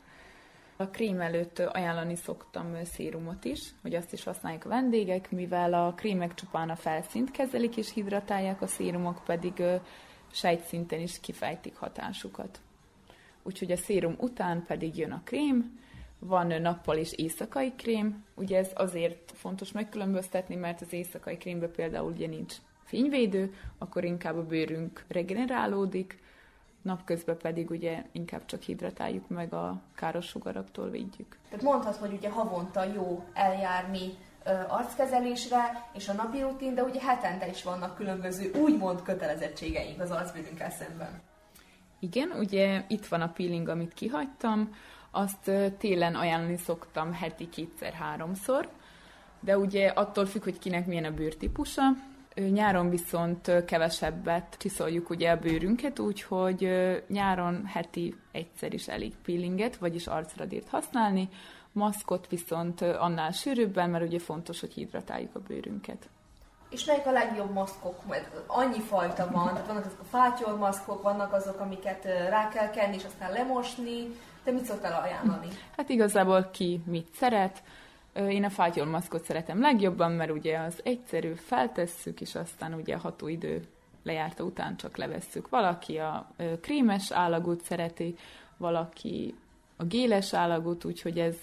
A 0.77 0.87
krém 0.87 1.21
előtt 1.21 1.59
ajánlani 1.59 2.15
szoktam 2.15 2.83
szérumot 2.83 3.45
is, 3.45 3.59
hogy 3.81 3.95
azt 3.95 4.13
is 4.13 4.23
használják 4.23 4.65
a 4.65 4.69
vendégek, 4.69 5.31
mivel 5.31 5.73
a 5.73 5.93
krémek 5.93 6.33
csupán 6.33 6.69
a 6.69 6.75
felszínt 6.75 7.31
kezelik 7.31 7.77
és 7.77 7.93
hidratálják, 7.93 8.61
a 8.61 8.67
szérumok 8.67 9.21
pedig 9.25 9.63
sejtszinten 10.31 10.99
is 10.99 11.19
kifejtik 11.19 11.75
hatásukat. 11.75 12.59
Úgyhogy 13.43 13.71
a 13.71 13.77
szérum 13.77 14.15
után 14.17 14.63
pedig 14.67 14.97
jön 14.97 15.11
a 15.11 15.21
krém, 15.23 15.79
van 16.19 16.61
nappal 16.61 16.97
és 16.97 17.13
éjszakai 17.13 17.73
krém, 17.75 18.25
ugye 18.33 18.57
ez 18.57 18.71
azért 18.75 19.31
fontos 19.35 19.71
megkülönböztetni, 19.71 20.55
mert 20.55 20.81
az 20.81 20.93
éjszakai 20.93 21.37
krémben 21.37 21.71
például 21.71 22.11
ugye 22.11 22.27
nincs 22.27 22.55
fényvédő, 22.83 23.53
akkor 23.77 24.03
inkább 24.03 24.35
a 24.35 24.45
bőrünk 24.45 25.05
regenerálódik, 25.07 26.23
napközben 26.85 27.37
pedig 27.37 27.69
ugye 27.69 28.03
inkább 28.11 28.45
csak 28.45 28.61
hidratáljuk 28.61 29.29
meg 29.29 29.53
a 29.53 29.81
káros 29.95 30.25
sugaraktól 30.25 30.89
védjük. 30.89 31.37
Tehát 31.49 31.65
mondhat, 31.65 31.95
hogy 31.95 32.13
ugye 32.13 32.29
havonta 32.29 32.83
jó 32.83 33.23
eljárni 33.33 34.11
ö, 34.43 34.49
arckezelésre 34.67 35.89
és 35.93 36.09
a 36.09 36.13
napi 36.13 36.41
rutin, 36.41 36.75
de 36.75 36.83
ugye 36.83 36.99
hetente 37.01 37.47
is 37.47 37.63
vannak 37.63 37.95
különböző 37.95 38.51
úgymond 38.51 39.01
kötelezettségeink 39.01 40.01
az 40.01 40.11
arcbőrünkkel 40.11 40.69
szemben. 40.69 41.21
Igen, 41.99 42.31
ugye 42.31 42.83
itt 42.87 43.05
van 43.05 43.21
a 43.21 43.31
peeling, 43.31 43.67
amit 43.67 43.93
kihagytam, 43.93 44.75
azt 45.11 45.51
télen 45.77 46.15
ajánlani 46.15 46.57
szoktam 46.57 47.13
heti 47.13 47.49
kétszer-háromszor, 47.49 48.69
de 49.39 49.57
ugye 49.57 49.87
attól 49.87 50.25
függ, 50.25 50.43
hogy 50.43 50.59
kinek 50.59 50.85
milyen 50.85 51.03
a 51.03 51.11
bőrtípusa, 51.11 51.83
Nyáron 52.35 52.89
viszont 52.89 53.65
kevesebbet 53.65 54.55
csiszoljuk 54.59 55.09
ugye 55.09 55.31
a 55.31 55.37
bőrünket, 55.37 55.99
úgyhogy 55.99 56.69
nyáron 57.07 57.65
heti 57.65 58.15
egyszer 58.31 58.73
is 58.73 58.87
elég 58.87 59.13
peelinget, 59.25 59.75
vagyis 59.75 60.07
arcradírt 60.07 60.69
használni, 60.69 61.29
maszkot 61.71 62.27
viszont 62.29 62.81
annál 62.81 63.31
sűrűbben, 63.31 63.89
mert 63.89 64.05
ugye 64.05 64.19
fontos, 64.19 64.59
hogy 64.59 64.73
hidratáljuk 64.73 65.35
a 65.35 65.39
bőrünket. 65.47 66.09
És 66.69 66.85
melyik 66.85 67.05
a 67.05 67.11
legjobb 67.11 67.51
maszkok? 67.53 68.05
Mert 68.07 68.41
annyi 68.47 68.79
fajta 68.79 69.31
van, 69.31 69.47
tehát 69.47 69.67
vannak 69.67 69.85
azok 69.85 69.99
a 69.99 70.17
fátyor 70.17 70.57
maszkok, 70.57 71.01
vannak 71.01 71.33
azok, 71.33 71.59
amiket 71.59 72.03
rá 72.29 72.49
kell 72.49 72.69
kenni, 72.69 72.95
és 72.95 73.03
aztán 73.03 73.31
lemosni. 73.31 74.07
Te 74.43 74.51
mit 74.51 74.65
szoktál 74.65 75.01
ajánlani? 75.01 75.47
Hát 75.77 75.89
igazából 75.89 76.49
ki 76.53 76.81
mit 76.85 77.07
szeret. 77.13 77.63
Én 78.15 78.43
a 78.43 78.49
fátyolmaszkot 78.49 79.23
szeretem 79.23 79.61
legjobban, 79.61 80.11
mert 80.11 80.31
ugye 80.31 80.57
az 80.57 80.79
egyszerű, 80.83 81.33
feltesszük, 81.33 82.21
és 82.21 82.35
aztán 82.35 82.73
ugye 82.73 82.95
a 82.95 82.99
hatóidő 82.99 83.67
lejárta 84.03 84.43
után 84.43 84.77
csak 84.77 84.97
levesszük. 84.97 85.49
Valaki 85.49 85.97
a 85.97 86.31
krémes 86.61 87.11
állagút 87.11 87.63
szereti, 87.63 88.15
valaki 88.57 89.35
a 89.77 89.83
géles 89.83 90.33
állagút, 90.33 90.85
úgyhogy 90.85 91.19
ez 91.19 91.35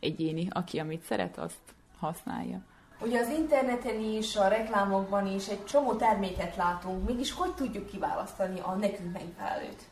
egyéni. 0.00 0.48
Aki 0.50 0.78
amit 0.78 1.02
szeret, 1.02 1.38
azt 1.38 1.74
használja. 1.98 2.60
Ugye 3.00 3.20
az 3.20 3.28
interneten 3.28 4.00
is, 4.00 4.36
a 4.36 4.48
reklámokban 4.48 5.26
is 5.26 5.48
egy 5.48 5.64
csomó 5.64 5.94
terméket 5.94 6.56
látunk, 6.56 7.08
mégis 7.08 7.32
hogy 7.32 7.54
tudjuk 7.54 7.90
kiválasztani 7.90 8.60
a 8.60 8.74
nekünk 8.74 9.12
megfelelőt? 9.12 9.87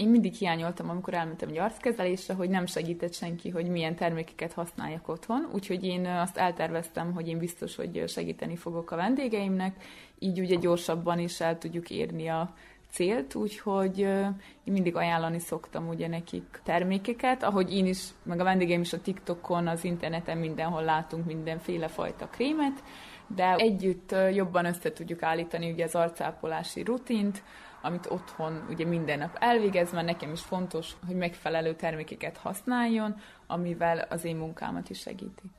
Én 0.00 0.08
mindig 0.08 0.34
hiányoltam, 0.34 0.90
amikor 0.90 1.14
elmentem 1.14 1.48
egy 1.48 1.58
arckezelésre, 1.58 2.34
hogy 2.34 2.48
nem 2.48 2.66
segített 2.66 3.14
senki, 3.14 3.50
hogy 3.50 3.68
milyen 3.68 3.94
termékeket 3.94 4.52
használjak 4.52 5.08
otthon, 5.08 5.48
úgyhogy 5.52 5.84
én 5.84 6.06
azt 6.06 6.36
elterveztem, 6.36 7.12
hogy 7.12 7.28
én 7.28 7.38
biztos, 7.38 7.76
hogy 7.76 8.04
segíteni 8.08 8.56
fogok 8.56 8.90
a 8.90 8.96
vendégeimnek, 8.96 9.76
így 10.18 10.40
ugye 10.40 10.54
gyorsabban 10.54 11.18
is 11.18 11.40
el 11.40 11.58
tudjuk 11.58 11.90
érni 11.90 12.28
a 12.28 12.54
célt, 12.90 13.34
úgyhogy 13.34 13.98
én 14.64 14.72
mindig 14.72 14.96
ajánlani 14.96 15.38
szoktam 15.38 15.88
ugye 15.88 16.08
nekik 16.08 16.60
termékeket, 16.64 17.42
ahogy 17.42 17.74
én 17.74 17.86
is, 17.86 18.08
meg 18.22 18.40
a 18.40 18.44
vendégeim 18.44 18.80
is 18.80 18.92
a 18.92 19.00
TikTokon, 19.00 19.66
az 19.66 19.84
interneten 19.84 20.38
mindenhol 20.38 20.82
látunk 20.82 21.26
mindenféle 21.26 21.88
fajta 21.88 22.26
krémet, 22.26 22.82
de 23.26 23.54
együtt 23.56 24.14
jobban 24.32 24.64
össze 24.64 24.92
tudjuk 24.92 25.22
állítani 25.22 25.70
ugye 25.70 25.84
az 25.84 25.94
arcápolási 25.94 26.82
rutint, 26.82 27.42
amit 27.82 28.06
otthon 28.10 28.66
ugye 28.68 28.84
minden 28.84 29.18
nap 29.18 29.36
elvégez, 29.40 29.92
mert 29.92 30.06
nekem 30.06 30.32
is 30.32 30.40
fontos, 30.40 30.92
hogy 31.06 31.16
megfelelő 31.16 31.74
termékeket 31.74 32.36
használjon, 32.36 33.16
amivel 33.46 33.98
az 33.98 34.24
én 34.24 34.36
munkámat 34.36 34.90
is 34.90 34.98
segíti. 34.98 35.50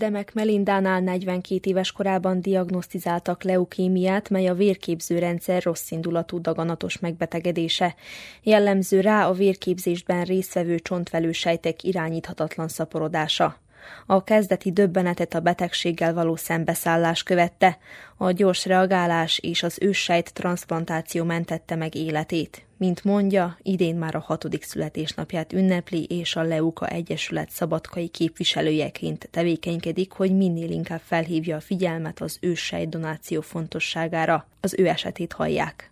Demek 0.00 0.34
Melindánál 0.34 1.00
42 1.00 1.70
éves 1.70 1.92
korában 1.92 2.40
diagnosztizáltak 2.40 3.42
leukémiát, 3.42 4.28
mely 4.28 4.46
a 4.46 4.54
vérképzőrendszer 4.54 5.62
rosszindulatú 5.62 6.40
daganatos 6.40 6.98
megbetegedése. 6.98 7.94
Jellemző 8.42 9.00
rá 9.00 9.28
a 9.28 9.32
vérképzésben 9.32 10.24
résztvevő 10.24 10.78
csontvelő 10.78 11.32
sejtek 11.32 11.82
irányíthatatlan 11.82 12.68
szaporodása. 12.68 13.56
A 14.06 14.24
kezdeti 14.24 14.72
döbbenetet 14.72 15.34
a 15.34 15.40
betegséggel 15.40 16.14
való 16.14 16.36
szembeszállás 16.36 17.22
követte, 17.22 17.78
a 18.16 18.30
gyors 18.30 18.66
reagálás 18.66 19.38
és 19.38 19.62
az 19.62 19.78
őssejt 19.82 20.34
transplantáció 20.34 21.24
mentette 21.24 21.74
meg 21.74 21.94
életét. 21.94 22.64
Mint 22.76 23.04
mondja, 23.04 23.56
idén 23.62 23.96
már 23.96 24.14
a 24.14 24.18
hatodik 24.18 24.62
születésnapját 24.62 25.52
ünnepli, 25.52 26.04
és 26.04 26.36
a 26.36 26.42
Leuka 26.42 26.86
Egyesület 26.86 27.50
szabadkai 27.50 28.08
képviselőjeként 28.08 29.28
tevékenykedik, 29.30 30.12
hogy 30.12 30.36
minél 30.36 30.70
inkább 30.70 31.00
felhívja 31.00 31.56
a 31.56 31.60
figyelmet 31.60 32.20
az 32.20 32.38
őssejt 32.42 32.88
donáció 32.88 33.40
fontosságára. 33.40 34.44
Az 34.60 34.78
ő 34.78 34.86
esetét 34.86 35.32
hallják. 35.32 35.90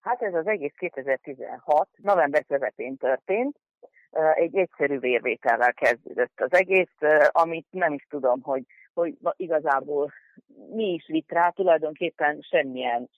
Hát 0.00 0.22
ez 0.22 0.34
az 0.34 0.46
egész 0.46 0.74
2016. 0.76 1.88
november 1.96 2.44
közepén 2.44 2.96
történt, 2.96 3.56
egy 4.34 4.56
egyszerű 4.56 4.98
vérvétellel 4.98 5.72
kezdődött 5.72 6.40
az 6.40 6.52
egész, 6.52 6.96
amit 7.28 7.66
nem 7.70 7.92
is 7.92 8.06
tudom, 8.10 8.42
hogy, 8.42 8.62
hogy 8.94 9.14
igazából 9.36 10.12
mi 10.70 10.92
is 10.92 11.06
vitt 11.06 11.32
rá, 11.32 11.48
tulajdonképpen 11.48 12.40
semmilyen 12.40 13.10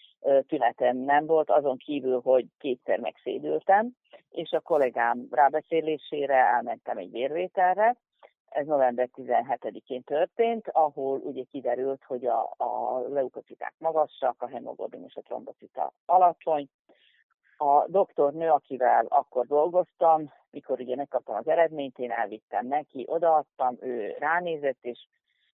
tünetem 0.47 0.97
nem 0.97 1.27
volt, 1.27 1.51
azon 1.51 1.77
kívül, 1.77 2.21
hogy 2.21 2.47
kétszer 2.59 2.99
megszédültem, 2.99 3.91
és 4.31 4.51
a 4.51 4.61
kollégám 4.61 5.27
rábeszélésére 5.31 6.35
elmentem 6.35 6.97
egy 6.97 7.11
vérvételre, 7.11 7.97
ez 8.49 8.67
november 8.67 9.09
17-én 9.15 10.03
történt, 10.03 10.69
ahol 10.69 11.19
ugye 11.19 11.43
kiderült, 11.51 12.05
hogy 12.07 12.27
a, 12.27 12.55
a 12.57 12.99
leukociták 13.09 13.75
magasak, 13.79 14.43
a 14.43 14.49
hemoglobin 14.49 15.05
és 15.05 15.15
a 15.15 15.21
trombocita 15.21 15.93
alacsony, 16.07 16.69
a 17.57 17.87
doktornő, 17.89 18.51
akivel 18.51 19.07
akkor 19.09 19.47
dolgoztam, 19.47 20.33
mikor 20.51 20.81
ugye 20.81 20.97
megkaptam 20.97 21.37
az 21.37 21.49
eredményt, 21.49 21.99
én 21.99 22.11
elvittem 22.11 22.67
neki, 22.67 23.05
odaadtam, 23.09 23.77
ő 23.81 24.17
ránézett, 24.19 24.79
és 24.81 25.07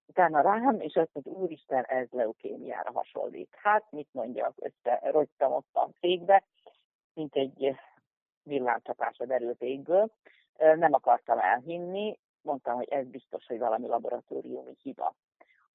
utána 0.07 0.41
rám, 0.41 0.81
és 0.81 0.95
azt 0.97 1.11
mondta, 1.13 1.43
úristen, 1.43 1.85
ez 1.85 2.09
leukémiára 2.11 2.93
hasonlít. 2.93 3.55
Hát, 3.63 3.85
mit 3.91 4.09
mondjak, 4.13 4.55
összerogytam 4.57 5.53
ott 5.53 5.75
a 5.75 5.89
székbe, 6.01 6.45
mint 7.15 7.37
egy 7.37 7.77
villámcsapásra 8.43 9.27
derült 9.27 9.63
égből. 9.63 10.11
Nem 10.57 10.93
akartam 10.93 11.39
elhinni, 11.39 12.19
mondtam, 12.43 12.75
hogy 12.77 12.89
ez 12.89 13.07
biztos, 13.07 13.47
hogy 13.47 13.59
valami 13.59 13.87
laboratóriumi 13.87 14.77
hiba 14.83 15.15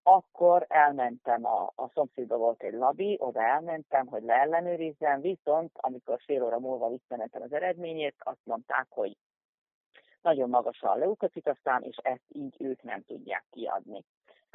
akkor 0.09 0.65
elmentem, 0.69 1.45
a, 1.45 1.71
a 1.75 1.89
szomszédba 1.93 2.37
volt 2.37 2.63
egy 2.63 2.73
labi, 2.73 3.17
oda 3.19 3.41
elmentem, 3.41 4.07
hogy 4.07 4.23
leellenőrizzem, 4.23 5.21
viszont 5.21 5.71
amikor 5.73 6.19
fél 6.25 6.43
óra 6.43 6.59
múlva 6.59 6.89
visszamentem 6.89 7.41
az 7.41 7.53
eredményét, 7.53 8.15
azt 8.17 8.45
mondták, 8.45 8.85
hogy 8.89 9.17
nagyon 10.21 10.49
magas 10.49 10.81
a 10.81 10.95
leukocitaszám, 10.95 11.81
és 11.81 11.95
ezt 11.95 12.25
így 12.27 12.55
ők 12.59 12.81
nem 12.81 13.03
tudják 13.03 13.43
kiadni. 13.49 14.03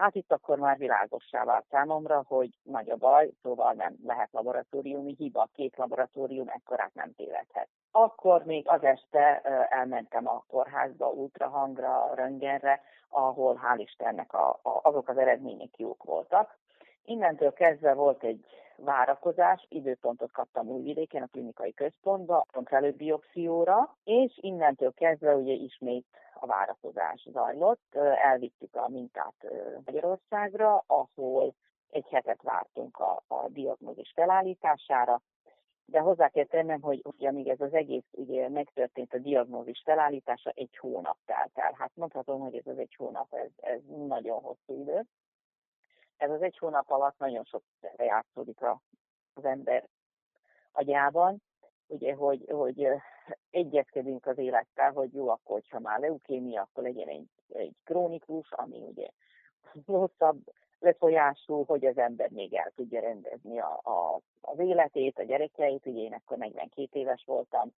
Hát 0.02 0.14
itt 0.14 0.32
akkor 0.32 0.58
már 0.58 0.78
világossá 0.78 1.44
vált 1.44 1.64
számomra, 1.70 2.24
hogy 2.26 2.58
nagy 2.62 2.90
a 2.90 2.96
baj, 2.96 3.30
szóval 3.42 3.72
nem 3.72 3.96
lehet 4.04 4.28
laboratóriumi 4.32 5.14
hiba, 5.18 5.48
két 5.54 5.76
laboratórium 5.76 6.48
ekkorát 6.48 6.94
nem 6.94 7.14
tévedhet. 7.14 7.68
Akkor 7.90 8.44
még 8.44 8.68
az 8.68 8.82
este 8.82 9.40
elmentem 9.70 10.28
a 10.28 10.44
kórházba, 10.48 11.10
ultrahangra, 11.10 12.14
röntgenre, 12.14 12.80
ahol 13.08 13.60
hál' 13.62 13.80
Istennek 13.80 14.32
a, 14.32 14.48
a, 14.48 14.80
azok 14.82 15.08
az 15.08 15.18
eredmények 15.18 15.78
jók 15.78 16.02
voltak. 16.02 16.58
Innentől 17.04 17.52
kezdve 17.52 17.94
volt 17.94 18.22
egy 18.22 18.44
várakozás, 18.76 19.66
időpontot 19.68 20.32
kaptam 20.32 20.68
Újvidéken, 20.68 21.22
a 21.22 21.26
klinikai 21.26 21.72
központba, 21.72 22.46
kontrollő 22.52 22.90
biopszióra, 22.90 23.96
és 24.04 24.38
innentől 24.40 24.92
kezdve 24.92 25.34
ugye 25.34 25.52
ismét 25.52 26.06
a 26.40 26.46
várakozás 26.46 27.28
zajlott. 27.32 27.94
Elvittük 28.24 28.76
a 28.76 28.88
mintát 28.88 29.34
Magyarországra, 29.84 30.84
ahol 30.86 31.54
egy 31.90 32.06
hetet 32.10 32.42
vártunk 32.42 32.98
a, 32.98 33.22
a 33.26 33.48
diagnózis 33.48 34.12
felállítására, 34.14 35.20
de 35.84 36.00
hozzá 36.00 36.28
kell 36.28 36.44
tennem, 36.44 36.80
hogy 36.80 37.00
ugye 37.04 37.28
amíg 37.28 37.48
ez 37.48 37.60
az 37.60 37.74
egész 37.74 38.04
ugye 38.10 38.48
megtörtént 38.48 39.14
a 39.14 39.18
diagnózis 39.18 39.82
felállítása, 39.84 40.50
egy 40.54 40.76
hónap 40.76 41.16
telt 41.26 41.50
el. 41.54 41.74
Hát 41.78 41.90
mondhatom, 41.94 42.40
hogy 42.40 42.54
ez 42.54 42.66
az 42.66 42.78
egy 42.78 42.94
hónap, 42.98 43.34
ez, 43.34 43.50
ez 43.56 43.80
nagyon 44.06 44.40
hosszú 44.40 44.80
idő. 44.80 45.04
Ez 46.22 46.30
az 46.30 46.42
egy 46.42 46.58
hónap 46.58 46.90
alatt 46.90 47.18
nagyon 47.18 47.44
sok 47.44 47.62
játszódik 47.96 48.62
a, 48.62 48.80
az 49.34 49.44
ember 49.44 49.88
agyában, 50.72 51.42
ugye, 51.86 52.14
hogy, 52.14 52.44
hogy 52.50 52.86
egyezkedünk 53.50 54.26
az 54.26 54.38
élettel, 54.38 54.92
hogy 54.92 55.14
jó, 55.14 55.28
akkor, 55.28 55.62
ha 55.70 55.78
már 55.78 55.98
leukémia, 55.98 56.62
akkor 56.62 56.82
legyen 56.82 57.08
egy, 57.08 57.28
egy 57.48 57.74
krónikus, 57.84 58.52
ami 58.52 58.82
ugye 58.82 59.08
hosszabb 59.86 60.52
lefolyású, 60.78 61.64
hogy 61.64 61.86
az 61.86 61.98
ember 61.98 62.30
még 62.30 62.54
el 62.54 62.72
tudja 62.74 63.00
rendezni 63.00 63.58
a, 63.58 63.80
a, 63.82 64.20
az 64.40 64.58
életét, 64.58 65.18
a 65.18 65.22
gyerekeit, 65.22 65.86
ugye 65.86 66.00
én 66.00 66.12
akkor 66.12 66.36
42 66.38 66.98
éves 66.98 67.24
voltam, 67.24 67.72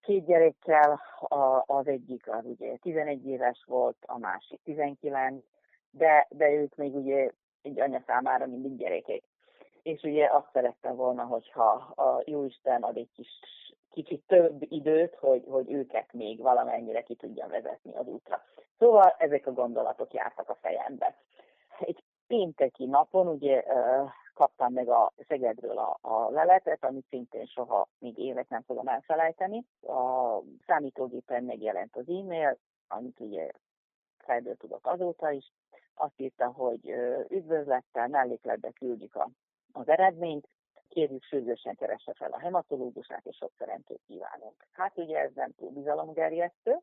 két 0.00 0.24
gyerekkel, 0.24 1.00
a, 1.20 1.64
az 1.66 1.86
egyik 1.86 2.28
az 2.28 2.44
ugye 2.44 2.76
11 2.76 3.26
éves 3.26 3.64
volt, 3.66 3.96
a 4.06 4.18
másik 4.18 4.60
19, 4.62 5.44
de, 5.96 6.26
de 6.30 6.50
ők 6.50 6.74
még 6.76 6.94
ugye 6.94 7.30
egy 7.62 7.80
anya 7.80 8.02
számára 8.06 8.46
mindig 8.46 8.76
gyerekek. 8.76 9.22
És 9.82 10.02
ugye 10.02 10.26
azt 10.26 10.48
szerettem 10.52 10.96
volna, 10.96 11.22
hogyha 11.24 11.70
a 11.96 12.22
Jóisten 12.24 12.82
ad 12.82 12.96
egy 12.96 13.10
kis, 13.14 13.40
kicsit 13.90 14.22
több 14.26 14.62
időt, 14.68 15.14
hogy, 15.14 15.44
hogy 15.48 15.72
őket 15.72 16.12
még 16.12 16.40
valamennyire 16.40 17.02
ki 17.02 17.14
tudjam 17.14 17.48
vezetni 17.48 17.96
az 17.96 18.06
útra. 18.06 18.42
Szóval 18.78 19.14
ezek 19.18 19.46
a 19.46 19.52
gondolatok 19.52 20.12
jártak 20.12 20.48
a 20.48 20.54
fejembe 20.54 21.14
egy 21.78 22.04
pénteki 22.26 22.84
napon 22.84 23.26
ugye 23.26 23.64
kaptam 24.34 24.72
meg 24.72 24.88
a 24.88 25.12
Szegedről 25.28 25.78
a, 25.78 25.98
a 26.00 26.30
leletet, 26.30 26.84
amit 26.84 27.06
szintén 27.08 27.46
soha 27.46 27.88
még 27.98 28.18
évet 28.18 28.48
nem 28.48 28.62
fogom 28.62 28.88
elfelejteni. 28.88 29.64
A 29.82 30.38
számítógépen 30.66 31.44
megjelent 31.44 31.96
az 31.96 32.08
e-mail, 32.08 32.58
amit 32.88 33.20
ugye 33.20 33.50
fejből 34.18 34.56
tudok 34.56 34.86
azóta 34.86 35.30
is. 35.30 35.52
Azt 35.94 36.20
írta, 36.20 36.46
hogy 36.46 36.94
üdvözlettel, 37.28 38.08
mellékletbe 38.08 38.70
küldjük 38.70 39.14
a, 39.14 39.28
az 39.72 39.88
eredményt, 39.88 40.48
kérjük 40.88 41.22
sürgősen 41.22 41.74
keresse 41.74 42.12
fel 42.14 42.30
a 42.30 42.38
hematológusát, 42.38 43.24
és 43.24 43.36
sok 43.36 43.52
szerencsét 43.58 44.00
kívánunk. 44.06 44.66
Hát 44.72 44.98
ugye 44.98 45.18
ez 45.18 45.30
nem 45.34 45.52
túl 45.52 45.70
bizalomgerjesztő. 45.70 46.78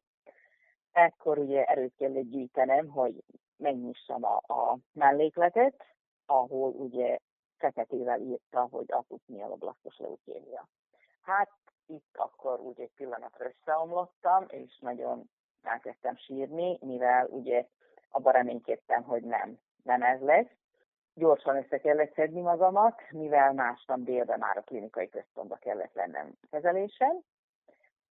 Ekkor 0.91 1.37
ugye 1.37 1.63
erőt 1.63 1.93
kellett 1.97 2.29
gyűjtenem, 2.29 2.87
hogy 2.87 3.23
megnyissam 3.57 4.23
a, 4.23 4.35
a 4.35 4.77
mellékletet, 4.93 5.85
ahol 6.25 6.71
ugye 6.71 7.17
feketével 7.57 8.21
írta, 8.21 8.67
hogy 8.71 8.85
akut 8.87 9.21
mieloblasztos 9.25 9.97
leukémia. 9.97 10.67
Hát 11.21 11.49
itt 11.85 12.17
akkor 12.17 12.59
úgy 12.59 12.81
egy 12.81 12.91
pillanatra 12.95 13.45
összeomlottam, 13.45 14.45
és 14.47 14.79
nagyon 14.79 15.29
elkezdtem 15.61 16.15
sírni, 16.15 16.77
mivel 16.81 17.27
ugye 17.27 17.67
abban 18.11 18.33
reménykedtem, 18.33 19.03
hogy 19.03 19.23
nem, 19.23 19.59
nem 19.83 20.01
ez 20.01 20.21
lesz. 20.21 20.49
Gyorsan 21.13 21.55
össze 21.55 21.77
kellett 21.77 22.13
szedni 22.13 22.41
magamat, 22.41 23.01
mivel 23.11 23.53
másnap 23.53 23.99
délben 23.99 24.39
már 24.39 24.57
a 24.57 24.61
klinikai 24.61 25.09
központba 25.09 25.55
kellett 25.55 25.93
lennem 25.93 26.31
kezelésen, 26.51 27.23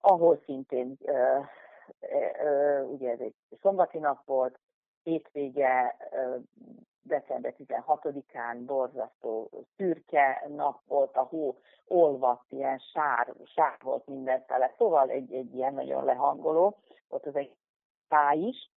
ahol 0.01 0.41
szintén 0.45 0.97
uh, 0.99 1.45
uh, 2.01 2.91
ugye 2.91 3.11
ez 3.11 3.19
egy 3.19 3.35
szombati 3.61 3.97
nap 3.97 4.25
volt, 4.25 4.59
hétvége, 5.03 5.97
december 7.01 7.53
16-án 7.57 8.61
borzasztó 8.65 9.49
szürke 9.75 10.43
nap 10.47 10.79
volt, 10.87 11.15
a 11.15 11.21
hó 11.21 11.55
olvadt, 11.87 12.51
ilyen 12.51 12.77
sár, 12.77 13.33
sár 13.45 13.77
volt 13.83 14.07
mindenfele, 14.07 14.73
szóval 14.77 15.09
egy, 15.09 15.33
egy 15.33 15.55
ilyen 15.55 15.73
nagyon 15.73 16.03
lehangoló, 16.03 16.77
volt 17.09 17.25
az 17.25 17.35
egy 17.35 17.55
táj 18.07 18.37
is. 18.37 18.71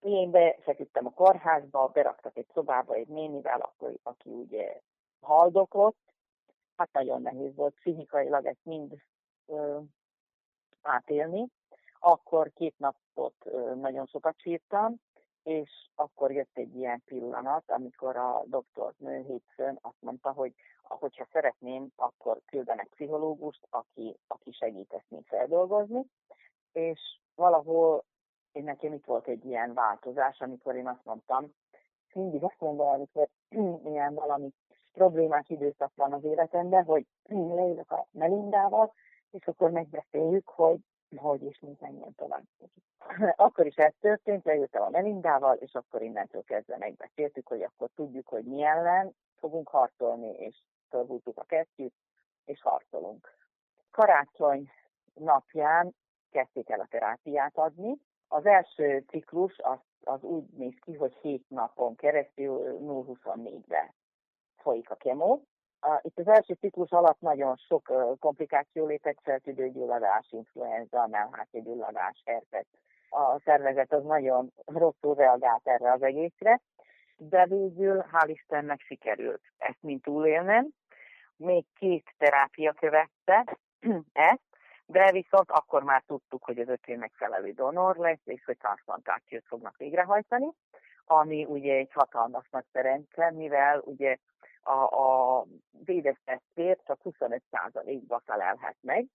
Én 0.00 0.30
befeküdtem 0.30 1.06
a 1.06 1.10
kórházba, 1.10 1.88
beraktak 1.88 2.36
egy 2.36 2.48
szobába 2.52 2.94
egy 2.94 3.08
nénivel, 3.08 3.60
akkor, 3.60 3.94
aki 4.02 4.30
ugye 4.30 4.80
haldoklott. 5.20 5.98
Hát 6.76 6.92
nagyon 6.92 7.22
nehéz 7.22 7.54
volt 7.54 7.74
pszichikailag 7.74 8.46
ezt 8.46 8.64
mind 8.64 8.94
ö, 9.46 9.78
átélni. 10.82 11.46
Akkor 11.98 12.52
két 12.54 12.78
napot 12.78 13.34
ö, 13.44 13.74
nagyon 13.74 14.06
sokat 14.06 14.38
sírtam, 14.38 14.96
és 15.42 15.70
akkor 15.94 16.32
jött 16.32 16.58
egy 16.58 16.76
ilyen 16.76 17.02
pillanat, 17.04 17.70
amikor 17.70 18.16
a 18.16 18.42
doktornő 18.46 19.22
hétfőn 19.22 19.78
azt 19.80 20.00
mondta, 20.00 20.32
hogy 20.32 20.54
hogyha 20.82 21.26
szeretném, 21.32 21.88
akkor 21.96 22.40
küldenek 22.46 22.88
pszichológust, 22.88 23.66
aki, 23.70 24.16
aki 24.26 24.52
segít 24.52 24.92
ezt 24.92 25.06
mind 25.08 25.24
feldolgozni, 25.26 26.04
és 26.72 27.00
valahol 27.34 28.04
én 28.56 28.64
nekem 28.64 28.92
itt 28.92 29.04
volt 29.04 29.26
egy 29.26 29.44
ilyen 29.44 29.74
változás, 29.74 30.40
amikor 30.40 30.74
én 30.74 30.88
azt 30.88 31.04
mondtam, 31.04 31.52
mindig 32.12 32.42
azt 32.42 32.60
mondom, 32.60 32.88
amikor 32.88 33.28
ilyen 33.92 34.14
valami 34.14 34.52
problémás 34.92 35.48
időszak 35.48 35.92
van 35.94 36.12
az 36.12 36.24
életemben, 36.24 36.84
hogy 36.84 37.06
leülök 37.58 37.90
a 37.90 38.06
Melindával, 38.10 38.92
és 39.30 39.46
akkor 39.46 39.70
megbeszéljük, 39.70 40.48
hogy 40.48 40.78
hogy 41.16 41.42
és 41.42 41.58
mint 41.60 41.80
menjen 41.80 42.14
tovább. 42.14 42.44
Akkor 43.36 43.66
is 43.66 43.74
ez 43.76 43.92
történt, 44.00 44.44
leültem 44.44 44.82
a 44.82 44.90
Melindával, 44.90 45.56
és 45.56 45.74
akkor 45.74 46.02
innentől 46.02 46.42
kezdve 46.42 46.76
megbeszéltük, 46.78 47.48
hogy 47.48 47.62
akkor 47.62 47.90
tudjuk, 47.94 48.28
hogy 48.28 48.44
mi 48.44 48.62
ellen 48.62 49.14
fogunk 49.38 49.68
harcolni, 49.68 50.30
és 50.30 50.56
fölhúztuk 50.88 51.38
a 51.38 51.44
kesztyűt, 51.44 51.94
és 52.44 52.62
harcolunk. 52.62 53.36
Karácsony 53.90 54.70
napján 55.14 55.94
kezdték 56.30 56.70
el 56.70 56.80
a 56.80 56.86
terápiát 56.90 57.56
adni. 57.56 57.96
Az 58.28 58.46
első 58.46 59.04
ciklus 59.08 59.58
az, 59.58 59.78
az 60.04 60.22
úgy 60.22 60.44
néz 60.56 60.74
ki, 60.80 60.94
hogy 60.94 61.14
7 61.20 61.44
napon 61.48 61.94
keresztül 61.94 62.78
0-24-be 62.80 63.94
folyik 64.56 64.90
a 64.90 64.94
kemó. 64.94 65.42
Itt 66.02 66.18
az 66.18 66.28
első 66.28 66.54
ciklus 66.54 66.90
alatt 66.90 67.20
nagyon 67.20 67.56
sok 67.56 67.92
komplikáció 68.18 68.86
lépett 68.86 69.18
fel, 69.22 69.38
tüdőgyulladás, 69.38 70.26
influenza, 70.30 71.06
mellhátgyulladás, 71.06 72.22
herpes. 72.24 72.66
A 73.10 73.40
szervezet 73.44 73.92
az 73.92 74.04
nagyon 74.04 74.52
rosszul 74.64 75.14
reagált 75.14 75.66
erre 75.68 75.92
az 75.92 76.02
egészre, 76.02 76.60
de 77.16 77.46
végül 77.46 78.04
hál' 78.12 78.28
Istennek 78.28 78.80
sikerült 78.80 79.42
ezt 79.58 79.82
mind 79.82 80.02
túlélnem. 80.02 80.68
Még 81.36 81.64
két 81.78 82.14
terápia 82.18 82.72
követte 82.72 83.56
ezt, 84.12 84.55
de 84.86 85.12
viszont 85.12 85.50
akkor 85.50 85.82
már 85.82 86.02
tudtuk, 86.06 86.44
hogy 86.44 86.58
az 86.58 86.68
ötén 86.68 86.98
megfelelő 86.98 87.52
donor 87.52 87.96
lesz, 87.96 88.20
és 88.24 88.44
hogy 88.44 88.56
transplantációt 88.56 89.44
fognak 89.46 89.76
végrehajtani, 89.76 90.52
ami 91.04 91.44
ugye 91.44 91.74
egy 91.74 91.92
hatalmas 91.92 92.48
nagy 92.50 92.64
szerencse, 92.72 93.30
mivel 93.30 93.78
ugye 93.84 94.16
a, 94.62 94.72
a 94.72 95.44
védes 95.84 96.20
testvér 96.24 96.78
csak 96.86 97.00
25%-ba 97.04 98.22
felelhet 98.24 98.76
meg, 98.80 99.06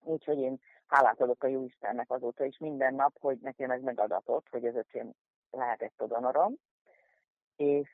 úgyhogy 0.00 0.38
én 0.38 0.60
hálát 0.86 1.20
adok 1.20 1.44
a 1.44 1.46
jó 1.46 1.64
Istennek 1.64 2.10
azóta 2.10 2.44
is 2.44 2.58
minden 2.58 2.94
nap, 2.94 3.12
hogy 3.20 3.38
nekem 3.38 3.70
ez 3.70 3.82
megadatott, 3.82 4.46
hogy 4.50 4.66
az 4.66 4.74
öcsém 4.74 5.12
lehetett 5.50 6.00
a 6.00 6.06
donorom, 6.06 6.54
és 7.56 7.88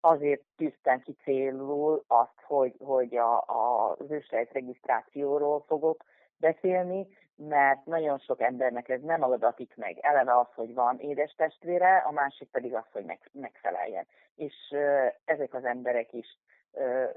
azért 0.00 0.42
tűztem 0.56 1.00
ki 1.00 1.16
célul 1.22 2.04
azt, 2.06 2.40
hogy, 2.46 2.74
hogy 2.84 3.16
a, 3.16 3.36
a, 3.36 3.90
az 3.98 4.10
ősrejt 4.10 4.52
regisztrációról 4.52 5.64
fogok 5.66 6.04
beszélni, 6.36 7.06
mert 7.36 7.84
nagyon 7.84 8.18
sok 8.18 8.40
embernek 8.40 8.88
ez 8.88 9.00
nem 9.02 9.22
adatik 9.22 9.76
meg. 9.76 9.98
Eleve 10.00 10.38
az, 10.38 10.46
hogy 10.54 10.74
van 10.74 10.98
édes 10.98 11.34
testvére, 11.36 11.96
a 11.96 12.10
másik 12.10 12.48
pedig 12.50 12.74
az, 12.74 12.84
hogy 12.92 13.04
meg, 13.04 13.18
megfeleljen. 13.32 14.06
És 14.34 14.54
ezek 15.24 15.54
az 15.54 15.64
emberek 15.64 16.12
is 16.12 16.38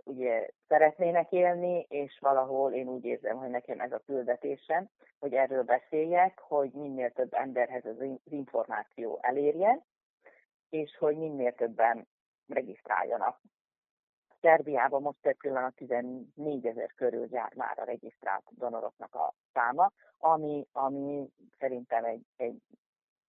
ugye 0.03 0.47
szeretnének 0.67 1.31
élni, 1.31 1.85
és 1.89 2.17
valahol 2.19 2.73
én 2.73 2.87
úgy 2.87 3.05
érzem, 3.05 3.37
hogy 3.37 3.49
nekem 3.49 3.79
ez 3.79 3.91
a 3.91 4.01
küldetésem, 4.05 4.89
hogy 5.19 5.33
erről 5.33 5.63
beszéljek, 5.63 6.39
hogy 6.39 6.71
minél 6.71 7.11
több 7.11 7.33
emberhez 7.33 7.85
az 7.85 8.05
információ 8.23 9.19
elérjen, 9.21 9.83
és 10.69 10.97
hogy 10.97 11.17
minél 11.17 11.53
többen 11.53 12.07
regisztráljanak. 12.47 13.39
Szerbiában 14.41 15.01
most 15.01 15.17
per 15.21 15.35
pillanat 15.35 15.75
14 15.75 16.65
ezer 16.65 16.93
körül 16.95 17.27
jár 17.31 17.53
már 17.55 17.79
a 17.79 17.83
regisztrált 17.83 18.43
donoroknak 18.49 19.15
a 19.15 19.33
száma, 19.53 19.91
ami, 20.17 20.67
ami 20.71 21.29
szerintem 21.59 22.03
egy, 22.03 22.25
egy 22.35 22.61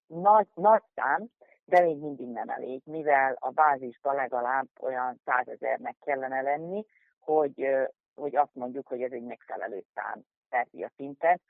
nagy, 0.07 0.47
nagy 0.55 0.83
szám, 0.95 1.27
de 1.65 1.81
még 1.81 1.99
mindig 1.99 2.29
nem 2.29 2.49
elég, 2.49 2.83
mivel 2.85 3.37
a 3.41 3.51
bázisban 3.51 4.15
legalább 4.15 4.67
olyan 4.81 5.21
100 5.25 5.49
ezernek 5.49 5.97
kellene 6.01 6.41
lenni, 6.41 6.85
hogy, 7.19 7.69
hogy 8.15 8.37
azt 8.37 8.55
mondjuk, 8.55 8.87
hogy 8.87 9.03
ez 9.03 9.13
egy 9.13 9.23
megfelelő 9.23 9.85
szám 9.95 10.21
Szerbia 10.51 10.91
szinten. 10.97 11.41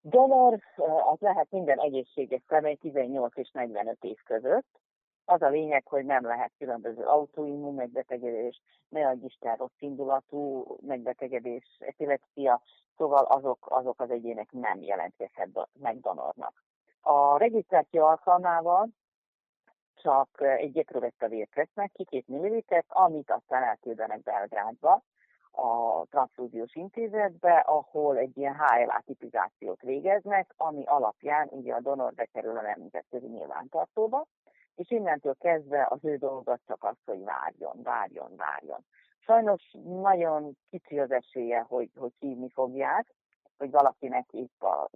Donor 0.00 0.58
az 1.12 1.18
lehet 1.20 1.50
minden 1.50 1.78
egészséges 1.78 2.42
személy 2.48 2.74
18 2.74 3.36
és 3.36 3.50
45 3.50 3.96
év 4.00 4.16
között, 4.24 4.80
az 5.24 5.42
a 5.42 5.48
lényeg, 5.48 5.86
hogy 5.86 6.04
nem 6.04 6.24
lehet 6.24 6.52
különböző 6.58 7.02
autoimmun 7.02 7.74
megbetegedés, 7.74 8.60
ne 8.88 9.08
adj 9.08 9.24
Isten 9.24 9.56
rossz 9.56 9.78
indulatú 9.78 10.66
megbetegedés, 10.80 11.64
epilepsia, 11.78 12.60
szóval 12.96 13.24
azok, 13.24 13.66
azok 13.70 14.00
az 14.00 14.10
egyének 14.10 14.52
nem 14.52 14.82
jelentkezhet 14.82 15.68
meg 15.80 16.00
donornak. 16.00 16.64
A 17.00 17.36
regisztráció 17.38 18.04
alkalmával 18.04 18.88
csak 19.94 20.28
egy 20.40 20.84
a 21.18 21.28
vért 21.28 21.54
vesznek 21.54 21.92
ki, 21.92 22.04
két 22.04 22.28
millilitert, 22.28 22.86
amit 22.88 23.30
aztán 23.30 23.62
elküldenek 23.62 24.22
Belgrádba, 24.22 25.02
a 25.56 26.04
transfúziós 26.10 26.74
intézetbe, 26.74 27.56
ahol 27.56 28.16
egy 28.16 28.36
ilyen 28.36 28.54
HLA 28.54 29.02
tipizációt 29.06 29.80
végeznek, 29.80 30.54
ami 30.56 30.84
alapján 30.84 31.48
ugye 31.50 31.74
a 31.74 31.80
donor 31.80 32.12
bekerül 32.12 32.56
a 32.56 32.62
nemzetközi 32.62 33.26
nyilvántartóba, 33.26 34.26
és 34.74 34.90
innentől 34.90 35.34
kezdve 35.40 35.86
az 35.90 36.04
ő 36.04 36.16
dolga 36.16 36.58
csak 36.66 36.84
az, 36.84 36.96
hogy 37.04 37.24
várjon, 37.24 37.82
várjon, 37.82 38.36
várjon. 38.36 38.84
Sajnos 39.18 39.62
nagyon 39.84 40.56
kicsi 40.70 40.98
az 40.98 41.10
esélye, 41.10 41.60
hogy, 41.68 41.90
hogy 41.96 42.12
hívni 42.18 42.50
fogják, 42.50 43.14
hogy 43.58 43.70
valakinek 43.70 44.26
itt 44.30 44.62
a, 44.62 44.90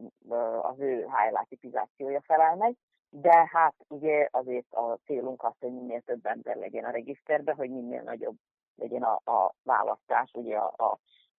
az 0.63 0.81
ő 0.81 1.03
HLA 1.03 1.47
tipizációja 1.49 2.21
felel 2.21 2.57
meg, 2.57 2.77
de 3.11 3.49
hát 3.53 3.75
ugye 3.89 4.29
azért 4.31 4.75
a 4.75 4.99
célunk 5.05 5.45
az, 5.45 5.53
hogy 5.61 5.73
minél 5.73 6.01
több 6.01 6.27
ember 6.27 6.57
legyen 6.57 6.85
a 6.85 6.91
regiszterbe, 6.91 7.53
hogy 7.53 7.71
minél 7.71 8.03
nagyobb 8.03 8.37
legyen 8.77 9.03
a, 9.03 9.31
a 9.33 9.55
választás, 9.63 10.31
ugye 10.33 10.57
a, 10.57 10.73
a, 10.85 10.99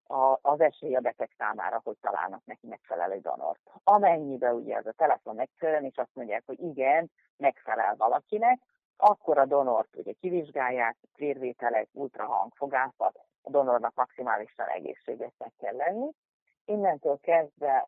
a, 0.10 0.40
az 0.42 0.60
esély 0.62 0.96
a 0.96 1.00
beteg 1.00 1.30
számára, 1.38 1.82
hogy 1.84 1.98
találnak 2.02 2.42
neki 2.46 2.68
megfelelő 2.68 3.20
donort. 3.20 3.60
Amennyiben 3.84 4.54
ugye 4.54 4.76
ez 4.76 4.86
a 4.86 4.92
telefon 4.92 5.36
megfelel, 5.36 5.84
és 5.84 5.98
azt 5.98 6.14
mondják, 6.16 6.44
hogy 6.46 6.60
igen, 6.60 7.12
megfelel 7.38 7.96
valakinek, 7.98 8.60
akkor 8.98 9.38
a 9.38 9.46
donort 9.46 9.96
ugye 9.96 10.14
kivizsgálják, 10.20 10.98
vérvételek, 11.16 11.88
ultrahang, 11.92 12.52
fogászat, 12.56 13.20
a 13.42 13.50
donornak 13.50 13.96
maximálisan 13.96 14.68
egészségesnek 14.68 15.52
kell 15.60 15.76
lenni. 15.76 16.12
Innentől 16.66 17.20
kezdve 17.22 17.86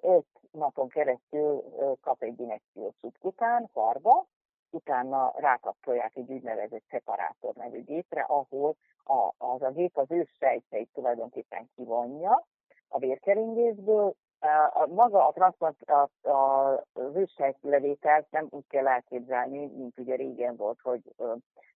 5 0.00 0.24
napon 0.50 0.88
keresztül 0.88 1.62
kap 2.00 2.22
egy 2.22 2.40
injekciót 2.40 2.94
szubkután, 3.00 3.70
karba, 3.72 4.26
utána 4.76 5.32
rákapcsolják 5.36 6.16
egy 6.16 6.30
úgynevezett 6.30 6.84
szeparátor 6.90 7.54
nevű 7.54 7.84
gépre, 7.84 8.20
ahol 8.20 8.76
a, 9.04 9.32
az 9.38 9.62
a 9.62 9.70
gép 9.70 9.96
az 9.96 10.10
ős 10.10 10.36
sejteit 10.38 10.88
tulajdonképpen 10.92 11.70
kivonja 11.76 12.46
a 12.88 12.98
vérkeringésből, 12.98 14.14
a, 14.72 14.86
maga 14.86 15.26
a 15.26 15.32
transzplant, 15.32 15.82
a, 15.82 16.28
a, 16.28 16.72
az 16.92 17.14
őssejtlevételt 17.14 18.26
nem 18.30 18.46
úgy 18.50 18.66
kell 18.68 18.88
elképzelni, 18.88 19.66
mint 19.66 19.98
ugye 19.98 20.14
régen 20.14 20.56
volt, 20.56 20.80
hogy 20.82 21.14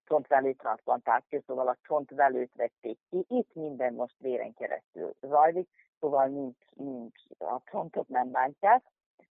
csontvelő 0.05 0.53
transplantáció, 0.53 1.41
szóval 1.47 1.69
a 1.69 1.77
csontvelőt 1.83 2.55
vették 2.55 2.99
ki. 3.11 3.25
Itt 3.29 3.55
minden 3.55 3.95
most 3.95 4.15
véren 4.19 4.55
keresztül 4.55 5.15
zajlik, 5.21 5.69
szóval 6.01 6.27
nincs, 6.27 6.57
nincs 6.75 7.21
a 7.39 7.61
csontot 7.65 8.09
nem 8.09 8.31
bántják, 8.31 8.83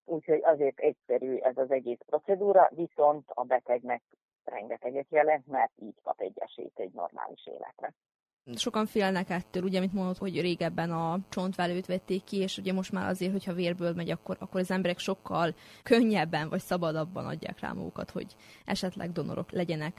úgyhogy 0.04 0.40
azért 0.42 0.78
egyszerű 0.78 1.36
ez 1.36 1.56
az 1.56 1.70
egész 1.70 2.00
procedúra, 2.06 2.70
viszont 2.74 3.24
a 3.34 3.44
betegnek 3.44 4.02
rengeteget 4.44 5.06
jelent, 5.10 5.46
mert 5.46 5.72
így 5.76 6.00
kap 6.02 6.20
egy 6.20 6.38
esélyt 6.38 6.78
egy 6.78 6.92
normális 6.92 7.46
életre. 7.46 7.92
Sokan 8.54 8.86
félnek 8.86 9.30
ettől, 9.30 9.62
ugye, 9.62 9.78
amit 9.78 9.92
mondod, 9.92 10.16
hogy 10.16 10.40
régebben 10.40 10.90
a 10.90 11.16
csontvelőt 11.28 11.86
vették 11.86 12.24
ki, 12.24 12.36
és 12.42 12.58
ugye 12.58 12.72
most 12.72 12.92
már 12.92 13.08
azért, 13.08 13.32
hogyha 13.32 13.52
vérből 13.52 13.92
megy, 13.96 14.10
akkor, 14.10 14.36
akkor 14.40 14.60
az 14.60 14.70
emberek 14.70 14.98
sokkal 14.98 15.54
könnyebben 15.82 16.48
vagy 16.48 16.58
szabadabban 16.60 17.26
adják 17.26 17.60
rá 17.60 17.72
magukat, 17.72 18.10
hogy 18.10 18.34
esetleg 18.66 19.10
donorok 19.12 19.50
legyenek. 19.50 19.92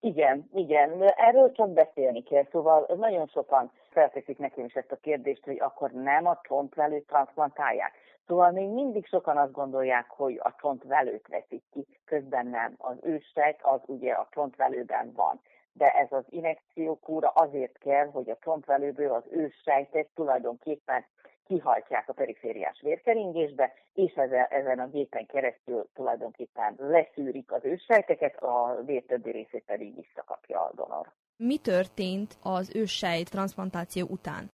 Igen, 0.00 0.48
igen, 0.52 1.02
erről 1.16 1.52
csak 1.52 1.72
beszélni 1.72 2.22
kell, 2.22 2.46
szóval 2.50 2.86
nagyon 2.98 3.26
sokan 3.26 3.70
felteszik 3.90 4.38
nekem 4.38 4.64
is 4.64 4.74
ezt 4.74 4.92
a 4.92 4.96
kérdést, 4.96 5.44
hogy 5.44 5.60
akkor 5.60 5.90
nem 5.90 6.26
a 6.26 6.40
csontvelőt 6.42 7.06
transplantálják. 7.06 7.92
Szóval 8.30 8.50
még 8.50 8.68
mindig 8.68 9.06
sokan 9.06 9.36
azt 9.36 9.52
gondolják, 9.52 10.06
hogy 10.08 10.40
a 10.42 10.54
csontvelőt 10.60 11.28
veszik 11.28 11.62
ki, 11.72 11.86
közben 12.04 12.46
nem. 12.46 12.74
Az 12.78 12.96
őssejt 13.02 13.58
az 13.62 13.80
ugye 13.86 14.12
a 14.12 14.28
csontvelőben 14.30 15.12
van 15.14 15.40
de 15.72 15.90
ez 15.90 16.06
az 16.10 16.24
injekciókúra 16.28 17.28
azért 17.28 17.78
kell, 17.78 18.06
hogy 18.06 18.30
a 18.30 18.38
csontvelőből 18.40 19.12
az 19.12 19.22
őssejtet 19.30 20.08
tulajdonképpen 20.14 21.04
kihajtják 21.46 22.08
a 22.08 22.12
perifériás 22.12 22.80
vérkeringésbe, 22.82 23.72
és 23.94 24.12
ezen, 24.14 24.46
ezen 24.50 24.78
a 24.78 24.86
gépen 24.86 25.26
keresztül 25.26 25.88
tulajdonképpen 25.94 26.74
leszűrik 26.78 27.52
az 27.52 27.64
őssejteket, 27.64 28.42
a 28.42 28.82
vér 28.84 29.02
többi 29.02 29.30
részét 29.30 29.64
pedig 29.66 29.94
visszakapja 29.94 30.60
a 30.60 30.72
donor. 30.74 31.12
Mi 31.36 31.58
történt 31.58 32.36
az 32.42 32.74
őssejt 32.74 33.30
transplantáció 33.30 34.06
után? 34.10 34.59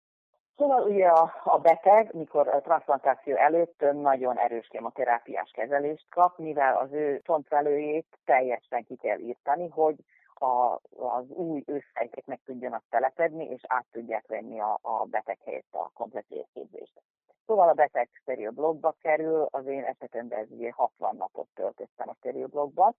Szóval 0.60 0.82
ugye 0.82 1.06
a, 1.06 1.34
a 1.44 1.58
beteg, 1.58 2.14
mikor 2.14 2.48
a 2.48 2.60
transplantáció 2.60 3.36
előtt 3.36 3.84
nagyon 3.92 4.38
erős 4.38 4.66
kemoterápiás 4.66 5.50
kezelést 5.50 6.06
kap, 6.10 6.38
mivel 6.38 6.76
az 6.76 6.92
ő 6.92 7.20
csontvelőjét 7.24 8.06
teljesen 8.24 8.84
ki 8.84 8.96
kell 8.96 9.18
írtani, 9.18 9.68
hogy 9.68 9.96
a, 10.34 10.80
az 10.96 11.28
új 11.28 11.62
őszhelyek 11.66 12.26
meg 12.26 12.40
tudjanak 12.44 12.82
telepedni, 12.90 13.44
és 13.44 13.60
át 13.66 13.86
tudják 13.92 14.26
venni 14.26 14.60
a, 14.60 14.78
a 14.82 15.04
beteg 15.04 15.38
helyett 15.44 15.72
a 15.74 15.90
komplet 15.94 16.28
vérképzést. 16.28 17.02
Szóval 17.46 17.68
a 17.68 17.74
beteg 17.74 18.08
steril 18.12 18.50
blokkba 18.50 18.94
kerül, 19.02 19.46
az 19.50 19.66
én 19.66 19.84
esetemben 19.84 20.38
ez 20.38 20.50
ugye 20.50 20.70
60 20.72 21.16
napot 21.16 21.48
töltöttem 21.54 22.08
a 22.08 22.14
steril. 22.14 22.48
Uh, 22.52 22.94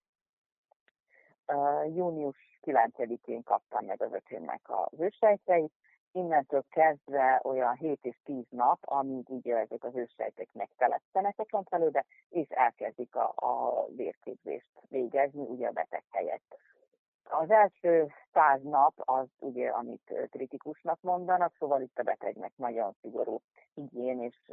június 1.95 2.59
9-én 2.65 3.43
kaptam 3.43 3.85
meg 3.85 4.01
az 4.01 4.13
öcsémnek 4.13 4.61
az 4.63 4.99
őssejteit, 4.99 5.73
innentől 6.11 6.63
kezdve 6.69 7.41
olyan 7.43 7.75
7 7.75 7.99
és 8.01 8.19
10 8.23 8.45
nap, 8.49 8.77
amíg 8.81 9.29
ugye 9.29 9.57
ezek 9.57 9.83
az 9.83 9.95
őssejtek 9.95 10.47
megtelepszenek 10.53 11.39
a 11.39 11.45
csontvelőbe, 11.45 12.05
és 12.29 12.47
elkezdik 12.49 13.15
a, 13.15 13.33
a 13.35 13.85
vérképzést 13.95 14.71
végezni, 14.89 15.41
ugye 15.41 15.67
a 15.67 15.71
beteg 15.71 16.03
helyett. 16.09 16.59
Az 17.23 17.51
első 17.51 18.07
száz 18.33 18.61
nap 18.63 18.93
az 18.95 19.27
ugye, 19.39 19.69
amit 19.69 20.13
kritikusnak 20.29 21.01
mondanak, 21.01 21.55
szóval 21.59 21.81
itt 21.81 21.99
a 21.99 22.03
betegnek 22.03 22.51
nagyon 22.55 22.95
szigorú 23.01 23.41
higién 23.73 24.21
és 24.21 24.51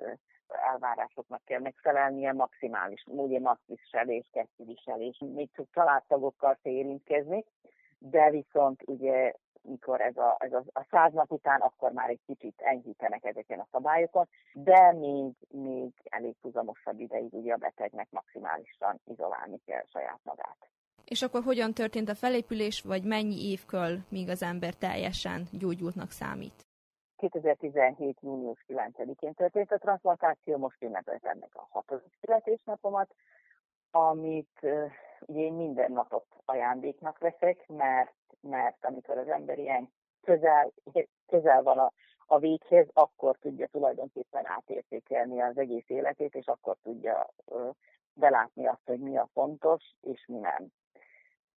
elvárásoknak 0.48 1.44
kell 1.44 1.60
megfelelnie, 1.60 2.32
maximális, 2.32 3.05
ugye 3.06 3.40
maszkviselés, 3.40 4.28
kesztyűviselés, 4.32 5.18
még 5.35 5.51
csak 5.52 5.66
családtagokkal 5.72 6.59
érintkezni, 6.62 7.44
de 7.98 8.30
viszont 8.30 8.82
ugye 8.86 9.32
mikor 9.62 10.01
ez 10.01 10.16
a, 10.16 10.36
ez 10.39 10.52
a, 10.52 10.62
a 10.72 10.86
száz 10.90 11.12
nap 11.12 11.32
után, 11.32 11.60
akkor 11.60 11.93
már 11.93 12.09
egy 12.09 12.20
kicsit 12.26 12.60
enyhítenek 12.60 13.24
ezeken 13.24 13.59
a 13.59 13.68
szabályokon, 13.70 14.28
de 14.52 14.93
még, 14.93 15.32
még 15.48 15.93
elég 16.05 16.35
húzamosabb 16.40 17.01
ideig 17.01 17.35
ugye 17.35 17.52
a 17.52 17.56
betegnek 17.56 18.06
maximálisan 18.10 19.01
izolálni 19.05 19.60
kell 19.66 19.85
saját 19.93 20.20
magát. 20.22 20.68
És 21.05 21.22
akkor 21.22 21.43
hogyan 21.43 21.74
történt 21.74 22.09
a 22.09 22.14
felépülés, 22.14 22.80
vagy 22.80 23.05
mennyi 23.05 23.51
év 23.51 23.64
kell, 23.66 23.97
míg 24.09 24.28
az 24.28 24.43
ember 24.43 24.74
teljesen 24.74 25.48
gyógyultnak 25.52 26.10
számít? 26.10 26.66
2017. 27.16 28.18
június 28.20 28.64
9-én 28.68 29.35
történt 29.35 29.72
a 29.72 29.78
transplantáció, 29.78 30.56
most 30.56 30.82
ünnepeltem 30.82 31.30
ennek 31.30 31.51
a 31.55 31.68
hatodik 31.70 32.12
születésnapomat, 32.20 33.14
amit 33.90 34.60
ugye 35.20 35.40
én 35.40 35.52
minden 35.52 35.93
napot 35.93 36.27
ajándéknak 36.44 37.19
veszek, 37.19 37.69
mert, 37.69 38.15
mert 38.40 38.85
amikor 38.85 39.19
az 39.19 39.28
ember 39.28 39.59
ilyen 39.59 39.93
közel, 40.23 40.73
közel 41.27 41.62
van 41.62 41.78
a, 41.78 41.93
a 42.27 42.39
véghez, 42.39 42.86
akkor 42.93 43.36
tudja 43.36 43.66
tulajdonképpen 43.66 44.47
átértékelni 44.47 45.40
az 45.40 45.59
egész 45.59 45.89
életét, 45.89 46.35
és 46.35 46.47
akkor 46.47 46.77
tudja 46.82 47.28
uh, 47.44 47.74
belátni 48.15 48.66
azt, 48.66 48.85
hogy 48.85 48.98
mi 48.98 49.16
a 49.16 49.28
fontos, 49.32 49.82
és 50.01 50.24
mi 50.27 50.39
nem. 50.39 50.66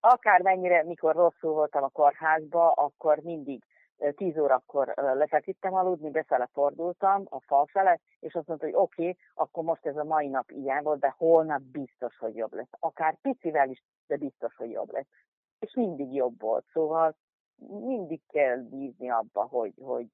Akármennyire, 0.00 0.84
mikor 0.84 1.14
rosszul 1.14 1.52
voltam 1.52 1.82
a 1.82 1.88
kórházba, 1.88 2.72
akkor 2.72 3.18
mindig 3.18 3.62
10 4.14 4.38
órakor 4.38 4.92
lefeküdtem 4.96 5.74
aludni, 5.74 6.10
befele 6.10 6.48
fordultam 6.52 7.26
a 7.28 7.40
fal 7.40 7.66
fele, 7.66 8.00
és 8.20 8.34
azt 8.34 8.46
mondta, 8.46 8.66
hogy 8.66 8.74
oké, 8.74 9.02
okay, 9.02 9.16
akkor 9.34 9.64
most 9.64 9.86
ez 9.86 9.96
a 9.96 10.04
mai 10.04 10.28
nap 10.28 10.50
ilyen 10.50 10.82
volt, 10.82 11.00
de 11.00 11.14
holnap 11.16 11.60
biztos, 11.60 12.16
hogy 12.16 12.36
jobb 12.36 12.54
lesz. 12.54 12.68
Akár 12.78 13.16
picivel 13.22 13.70
is, 13.70 13.82
de 14.06 14.16
biztos, 14.16 14.56
hogy 14.56 14.70
jobb 14.70 14.92
lesz. 14.92 15.08
És 15.58 15.74
mindig 15.74 16.14
jobb 16.14 16.40
volt, 16.40 16.64
szóval 16.72 17.16
mindig 17.68 18.20
kell 18.28 18.56
bízni 18.56 19.10
abba, 19.10 19.44
hogy, 19.44 19.72
hogy 19.82 20.06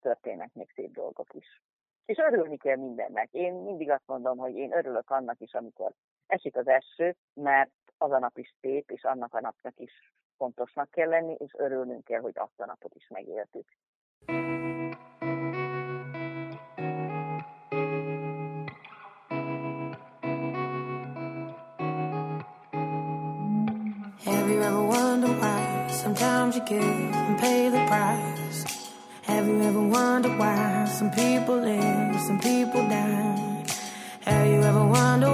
történnek 0.00 0.52
még 0.52 0.70
szép 0.74 0.92
dolgok 0.92 1.34
is. 1.34 1.62
És 2.04 2.18
örülni 2.18 2.56
kell 2.56 2.76
mindennek. 2.76 3.28
Én 3.32 3.54
mindig 3.54 3.90
azt 3.90 4.06
mondom, 4.06 4.38
hogy 4.38 4.54
én 4.54 4.76
örülök 4.76 5.10
annak 5.10 5.40
is, 5.40 5.52
amikor 5.54 5.92
esik 6.26 6.56
az 6.56 6.68
eső, 6.68 7.16
mert 7.34 7.70
az 7.98 8.10
a 8.10 8.18
nap 8.18 8.38
is 8.38 8.54
szép, 8.60 8.90
és 8.90 9.04
annak 9.04 9.34
a 9.34 9.40
napnak 9.40 9.78
is 9.78 10.12
fontosnak 10.36 10.90
kell 10.90 11.08
lenni, 11.08 11.36
és 11.38 11.54
örülnünk 11.58 12.04
kell, 12.04 12.20
hogy 12.20 12.34
azt 12.36 12.60
a 12.60 12.66
napot 12.66 12.94
is 12.94 13.08
megéltük. 13.08 13.66
Have 24.24 24.48
you 24.50 24.62
ever 24.62 24.80
wondered 24.80 25.38
why 25.40 25.88
sometimes 25.88 26.56
you 26.56 26.64
give 26.64 27.14
and 27.14 27.38
pay 27.38 27.68
the 27.68 27.84
price? 27.86 28.64
Have 29.22 29.46
you 29.46 29.60
ever 29.62 29.80
wondered 29.80 30.38
why 30.38 30.84
some 30.86 31.10
people 31.10 31.56
live, 31.56 32.20
some 32.20 32.38
people 32.38 32.82
die? 32.88 33.64
Have 34.24 34.46
you 34.46 34.62
ever 34.62 34.86
wondered 34.86 35.33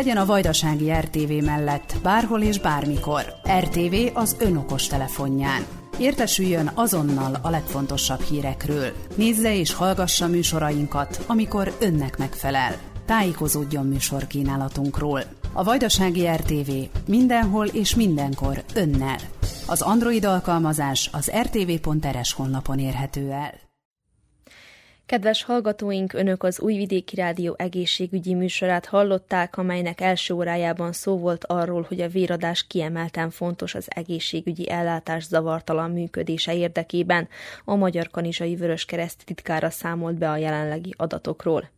Legyen 0.00 0.16
a 0.16 0.26
Vajdasági 0.26 0.90
RTV 0.90 1.44
mellett 1.44 1.94
bárhol 2.02 2.42
és 2.42 2.58
bármikor. 2.58 3.34
RTV 3.58 4.16
az 4.16 4.36
önokos 4.38 4.86
telefonján. 4.86 5.66
Értesüljön 5.98 6.70
azonnal 6.74 7.38
a 7.42 7.50
legfontosabb 7.50 8.20
hírekről. 8.20 8.92
Nézze 9.14 9.56
és 9.56 9.74
hallgassa 9.74 10.26
műsorainkat, 10.26 11.24
amikor 11.26 11.76
önnek 11.80 12.18
megfelel. 12.18 12.76
Tájékozódjon 13.06 13.86
műsorkínálatunkról. 13.86 15.22
A 15.52 15.64
Vajdasági 15.64 16.26
RTV 16.26 16.70
mindenhol 17.06 17.66
és 17.66 17.94
mindenkor 17.94 18.64
önnel. 18.74 19.18
Az 19.66 19.82
Android 19.82 20.24
alkalmazás 20.24 21.10
az 21.12 21.30
rtv.rs 21.42 22.32
honlapon 22.32 22.78
érhető 22.78 23.30
el. 23.30 23.69
Kedves 25.10 25.42
hallgatóink, 25.42 26.12
Önök 26.12 26.42
az 26.42 26.60
Újvidéki 26.60 27.16
Rádió 27.16 27.54
egészségügyi 27.58 28.34
műsorát 28.34 28.86
hallották, 28.86 29.56
amelynek 29.56 30.00
első 30.00 30.34
órájában 30.34 30.92
szó 30.92 31.18
volt 31.18 31.44
arról, 31.44 31.84
hogy 31.88 32.00
a 32.00 32.08
véradás 32.08 32.66
kiemelten 32.66 33.30
fontos 33.30 33.74
az 33.74 33.86
egészségügyi 33.88 34.70
ellátás 34.70 35.24
zavartalan 35.24 35.90
működése 35.90 36.54
érdekében. 36.54 37.28
A 37.64 37.74
Magyar 37.74 38.10
Kanizsai 38.10 38.56
Vöröskereszt 38.56 39.24
titkára 39.24 39.70
számolt 39.70 40.18
be 40.18 40.30
a 40.30 40.36
jelenlegi 40.36 40.94
adatokról. 40.96 41.70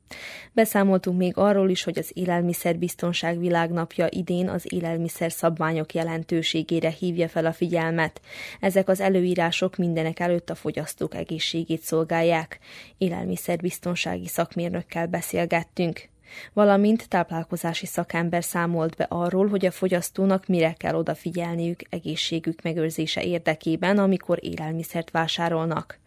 Beszámoltunk 0.53 1.19
még 1.19 1.33
arról 1.37 1.71
is, 1.71 1.83
hogy 1.83 1.99
az 1.99 2.11
Élelmiszerbiztonság 2.15 3.39
Világnapja 3.39 4.07
idén 4.11 4.49
az 4.49 4.73
élelmiszer 4.73 5.33
szabványok 5.33 5.95
jelentőségére 5.95 6.91
hívja 6.91 7.29
fel 7.29 7.47
a 7.47 7.53
figyelmet. 7.53 8.21
Ezek 8.61 8.89
az 8.89 9.01
előírások 9.01 9.77
mindenek 9.77 10.21
előtt 10.21 10.51
a 10.51 10.55
fogyasztók 10.55 11.15
egészségét 11.15 11.83
szolgálják. 11.83 12.59
Élelmiszerbiztonsági 12.99 14.27
szakmérnökkel 14.27 15.07
beszélgettünk 15.07 16.11
valamint 16.53 17.09
táplálkozási 17.09 17.87
szakember 17.87 18.45
számolt 18.45 18.97
be 18.97 19.07
arról, 19.09 19.49
hogy 19.49 19.67
a 19.67 19.71
fogyasztónak 19.71 20.47
mire 20.47 20.73
kell 20.73 20.95
odafigyelniük 20.95 21.81
egészségük 21.91 22.63
megőrzése 22.63 23.25
érdekében, 23.25 23.99
amikor 23.99 24.39
élelmiszert 24.41 25.11
vásárolnak. 25.11 25.99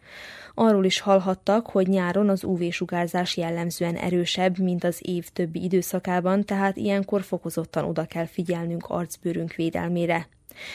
Arról 0.58 0.84
is 0.84 1.00
hallhattak, 1.00 1.66
hogy 1.66 1.88
nyáron 1.88 2.28
az 2.28 2.44
UV-sugárzás 2.44 3.36
jellemzően 3.36 3.96
erősebb, 3.96 4.58
mint 4.58 4.84
az 4.84 4.98
év 5.02 5.28
többi 5.28 5.62
időszakában, 5.62 6.44
tehát 6.44 6.76
ilyenkor 6.76 7.22
fokozottan 7.22 7.84
oda 7.84 8.04
kell 8.04 8.26
figyelnünk 8.26 8.86
arcbőrünk 8.86 9.54
védelmére. 9.54 10.28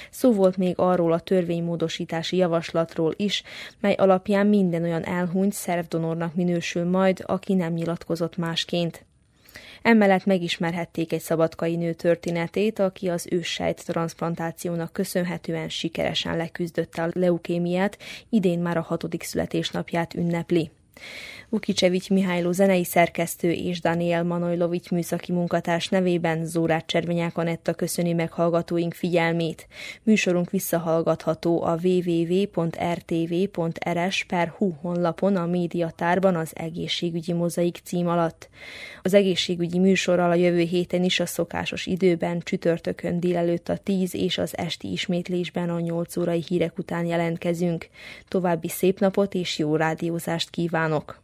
Szó 0.09 0.31
volt 0.31 0.57
még 0.57 0.73
arról 0.77 1.11
a 1.11 1.19
törvénymódosítási 1.19 2.37
javaslatról 2.37 3.13
is, 3.15 3.43
mely 3.79 3.93
alapján 3.93 4.47
minden 4.47 4.83
olyan 4.83 5.03
elhunyt 5.03 5.53
szervdonornak 5.53 6.35
minősül 6.35 6.85
majd, 6.85 7.23
aki 7.25 7.53
nem 7.53 7.73
nyilatkozott 7.73 8.37
másként. 8.37 9.05
Emellett 9.81 10.25
megismerhették 10.25 11.13
egy 11.13 11.21
szabadkai 11.21 11.75
nő 11.75 11.93
történetét, 11.93 12.79
aki 12.79 13.09
az 13.09 13.27
őssejt 13.29 13.85
transplantációnak 13.85 14.93
köszönhetően 14.93 15.69
sikeresen 15.69 16.37
leküzdötte 16.37 17.03
a 17.03 17.09
leukémiát, 17.13 17.97
idén 18.29 18.59
már 18.59 18.77
a 18.77 18.81
hatodik 18.81 19.23
születésnapját 19.23 20.13
ünnepli. 20.13 20.71
Vukicevics 21.51 22.09
Mihályló 22.09 22.51
zenei 22.51 22.83
szerkesztő 22.83 23.51
és 23.51 23.81
Daniel 23.81 24.23
Manojlovics 24.23 24.89
műszaki 24.89 25.31
munkatárs 25.31 25.87
nevében 25.87 26.45
Zórát 26.45 26.85
Cservenyák 26.85 27.37
Anetta 27.37 27.73
köszöni 27.73 28.13
meg 28.13 28.31
hallgatóink 28.31 28.93
figyelmét. 28.93 29.67
Műsorunk 30.03 30.49
visszahallgatható 30.49 31.63
a 31.63 31.77
www.rtv.rs 31.83 32.63
per 34.23 34.53
hu 34.57 34.71
honlapon 34.81 35.35
a 35.35 35.45
médiatárban 35.45 36.35
az 36.35 36.51
egészségügyi 36.53 37.33
mozaik 37.33 37.79
cím 37.83 38.07
alatt. 38.07 38.49
Az 39.01 39.13
egészségügyi 39.13 39.79
műsorral 39.79 40.31
a 40.31 40.35
jövő 40.35 40.61
héten 40.61 41.03
is 41.03 41.19
a 41.19 41.25
szokásos 41.25 41.85
időben 41.85 42.39
csütörtökön 42.39 43.19
délelőtt 43.19 43.69
a 43.69 43.77
10 43.77 44.15
és 44.15 44.37
az 44.37 44.57
esti 44.57 44.91
ismétlésben 44.91 45.69
a 45.69 45.79
8 45.79 46.17
órai 46.17 46.43
hírek 46.47 46.77
után 46.77 47.05
jelentkezünk. 47.05 47.87
További 48.27 48.69
szép 48.69 48.99
napot 48.99 49.33
és 49.33 49.57
jó 49.57 49.75
rádiózást 49.75 50.49
kívánok! 50.49 50.80
ранок. 50.81 51.20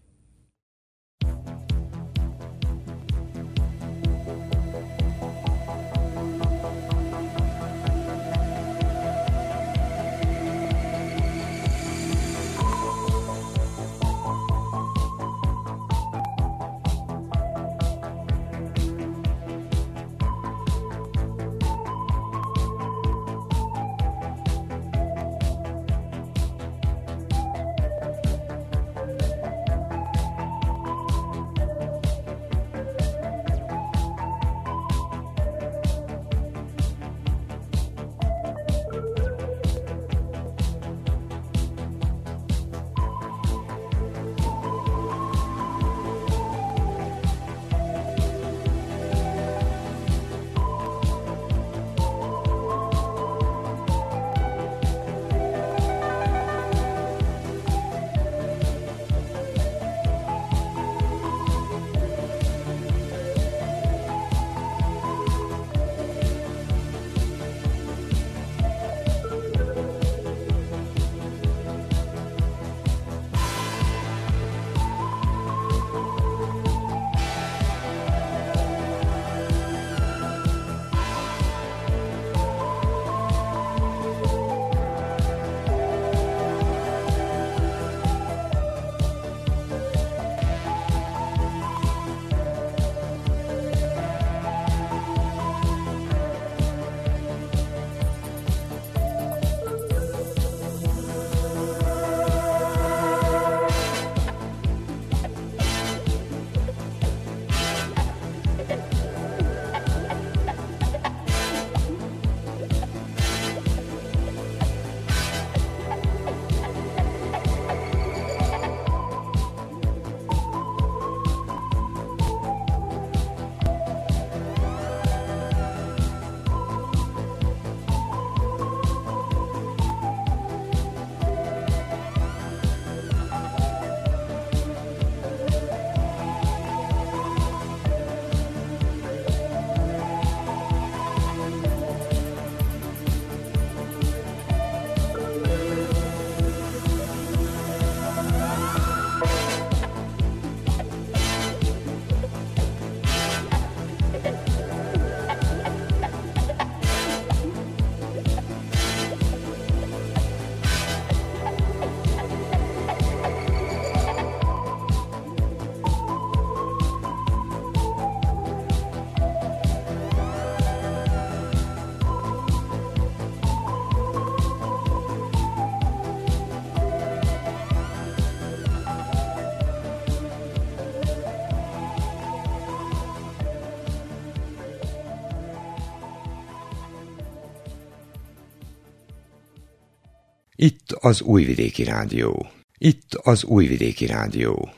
Itt 190.59 190.91
az 190.91 191.21
Újvidéki 191.21 191.83
Rádió. 191.83 192.47
Itt 192.77 193.13
az 193.13 193.43
Újvidéki 193.43 194.05
Rádió. 194.05 194.69